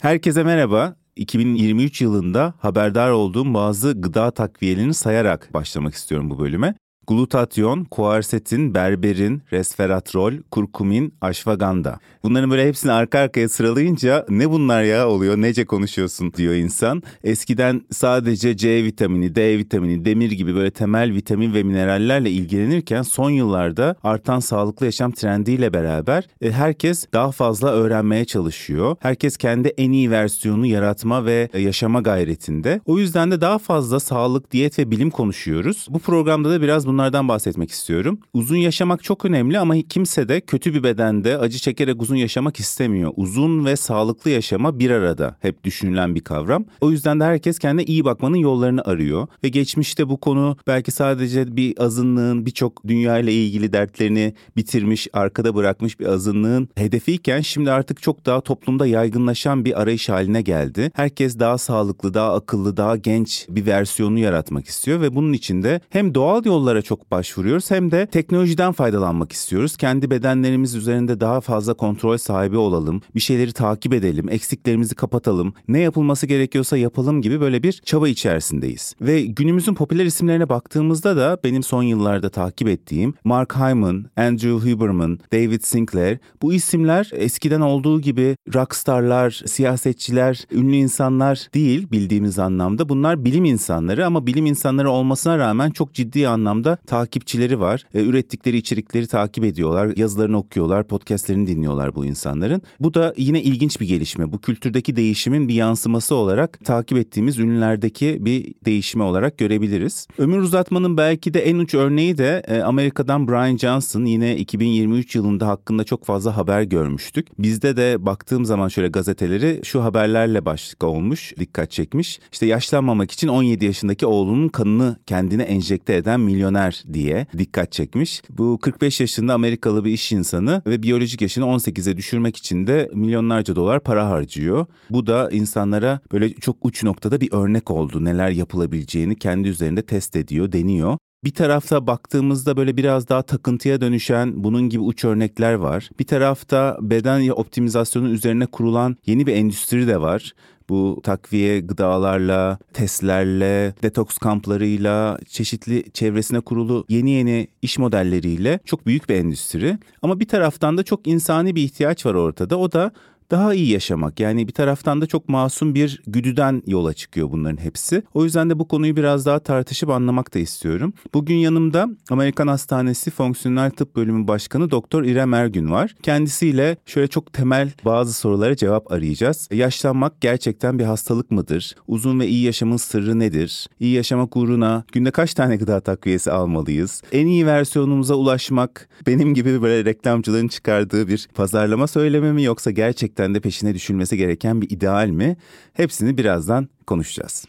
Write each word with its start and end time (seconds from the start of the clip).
Herkese 0.00 0.42
merhaba. 0.42 0.96
2023 1.16 2.00
yılında 2.00 2.54
haberdar 2.58 3.10
olduğum 3.10 3.54
bazı 3.54 4.00
gıda 4.00 4.30
takviyelerini 4.30 4.94
sayarak 4.94 5.54
başlamak 5.54 5.94
istiyorum 5.94 6.30
bu 6.30 6.38
bölüme. 6.38 6.74
Glutatyon, 7.10 7.84
kuarsetin, 7.84 8.74
berberin, 8.74 9.42
resveratrol, 9.52 10.32
kurkumin, 10.50 11.14
aşvaganda. 11.20 11.98
Bunların 12.22 12.50
böyle 12.50 12.68
hepsini 12.68 12.92
arka 12.92 13.18
arkaya 13.18 13.48
sıralayınca 13.48 14.26
ne 14.28 14.50
bunlar 14.50 14.82
ya 14.82 15.08
oluyor, 15.08 15.36
nece 15.36 15.64
konuşuyorsun 15.64 16.32
diyor 16.32 16.54
insan. 16.54 17.02
Eskiden 17.24 17.82
sadece 17.90 18.56
C 18.56 18.84
vitamini, 18.84 19.34
D 19.34 19.58
vitamini, 19.58 20.04
demir 20.04 20.30
gibi 20.30 20.54
böyle 20.54 20.70
temel 20.70 21.14
vitamin 21.14 21.54
ve 21.54 21.62
minerallerle 21.62 22.30
ilgilenirken 22.30 23.02
son 23.02 23.30
yıllarda 23.30 23.96
artan 24.02 24.40
sağlıklı 24.40 24.86
yaşam 24.86 25.12
trendiyle 25.12 25.72
beraber 25.72 26.28
e, 26.40 26.50
herkes 26.50 27.06
daha 27.12 27.32
fazla 27.32 27.70
öğrenmeye 27.70 28.24
çalışıyor. 28.24 28.96
Herkes 29.00 29.36
kendi 29.36 29.68
en 29.68 29.92
iyi 29.92 30.10
versiyonunu 30.10 30.66
yaratma 30.66 31.24
ve 31.24 31.48
e, 31.52 31.60
yaşama 31.60 32.00
gayretinde. 32.00 32.80
O 32.86 32.98
yüzden 32.98 33.30
de 33.30 33.40
daha 33.40 33.58
fazla 33.58 34.00
sağlık, 34.00 34.50
diyet 34.50 34.78
ve 34.78 34.90
bilim 34.90 35.10
konuşuyoruz. 35.10 35.86
Bu 35.90 35.98
programda 35.98 36.50
da 36.50 36.62
biraz 36.62 36.86
bunlardan 37.00 37.28
bahsetmek 37.28 37.70
istiyorum. 37.70 38.18
Uzun 38.34 38.56
yaşamak 38.56 39.02
çok 39.02 39.24
önemli 39.24 39.58
ama 39.58 39.74
kimse 39.88 40.28
de 40.28 40.40
kötü 40.40 40.74
bir 40.74 40.82
bedende 40.82 41.38
acı 41.38 41.58
çekerek 41.58 42.02
uzun 42.02 42.16
yaşamak 42.16 42.60
istemiyor. 42.60 43.12
Uzun 43.16 43.64
ve 43.64 43.76
sağlıklı 43.76 44.30
yaşama 44.30 44.78
bir 44.78 44.90
arada 44.90 45.36
hep 45.40 45.64
düşünülen 45.64 46.14
bir 46.14 46.20
kavram. 46.20 46.64
O 46.80 46.90
yüzden 46.90 47.20
de 47.20 47.24
herkes 47.24 47.58
kendine 47.58 47.84
iyi 47.84 48.04
bakmanın 48.04 48.36
yollarını 48.36 48.82
arıyor. 48.84 49.26
Ve 49.44 49.48
geçmişte 49.48 50.08
bu 50.08 50.16
konu 50.16 50.56
belki 50.66 50.90
sadece 50.90 51.56
bir 51.56 51.82
azınlığın 51.82 52.46
birçok 52.46 52.86
dünya 52.86 53.18
ile 53.18 53.32
ilgili 53.32 53.72
dertlerini 53.72 54.34
bitirmiş, 54.56 55.08
arkada 55.12 55.54
bırakmış 55.54 56.00
bir 56.00 56.06
azınlığın 56.06 56.68
hedefiyken 56.74 57.40
şimdi 57.40 57.70
artık 57.70 58.02
çok 58.02 58.26
daha 58.26 58.40
toplumda 58.40 58.86
yaygınlaşan 58.86 59.64
bir 59.64 59.80
arayış 59.80 60.08
haline 60.08 60.42
geldi. 60.42 60.90
Herkes 60.94 61.38
daha 61.38 61.58
sağlıklı, 61.58 62.14
daha 62.14 62.34
akıllı, 62.34 62.76
daha 62.76 62.96
genç 62.96 63.46
bir 63.48 63.66
versiyonu 63.66 64.18
yaratmak 64.18 64.66
istiyor 64.66 65.00
ve 65.00 65.14
bunun 65.14 65.32
için 65.32 65.62
de 65.62 65.80
hem 65.90 66.14
doğal 66.14 66.44
yollara 66.44 66.80
yollara 66.80 66.82
çok 66.90 67.10
başvuruyoruz 67.10 67.70
hem 67.70 67.90
de 67.90 68.06
teknolojiden 68.06 68.72
faydalanmak 68.72 69.32
istiyoruz. 69.32 69.76
Kendi 69.76 70.10
bedenlerimiz 70.10 70.74
üzerinde 70.74 71.20
daha 71.20 71.40
fazla 71.40 71.74
kontrol 71.74 72.16
sahibi 72.16 72.56
olalım, 72.56 73.02
bir 73.14 73.20
şeyleri 73.20 73.52
takip 73.52 73.94
edelim, 73.94 74.28
eksiklerimizi 74.28 74.94
kapatalım, 74.94 75.54
ne 75.68 75.80
yapılması 75.80 76.26
gerekiyorsa 76.26 76.76
yapalım 76.76 77.22
gibi 77.22 77.40
böyle 77.40 77.62
bir 77.62 77.72
çaba 77.72 78.08
içerisindeyiz. 78.08 78.94
Ve 79.00 79.22
günümüzün 79.22 79.74
popüler 79.74 80.04
isimlerine 80.04 80.48
baktığımızda 80.48 81.16
da 81.16 81.38
benim 81.44 81.62
son 81.62 81.82
yıllarda 81.82 82.28
takip 82.28 82.68
ettiğim 82.68 83.14
Mark 83.24 83.56
Hyman, 83.56 84.06
Andrew 84.16 84.72
Huberman, 84.72 85.18
David 85.32 85.62
Sinclair 85.62 86.18
bu 86.42 86.52
isimler 86.52 87.10
eskiden 87.12 87.60
olduğu 87.60 88.00
gibi 88.00 88.36
rockstarlar, 88.54 89.42
siyasetçiler, 89.46 90.44
ünlü 90.52 90.76
insanlar 90.76 91.48
değil 91.54 91.90
bildiğimiz 91.90 92.38
anlamda. 92.38 92.88
Bunlar 92.88 93.24
bilim 93.24 93.44
insanları 93.44 94.06
ama 94.06 94.26
bilim 94.26 94.46
insanları 94.46 94.90
olmasına 94.90 95.38
rağmen 95.38 95.70
çok 95.70 95.94
ciddi 95.94 96.28
anlamda 96.28 96.69
da 96.70 96.76
takipçileri 96.86 97.60
var. 97.60 97.84
E, 97.94 98.02
ürettikleri 98.02 98.56
içerikleri 98.56 99.06
takip 99.06 99.44
ediyorlar, 99.44 99.96
yazılarını 99.96 100.38
okuyorlar, 100.38 100.88
podcastlerini 100.88 101.46
dinliyorlar 101.46 101.94
bu 101.94 102.06
insanların. 102.06 102.62
Bu 102.80 102.94
da 102.94 103.14
yine 103.16 103.42
ilginç 103.42 103.80
bir 103.80 103.88
gelişme. 103.88 104.32
Bu 104.32 104.38
kültürdeki 104.40 104.96
değişimin 104.96 105.48
bir 105.48 105.54
yansıması 105.54 106.14
olarak 106.14 106.64
takip 106.64 106.98
ettiğimiz 106.98 107.38
ünlülerdeki 107.38 108.18
bir 108.20 108.54
değişime 108.64 109.04
olarak 109.04 109.38
görebiliriz. 109.38 110.06
Ömür 110.18 110.38
uzatmanın 110.38 110.96
belki 110.96 111.34
de 111.34 111.40
en 111.40 111.58
uç 111.58 111.74
örneği 111.74 112.18
de 112.18 112.42
e, 112.48 112.60
Amerika'dan 112.60 113.28
Brian 113.28 113.56
Johnson 113.56 114.04
yine 114.04 114.36
2023 114.36 115.16
yılında 115.16 115.48
hakkında 115.48 115.84
çok 115.84 116.04
fazla 116.04 116.36
haber 116.36 116.62
görmüştük. 116.62 117.28
Bizde 117.38 117.76
de 117.76 118.06
baktığım 118.06 118.44
zaman 118.44 118.68
şöyle 118.68 118.88
gazeteleri 118.88 119.60
şu 119.64 119.84
haberlerle 119.84 120.44
başlık 120.44 120.84
olmuş, 120.84 121.32
dikkat 121.38 121.70
çekmiş. 121.70 122.20
İşte 122.32 122.46
yaşlanmamak 122.46 123.10
için 123.10 123.28
17 123.28 123.64
yaşındaki 123.64 124.06
oğlunun 124.06 124.48
kanını 124.48 124.96
kendine 125.06 125.42
enjekte 125.42 125.94
eden 125.94 126.20
milyoner 126.20 126.59
milyoner 126.60 126.84
diye 126.92 127.26
dikkat 127.38 127.72
çekmiş. 127.72 128.22
Bu 128.30 128.58
45 128.58 129.00
yaşında 129.00 129.34
Amerikalı 129.34 129.84
bir 129.84 129.92
iş 129.92 130.12
insanı 130.12 130.62
ve 130.66 130.82
biyolojik 130.82 131.22
yaşını 131.22 131.44
18'e 131.44 131.96
düşürmek 131.96 132.36
için 132.36 132.66
de 132.66 132.90
milyonlarca 132.94 133.56
dolar 133.56 133.80
para 133.80 134.08
harcıyor. 134.08 134.66
Bu 134.90 135.06
da 135.06 135.30
insanlara 135.30 136.00
böyle 136.12 136.34
çok 136.34 136.56
uç 136.62 136.82
noktada 136.82 137.20
bir 137.20 137.32
örnek 137.32 137.70
oldu. 137.70 138.04
Neler 138.04 138.30
yapılabileceğini 138.30 139.16
kendi 139.16 139.48
üzerinde 139.48 139.82
test 139.82 140.16
ediyor, 140.16 140.52
deniyor. 140.52 140.98
Bir 141.24 141.34
tarafta 141.34 141.86
baktığımızda 141.86 142.56
böyle 142.56 142.76
biraz 142.76 143.08
daha 143.08 143.22
takıntıya 143.22 143.80
dönüşen 143.80 144.44
bunun 144.44 144.68
gibi 144.68 144.82
uç 144.82 145.04
örnekler 145.04 145.54
var. 145.54 145.90
Bir 145.98 146.06
tarafta 146.06 146.78
beden 146.80 147.28
optimizasyonu 147.28 148.08
üzerine 148.08 148.46
kurulan 148.46 148.96
yeni 149.06 149.26
bir 149.26 149.34
endüstri 149.34 149.86
de 149.86 150.00
var. 150.00 150.32
Bu 150.70 151.00
takviye 151.02 151.60
gıdalarla, 151.60 152.58
testlerle, 152.72 153.74
detoks 153.82 154.18
kamplarıyla, 154.18 155.18
çeşitli 155.28 155.84
çevresine 155.92 156.40
kurulu 156.40 156.84
yeni 156.88 157.10
yeni 157.10 157.48
iş 157.62 157.78
modelleriyle 157.78 158.58
çok 158.64 158.86
büyük 158.86 159.08
bir 159.08 159.14
endüstri. 159.14 159.78
Ama 160.02 160.20
bir 160.20 160.28
taraftan 160.28 160.78
da 160.78 160.82
çok 160.82 161.06
insani 161.06 161.56
bir 161.56 161.62
ihtiyaç 161.62 162.06
var 162.06 162.14
ortada. 162.14 162.58
O 162.58 162.72
da 162.72 162.92
daha 163.30 163.54
iyi 163.54 163.68
yaşamak. 163.68 164.20
Yani 164.20 164.48
bir 164.48 164.52
taraftan 164.52 165.00
da 165.00 165.06
çok 165.06 165.28
masum 165.28 165.74
bir 165.74 166.02
güdüden 166.06 166.62
yola 166.66 166.94
çıkıyor 166.94 167.30
bunların 167.30 167.64
hepsi. 167.64 168.02
O 168.14 168.24
yüzden 168.24 168.50
de 168.50 168.58
bu 168.58 168.68
konuyu 168.68 168.96
biraz 168.96 169.26
daha 169.26 169.38
tartışıp 169.38 169.90
anlamak 169.90 170.34
da 170.34 170.38
istiyorum. 170.38 170.92
Bugün 171.14 171.34
yanımda 171.34 171.88
Amerikan 172.10 172.46
Hastanesi 172.46 173.10
Fonksiyonel 173.10 173.70
Tıp 173.70 173.96
Bölümü 173.96 174.28
Başkanı 174.28 174.70
Doktor 174.70 175.04
İrem 175.04 175.34
Ergün 175.34 175.70
var. 175.70 175.94
Kendisiyle 176.02 176.76
şöyle 176.86 177.08
çok 177.08 177.32
temel 177.32 177.70
bazı 177.84 178.12
sorulara 178.12 178.56
cevap 178.56 178.92
arayacağız. 178.92 179.48
Yaşlanmak 179.52 180.20
gerçekten 180.20 180.78
bir 180.78 180.84
hastalık 180.84 181.30
mıdır? 181.30 181.74
Uzun 181.86 182.20
ve 182.20 182.28
iyi 182.28 182.44
yaşamın 182.44 182.76
sırrı 182.76 183.18
nedir? 183.18 183.66
İyi 183.80 183.94
yaşamak 183.94 184.36
uğruna 184.36 184.84
günde 184.92 185.10
kaç 185.10 185.34
tane 185.34 185.56
gıda 185.56 185.80
takviyesi 185.80 186.32
almalıyız? 186.32 187.02
En 187.12 187.26
iyi 187.26 187.46
versiyonumuza 187.46 188.14
ulaşmak 188.14 188.88
benim 189.06 189.34
gibi 189.34 189.62
böyle 189.62 189.84
reklamcıların 189.84 190.48
çıkardığı 190.48 191.08
bir 191.08 191.28
pazarlama 191.34 191.86
söylemi 191.86 192.32
mi 192.32 192.42
yoksa 192.42 192.70
gerçekten 192.70 193.19
gerçekten 193.20 193.34
de 193.34 193.40
peşine 193.40 193.74
düşülmesi 193.74 194.16
gereken 194.16 194.62
bir 194.62 194.70
ideal 194.70 195.08
mi? 195.08 195.36
Hepsini 195.72 196.18
birazdan 196.18 196.68
konuşacağız. 196.86 197.46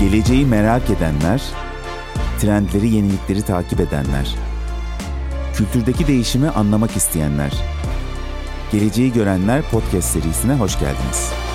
Geleceği 0.00 0.46
merak 0.46 0.90
edenler, 0.90 1.42
trendleri, 2.40 2.88
yenilikleri 2.88 3.42
takip 3.42 3.80
edenler, 3.80 4.34
kültürdeki 5.54 6.06
değişimi 6.06 6.48
anlamak 6.48 6.96
isteyenler, 6.96 7.77
Geleceği 8.72 9.12
Görenler 9.12 9.62
podcast 9.62 10.10
serisine 10.10 10.54
hoş 10.54 10.78
geldiniz. 10.78 11.47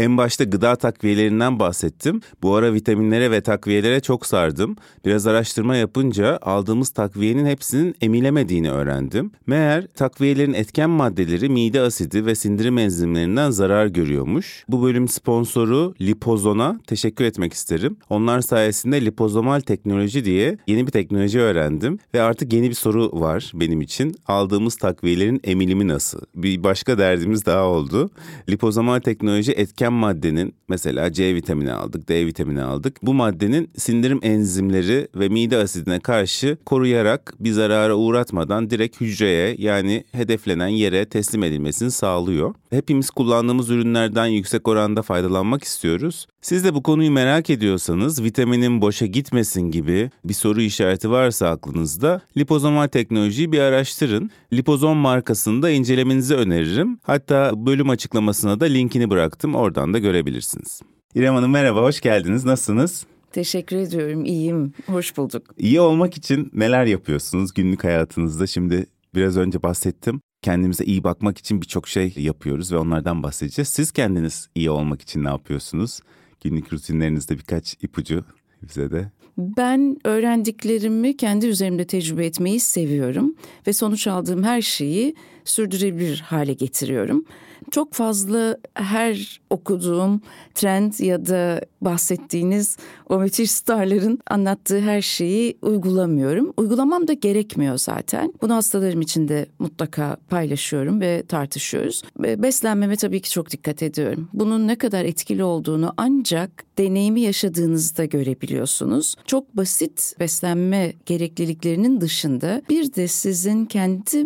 En 0.00 0.16
başta 0.16 0.44
gıda 0.44 0.76
takviyelerinden 0.76 1.58
bahsettim. 1.58 2.20
Bu 2.42 2.54
ara 2.54 2.74
vitaminlere 2.74 3.30
ve 3.30 3.40
takviyelere 3.40 4.00
çok 4.00 4.26
sardım. 4.26 4.76
Biraz 5.04 5.26
araştırma 5.26 5.76
yapınca 5.76 6.38
aldığımız 6.42 6.90
takviyenin 6.90 7.46
hepsinin 7.46 7.94
emilemediğini 8.00 8.70
öğrendim. 8.70 9.32
Meğer 9.46 9.86
takviyelerin 9.86 10.52
etken 10.52 10.90
maddeleri 10.90 11.48
mide 11.48 11.80
asidi 11.80 12.26
ve 12.26 12.34
sindirim 12.34 12.78
enzimlerinden 12.78 13.50
zarar 13.50 13.86
görüyormuş. 13.86 14.64
Bu 14.68 14.82
bölüm 14.82 15.08
sponsoru 15.08 15.94
Lipozon'a 16.00 16.80
teşekkür 16.86 17.24
etmek 17.24 17.52
isterim. 17.52 17.96
Onlar 18.10 18.40
sayesinde 18.40 19.04
lipozomal 19.04 19.60
teknoloji 19.60 20.24
diye 20.24 20.58
yeni 20.66 20.86
bir 20.86 20.92
teknoloji 20.92 21.40
öğrendim 21.40 21.98
ve 22.14 22.22
artık 22.22 22.52
yeni 22.52 22.68
bir 22.68 22.74
soru 22.74 23.20
var 23.20 23.52
benim 23.54 23.80
için. 23.80 24.14
Aldığımız 24.26 24.76
takviyelerin 24.76 25.40
emilimi 25.44 25.88
nasıl? 25.88 26.20
Bir 26.34 26.64
başka 26.64 26.98
derdimiz 26.98 27.46
daha 27.46 27.64
oldu. 27.64 28.10
Lipozomal 28.48 29.00
teknoloji 29.00 29.52
etken 29.52 29.89
etken 29.90 29.92
maddenin 29.92 30.54
mesela 30.68 31.12
C 31.12 31.34
vitamini 31.34 31.72
aldık, 31.72 32.08
D 32.08 32.26
vitamini 32.26 32.62
aldık. 32.62 32.96
Bu 33.02 33.14
maddenin 33.14 33.70
sindirim 33.76 34.20
enzimleri 34.22 35.08
ve 35.14 35.28
mide 35.28 35.56
asidine 35.56 36.00
karşı 36.00 36.56
koruyarak 36.66 37.34
bir 37.40 37.52
zarara 37.52 37.94
uğratmadan 37.94 38.70
direkt 38.70 39.00
hücreye 39.00 39.56
yani 39.58 40.04
hedeflenen 40.12 40.68
yere 40.68 41.04
teslim 41.04 41.42
edilmesini 41.42 41.90
sağlıyor. 41.90 42.54
Hepimiz 42.70 43.10
kullandığımız 43.10 43.70
ürünlerden 43.70 44.26
yüksek 44.26 44.68
oranda 44.68 45.02
faydalanmak 45.02 45.64
istiyoruz. 45.64 46.26
Siz 46.42 46.64
de 46.64 46.74
bu 46.74 46.82
konuyu 46.82 47.10
merak 47.10 47.50
ediyorsanız 47.50 48.22
vitaminin 48.22 48.80
boşa 48.80 49.06
gitmesin 49.06 49.70
gibi 49.70 50.10
bir 50.24 50.34
soru 50.34 50.62
işareti 50.62 51.10
varsa 51.10 51.48
aklınızda 51.48 52.20
lipozomal 52.36 52.88
teknolojiyi 52.88 53.52
bir 53.52 53.58
araştırın. 53.58 54.30
Lipozom 54.52 54.96
markasını 54.96 55.70
incelemenizi 55.70 56.34
öneririm. 56.34 56.98
Hatta 57.02 57.52
bölüm 57.66 57.90
açıklamasına 57.90 58.60
da 58.60 58.64
linkini 58.64 59.10
bıraktım. 59.10 59.54
Oradan 59.54 59.79
da 59.88 59.98
görebilirsiniz. 59.98 60.80
İrem 61.14 61.34
Hanım 61.34 61.50
merhaba, 61.50 61.82
hoş 61.82 62.00
geldiniz. 62.00 62.44
Nasılsınız? 62.44 63.06
Teşekkür 63.32 63.76
ediyorum. 63.76 64.24
İyiyim. 64.24 64.72
Hoş 64.86 65.16
bulduk. 65.16 65.54
İyi 65.58 65.80
olmak 65.80 66.16
için 66.16 66.50
neler 66.54 66.84
yapıyorsunuz 66.84 67.54
günlük 67.54 67.84
hayatınızda? 67.84 68.46
Şimdi 68.46 68.86
Biraz 69.14 69.36
önce 69.36 69.62
bahsettim. 69.62 70.20
Kendimize 70.42 70.84
iyi 70.84 71.04
bakmak 71.04 71.38
için 71.38 71.62
birçok 71.62 71.88
şey 71.88 72.14
yapıyoruz 72.16 72.72
ve 72.72 72.76
onlardan 72.78 73.22
bahsedeceğiz. 73.22 73.68
Siz 73.68 73.92
kendiniz 73.92 74.48
iyi 74.54 74.70
olmak 74.70 75.02
için 75.02 75.24
ne 75.24 75.28
yapıyorsunuz? 75.28 76.00
Günlük 76.44 76.72
rutinlerinizde 76.72 77.38
birkaç 77.38 77.74
ipucu 77.82 78.24
bize 78.62 78.90
de. 78.90 79.10
Ben 79.38 79.96
öğrendiklerimi 80.04 81.16
kendi 81.16 81.46
üzerimde 81.46 81.86
tecrübe 81.86 82.26
etmeyi 82.26 82.60
seviyorum 82.60 83.34
ve 83.66 83.72
sonuç 83.72 84.06
aldığım 84.06 84.42
her 84.42 84.62
şeyi 84.62 85.14
sürdürebilir 85.44 86.20
hale 86.26 86.52
getiriyorum. 86.52 87.24
Çok 87.70 87.94
fazla 87.94 88.56
her 88.74 89.40
okuduğum 89.50 90.20
trend 90.54 90.92
ya 90.98 91.26
da 91.26 91.60
bahsettiğiniz 91.80 92.76
o 93.08 93.18
müthiş 93.18 93.50
starların 93.50 94.18
anlattığı 94.30 94.80
her 94.80 95.02
şeyi 95.02 95.58
uygulamıyorum. 95.62 96.52
Uygulamam 96.56 97.08
da 97.08 97.12
gerekmiyor 97.12 97.78
zaten. 97.78 98.34
Bunu 98.42 98.54
hastalarım 98.54 99.00
için 99.00 99.28
de 99.28 99.46
mutlaka 99.58 100.16
paylaşıyorum 100.28 101.00
ve 101.00 101.22
tartışıyoruz. 101.28 102.02
Beslenmeme 102.18 102.96
tabii 102.96 103.20
ki 103.20 103.30
çok 103.30 103.50
dikkat 103.50 103.82
ediyorum. 103.82 104.28
Bunun 104.32 104.68
ne 104.68 104.78
kadar 104.78 105.04
etkili 105.04 105.44
olduğunu 105.44 105.94
ancak 105.96 106.64
deneyimi 106.78 107.20
yaşadığınızda 107.20 108.04
görebiliyorsunuz. 108.04 109.14
Çok 109.26 109.56
basit 109.56 110.14
beslenme 110.20 110.92
gerekliliklerinin 111.06 112.00
dışında 112.00 112.62
bir 112.68 112.94
de 112.94 113.08
sizin 113.08 113.64
kendi 113.64 114.24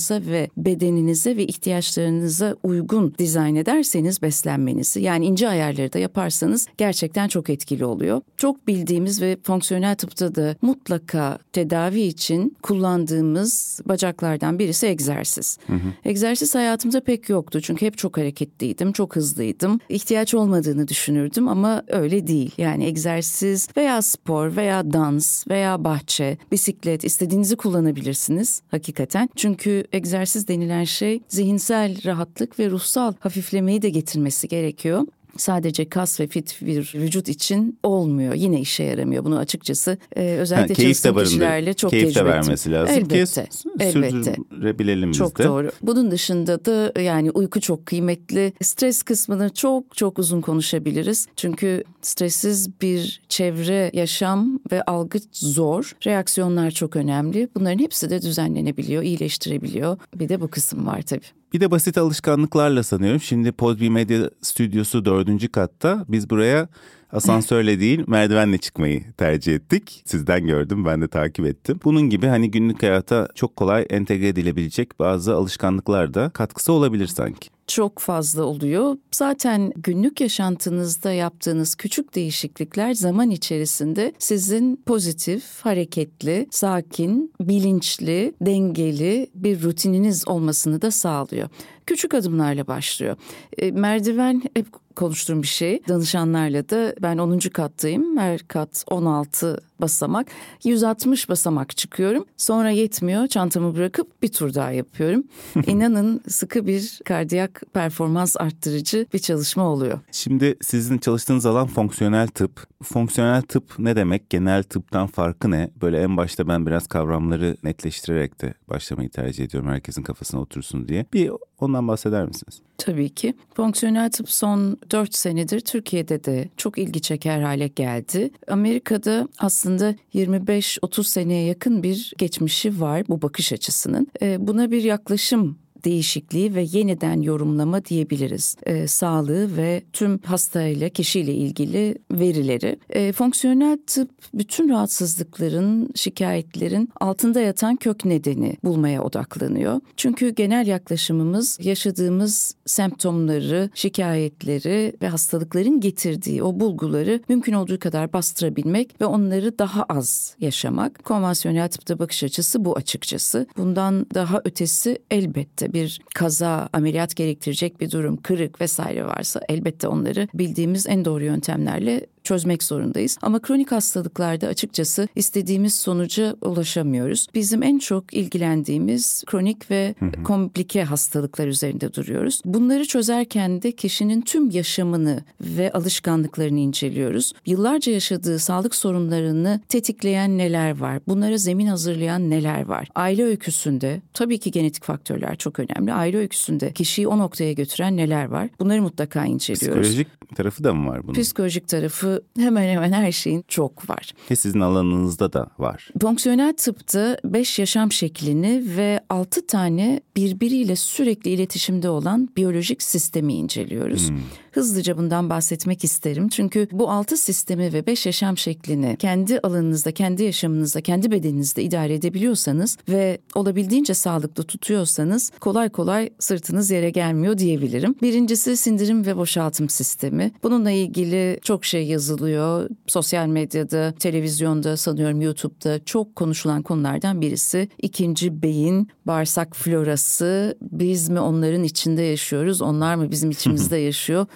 metabolizmanıza 0.00 0.30
ve 0.32 0.48
bedeninize 0.56 1.36
ve 1.36 1.46
ihtiyaçlarınıza 1.46 2.56
uygun 2.62 3.14
dizayn 3.18 3.54
ederseniz 3.54 4.22
beslenmenizi 4.22 5.00
yani 5.00 5.26
ince 5.26 5.48
ayarları 5.48 5.92
da 5.92 5.98
yaparsanız 5.98 6.66
gerçekten 6.78 7.28
çok 7.28 7.50
etkili 7.50 7.84
oluyor. 7.84 8.20
Çok 8.36 8.66
bildiğimiz 8.66 9.22
ve 9.22 9.36
fonksiyonel 9.42 9.94
tıpta 9.94 10.34
da 10.34 10.56
mutlaka 10.62 11.38
tedavi 11.52 12.00
için 12.00 12.56
kullandığımız 12.62 13.80
bacaklardan 13.84 14.58
birisi 14.58 14.86
egzersiz. 14.86 15.58
Hı 15.66 15.72
hı. 15.72 15.78
Egzersiz 16.04 16.54
hayatımda 16.54 17.00
pek 17.00 17.28
yoktu 17.28 17.60
çünkü 17.60 17.86
hep 17.86 17.98
çok 17.98 18.18
hareketliydim, 18.18 18.92
çok 18.92 19.16
hızlıydım. 19.16 19.80
İhtiyaç 19.88 20.34
olmadığını 20.34 20.88
düşünürdüm 20.88 21.48
ama 21.48 21.82
öyle 21.88 22.26
değil. 22.26 22.50
Yani 22.58 22.84
egzersiz 22.84 23.68
veya 23.76 24.02
spor 24.02 24.56
veya 24.56 24.92
dans 24.92 25.48
veya 25.48 25.84
bahçe, 25.84 26.38
bisiklet 26.52 27.04
istediğinizi 27.04 27.56
kullanabilirsiniz 27.56 28.62
hakikaten. 28.70 29.28
Çünkü 29.36 29.84
egzersiz 29.92 30.48
denilen 30.48 30.84
şey 30.84 31.20
zihinsel 31.28 32.04
rahatlık 32.04 32.58
ve 32.58 32.70
ruhsal 32.70 33.14
hafiflemeyi 33.20 33.82
de 33.82 33.90
getirmesi 33.90 34.48
gerekiyor 34.48 35.06
sadece 35.36 35.88
kas 35.88 36.20
ve 36.20 36.26
fit 36.26 36.58
bir 36.62 36.92
vücut 36.94 37.28
için 37.28 37.78
olmuyor. 37.82 38.34
Yine 38.34 38.60
işe 38.60 38.84
yaramıyor. 38.84 39.24
Bunu 39.24 39.38
açıkçası 39.38 39.98
e, 40.16 40.22
özellikle 40.22 40.74
ha, 40.74 40.82
çalıştığım 40.82 41.24
kişilerle 41.24 41.74
çok 41.74 41.90
keyif 41.90 42.14
de 42.14 42.24
vermesi 42.24 42.72
lazım 42.72 42.94
elbette, 42.94 43.44
ki 43.44 43.50
elbette. 43.80 44.34
sürdürebilelim 44.34 45.12
çok 45.12 45.38
de. 45.38 45.44
doğru. 45.44 45.70
Bunun 45.82 46.10
dışında 46.10 46.64
da 46.64 47.00
yani 47.00 47.30
uyku 47.30 47.60
çok 47.60 47.86
kıymetli. 47.86 48.52
Stres 48.62 49.02
kısmını 49.02 49.50
çok 49.54 49.96
çok 49.96 50.18
uzun 50.18 50.40
konuşabiliriz. 50.40 51.26
Çünkü 51.36 51.84
stressiz 52.02 52.80
bir 52.80 53.22
çevre, 53.28 53.90
yaşam 53.92 54.60
ve 54.72 54.82
algı 54.82 55.18
zor. 55.32 55.92
Reaksiyonlar 56.06 56.70
çok 56.70 56.96
önemli. 56.96 57.48
Bunların 57.54 57.78
hepsi 57.78 58.10
de 58.10 58.22
düzenlenebiliyor, 58.22 59.02
iyileştirebiliyor. 59.02 59.98
Bir 60.14 60.28
de 60.28 60.40
bu 60.40 60.48
kısım 60.48 60.86
var 60.86 61.02
tabii. 61.02 61.39
Bir 61.52 61.60
de 61.60 61.70
basit 61.70 61.98
alışkanlıklarla 61.98 62.82
sanıyorum. 62.82 63.20
Şimdi 63.20 63.52
Podbi 63.52 63.90
Medya 63.90 64.30
Stüdyosu 64.42 65.04
dördüncü 65.04 65.48
katta. 65.48 66.04
Biz 66.08 66.30
buraya 66.30 66.68
asansörle 67.12 67.80
değil 67.80 68.04
merdivenle 68.06 68.58
çıkmayı 68.58 69.12
tercih 69.12 69.54
ettik. 69.54 70.02
Sizden 70.04 70.46
gördüm 70.46 70.84
ben 70.84 71.02
de 71.02 71.08
takip 71.08 71.46
ettim. 71.46 71.80
Bunun 71.84 72.10
gibi 72.10 72.26
hani 72.26 72.50
günlük 72.50 72.82
hayata 72.82 73.28
çok 73.34 73.56
kolay 73.56 73.86
entegre 73.90 74.28
edilebilecek 74.28 74.98
bazı 74.98 75.34
alışkanlıklar 75.34 76.14
da 76.14 76.30
katkısı 76.30 76.72
olabilir 76.72 77.06
sanki 77.06 77.50
çok 77.70 77.98
fazla 77.98 78.42
oluyor. 78.44 78.96
Zaten 79.12 79.72
günlük 79.76 80.20
yaşantınızda 80.20 81.12
yaptığınız 81.12 81.74
küçük 81.74 82.14
değişiklikler 82.14 82.94
zaman 82.94 83.30
içerisinde 83.30 84.12
sizin 84.18 84.76
pozitif, 84.86 85.60
hareketli, 85.60 86.46
sakin, 86.50 87.32
bilinçli, 87.40 88.34
dengeli 88.40 89.30
bir 89.34 89.62
rutininiz 89.62 90.28
olmasını 90.28 90.82
da 90.82 90.90
sağlıyor. 90.90 91.48
Küçük 91.90 92.14
adımlarla 92.14 92.66
başlıyor. 92.66 93.16
E, 93.58 93.70
merdiven 93.70 94.42
hep 94.54 94.66
konuştuğum 94.96 95.42
bir 95.42 95.46
şey. 95.46 95.82
Danışanlarla 95.88 96.68
da 96.68 96.94
ben 97.02 97.18
10. 97.18 97.38
kattayım. 97.38 98.18
Her 98.18 98.38
kat 98.48 98.84
16 98.90 99.60
basamak. 99.80 100.26
160 100.64 101.28
basamak 101.28 101.76
çıkıyorum. 101.76 102.24
Sonra 102.36 102.70
yetmiyor. 102.70 103.26
Çantamı 103.26 103.76
bırakıp 103.76 104.22
bir 104.22 104.28
tur 104.28 104.54
daha 104.54 104.70
yapıyorum. 104.70 105.24
İnanın 105.66 106.20
sıkı 106.28 106.66
bir 106.66 107.00
kardiyak 107.04 107.62
performans 107.72 108.36
arttırıcı 108.36 109.06
bir 109.14 109.18
çalışma 109.18 109.64
oluyor. 109.64 109.98
Şimdi 110.12 110.56
sizin 110.62 110.98
çalıştığınız 110.98 111.46
alan 111.46 111.66
fonksiyonel 111.66 112.28
tıp. 112.28 112.66
Fonksiyonel 112.82 113.42
tıp 113.42 113.78
ne 113.78 113.96
demek? 113.96 114.30
Genel 114.30 114.62
tıptan 114.62 115.06
farkı 115.06 115.50
ne? 115.50 115.70
Böyle 115.82 116.00
en 116.02 116.16
başta 116.16 116.48
ben 116.48 116.66
biraz 116.66 116.86
kavramları 116.86 117.56
netleştirerek 117.62 118.42
de 118.42 118.54
başlamayı 118.68 119.10
tercih 119.10 119.44
ediyorum. 119.44 119.70
Herkesin 119.70 120.02
kafasına 120.02 120.40
otursun 120.40 120.88
diye. 120.88 121.06
Bir 121.12 121.30
ondan 121.58 121.88
bahseder 121.88 122.26
misiniz? 122.26 122.62
Tabii 122.80 123.08
ki. 123.08 123.34
Fonksiyonel 123.54 124.10
tıp 124.10 124.30
son 124.30 124.76
4 124.90 125.16
senedir 125.16 125.60
Türkiye'de 125.60 126.24
de 126.24 126.48
çok 126.56 126.78
ilgi 126.78 127.00
çeker 127.00 127.40
hale 127.40 127.68
geldi. 127.68 128.30
Amerika'da 128.48 129.28
aslında 129.38 129.94
25-30 130.14 131.04
seneye 131.04 131.46
yakın 131.46 131.82
bir 131.82 132.12
geçmişi 132.18 132.80
var 132.80 133.02
bu 133.08 133.22
bakış 133.22 133.52
açısının. 133.52 134.06
Ee, 134.22 134.36
buna 134.46 134.70
bir 134.70 134.82
yaklaşım 134.82 135.58
değişikliği 135.84 136.54
ve 136.54 136.66
yeniden 136.72 137.20
yorumlama 137.20 137.84
diyebiliriz. 137.84 138.56
E, 138.66 138.86
sağlığı 138.86 139.56
ve 139.56 139.82
tüm 139.92 140.18
hastayla 140.18 140.88
kişiyle 140.88 141.34
ilgili 141.34 141.98
verileri. 142.12 142.78
E, 142.90 143.12
fonksiyonel 143.12 143.78
tıp 143.86 144.10
bütün 144.34 144.68
rahatsızlıkların, 144.68 145.90
şikayetlerin 145.94 146.88
altında 147.00 147.40
yatan 147.40 147.76
kök 147.76 148.04
nedeni 148.04 148.56
bulmaya 148.64 149.02
odaklanıyor. 149.02 149.80
Çünkü 149.96 150.28
genel 150.30 150.66
yaklaşımımız 150.66 151.58
yaşadığımız 151.62 152.54
semptomları, 152.66 153.70
şikayetleri 153.74 154.92
ve 155.02 155.08
hastalıkların 155.08 155.80
getirdiği 155.80 156.42
o 156.42 156.60
bulguları 156.60 157.20
mümkün 157.28 157.52
olduğu 157.52 157.78
kadar 157.78 158.12
bastırabilmek 158.12 159.00
ve 159.00 159.04
onları 159.04 159.58
daha 159.58 159.82
az 159.82 160.36
yaşamak. 160.40 161.04
Konvansiyonel 161.04 161.68
tıpta 161.68 161.98
bakış 161.98 162.24
açısı 162.24 162.64
bu 162.64 162.76
açıkçası. 162.76 163.46
Bundan 163.56 164.06
daha 164.14 164.40
ötesi 164.44 164.98
elbette 165.10 165.69
bir 165.72 166.00
kaza, 166.14 166.68
ameliyat 166.72 167.16
gerektirecek 167.16 167.80
bir 167.80 167.90
durum, 167.90 168.16
kırık 168.16 168.60
vesaire 168.60 169.04
varsa 169.04 169.40
elbette 169.48 169.88
onları 169.88 170.28
bildiğimiz 170.34 170.86
en 170.86 171.04
doğru 171.04 171.24
yöntemlerle 171.24 172.06
çözmek 172.30 172.62
zorundayız. 172.62 173.18
Ama 173.22 173.38
kronik 173.42 173.72
hastalıklarda 173.72 174.46
açıkçası 174.46 175.08
istediğimiz 175.16 175.74
sonuca 175.74 176.36
ulaşamıyoruz. 176.40 177.26
Bizim 177.34 177.62
en 177.62 177.78
çok 177.78 178.14
ilgilendiğimiz 178.14 179.24
kronik 179.26 179.70
ve 179.70 179.94
komplike 180.24 180.84
hastalıklar 180.84 181.46
üzerinde 181.46 181.94
duruyoruz. 181.94 182.42
Bunları 182.44 182.84
çözerken 182.84 183.62
de 183.62 183.72
kişinin 183.72 184.20
tüm 184.20 184.50
yaşamını 184.50 185.24
ve 185.40 185.72
alışkanlıklarını 185.72 186.58
inceliyoruz. 186.58 187.32
Yıllarca 187.46 187.92
yaşadığı 187.92 188.38
sağlık 188.38 188.74
sorunlarını 188.74 189.60
tetikleyen 189.68 190.38
neler 190.38 190.78
var? 190.78 191.00
Bunlara 191.08 191.38
zemin 191.38 191.66
hazırlayan 191.66 192.30
neler 192.30 192.64
var? 192.64 192.88
Aile 192.94 193.24
öyküsünde 193.24 194.02
tabii 194.14 194.38
ki 194.38 194.50
genetik 194.50 194.84
faktörler 194.84 195.36
çok 195.36 195.58
önemli. 195.58 195.92
Aile 195.92 196.16
öyküsünde 196.16 196.72
kişiyi 196.72 197.08
o 197.08 197.18
noktaya 197.18 197.52
götüren 197.52 197.96
neler 197.96 198.24
var? 198.24 198.48
Bunları 198.60 198.82
mutlaka 198.82 199.24
inceliyoruz. 199.24 199.82
Psikolojik 199.82 200.36
tarafı 200.36 200.64
da 200.64 200.74
mı 200.74 200.90
var 200.90 201.02
bunun? 201.04 201.14
Psikolojik 201.14 201.68
tarafı 201.68 202.19
hemen 202.38 202.68
hemen 202.68 202.92
her 202.92 203.12
şeyin 203.12 203.44
çok 203.48 203.90
var. 203.90 204.12
Ve 204.30 204.36
sizin 204.36 204.60
alanınızda 204.60 205.32
da 205.32 205.46
var. 205.58 205.88
Fonksiyonel 206.02 206.52
tıpta 206.52 207.18
5 207.24 207.58
yaşam 207.58 207.92
şeklini 207.92 208.62
ve 208.76 209.00
6 209.10 209.46
tane 209.46 210.00
birbiriyle 210.16 210.76
sürekli 210.76 211.30
iletişimde 211.30 211.88
olan 211.88 212.28
biyolojik 212.36 212.82
sistemi 212.82 213.34
inceliyoruz. 213.34 214.08
Hmm. 214.08 214.18
Hızlıca 214.52 214.98
bundan 214.98 215.30
bahsetmek 215.30 215.84
isterim. 215.84 216.28
Çünkü 216.28 216.68
bu 216.72 216.90
altı 216.90 217.16
sistemi 217.16 217.72
ve 217.72 217.86
beş 217.86 218.06
yaşam 218.06 218.38
şeklini 218.38 218.96
kendi 218.98 219.40
alanınızda, 219.40 219.92
kendi 219.92 220.22
yaşamınızda, 220.22 220.80
kendi 220.80 221.10
bedeninizde 221.10 221.62
idare 221.62 221.94
edebiliyorsanız 221.94 222.78
ve 222.88 223.18
olabildiğince 223.34 223.94
sağlıklı 223.94 224.44
tutuyorsanız 224.44 225.30
kolay 225.40 225.68
kolay 225.68 226.10
sırtınız 226.18 226.70
yere 226.70 226.90
gelmiyor 226.90 227.38
diyebilirim. 227.38 227.94
Birincisi 228.02 228.56
sindirim 228.56 229.06
ve 229.06 229.16
boşaltım 229.16 229.68
sistemi. 229.68 230.32
Bununla 230.42 230.70
ilgili 230.70 231.38
çok 231.42 231.64
şey 231.64 231.86
yazılıyor. 231.86 232.68
Sosyal 232.86 233.26
medyada, 233.26 233.94
televizyonda, 233.98 234.76
sanıyorum 234.76 235.20
YouTube'da 235.20 235.84
çok 235.84 236.16
konuşulan 236.16 236.62
konulardan 236.62 237.20
birisi. 237.20 237.68
İkinci 237.78 238.42
beyin, 238.42 238.88
bağırsak 239.06 239.56
florası. 239.56 240.58
Biz 240.62 241.08
mi 241.08 241.20
onların 241.20 241.64
içinde 241.64 242.02
yaşıyoruz, 242.02 242.62
onlar 242.62 242.94
mı 242.94 243.10
bizim 243.10 243.30
içimizde 243.40 243.76
yaşıyor? 243.76 244.26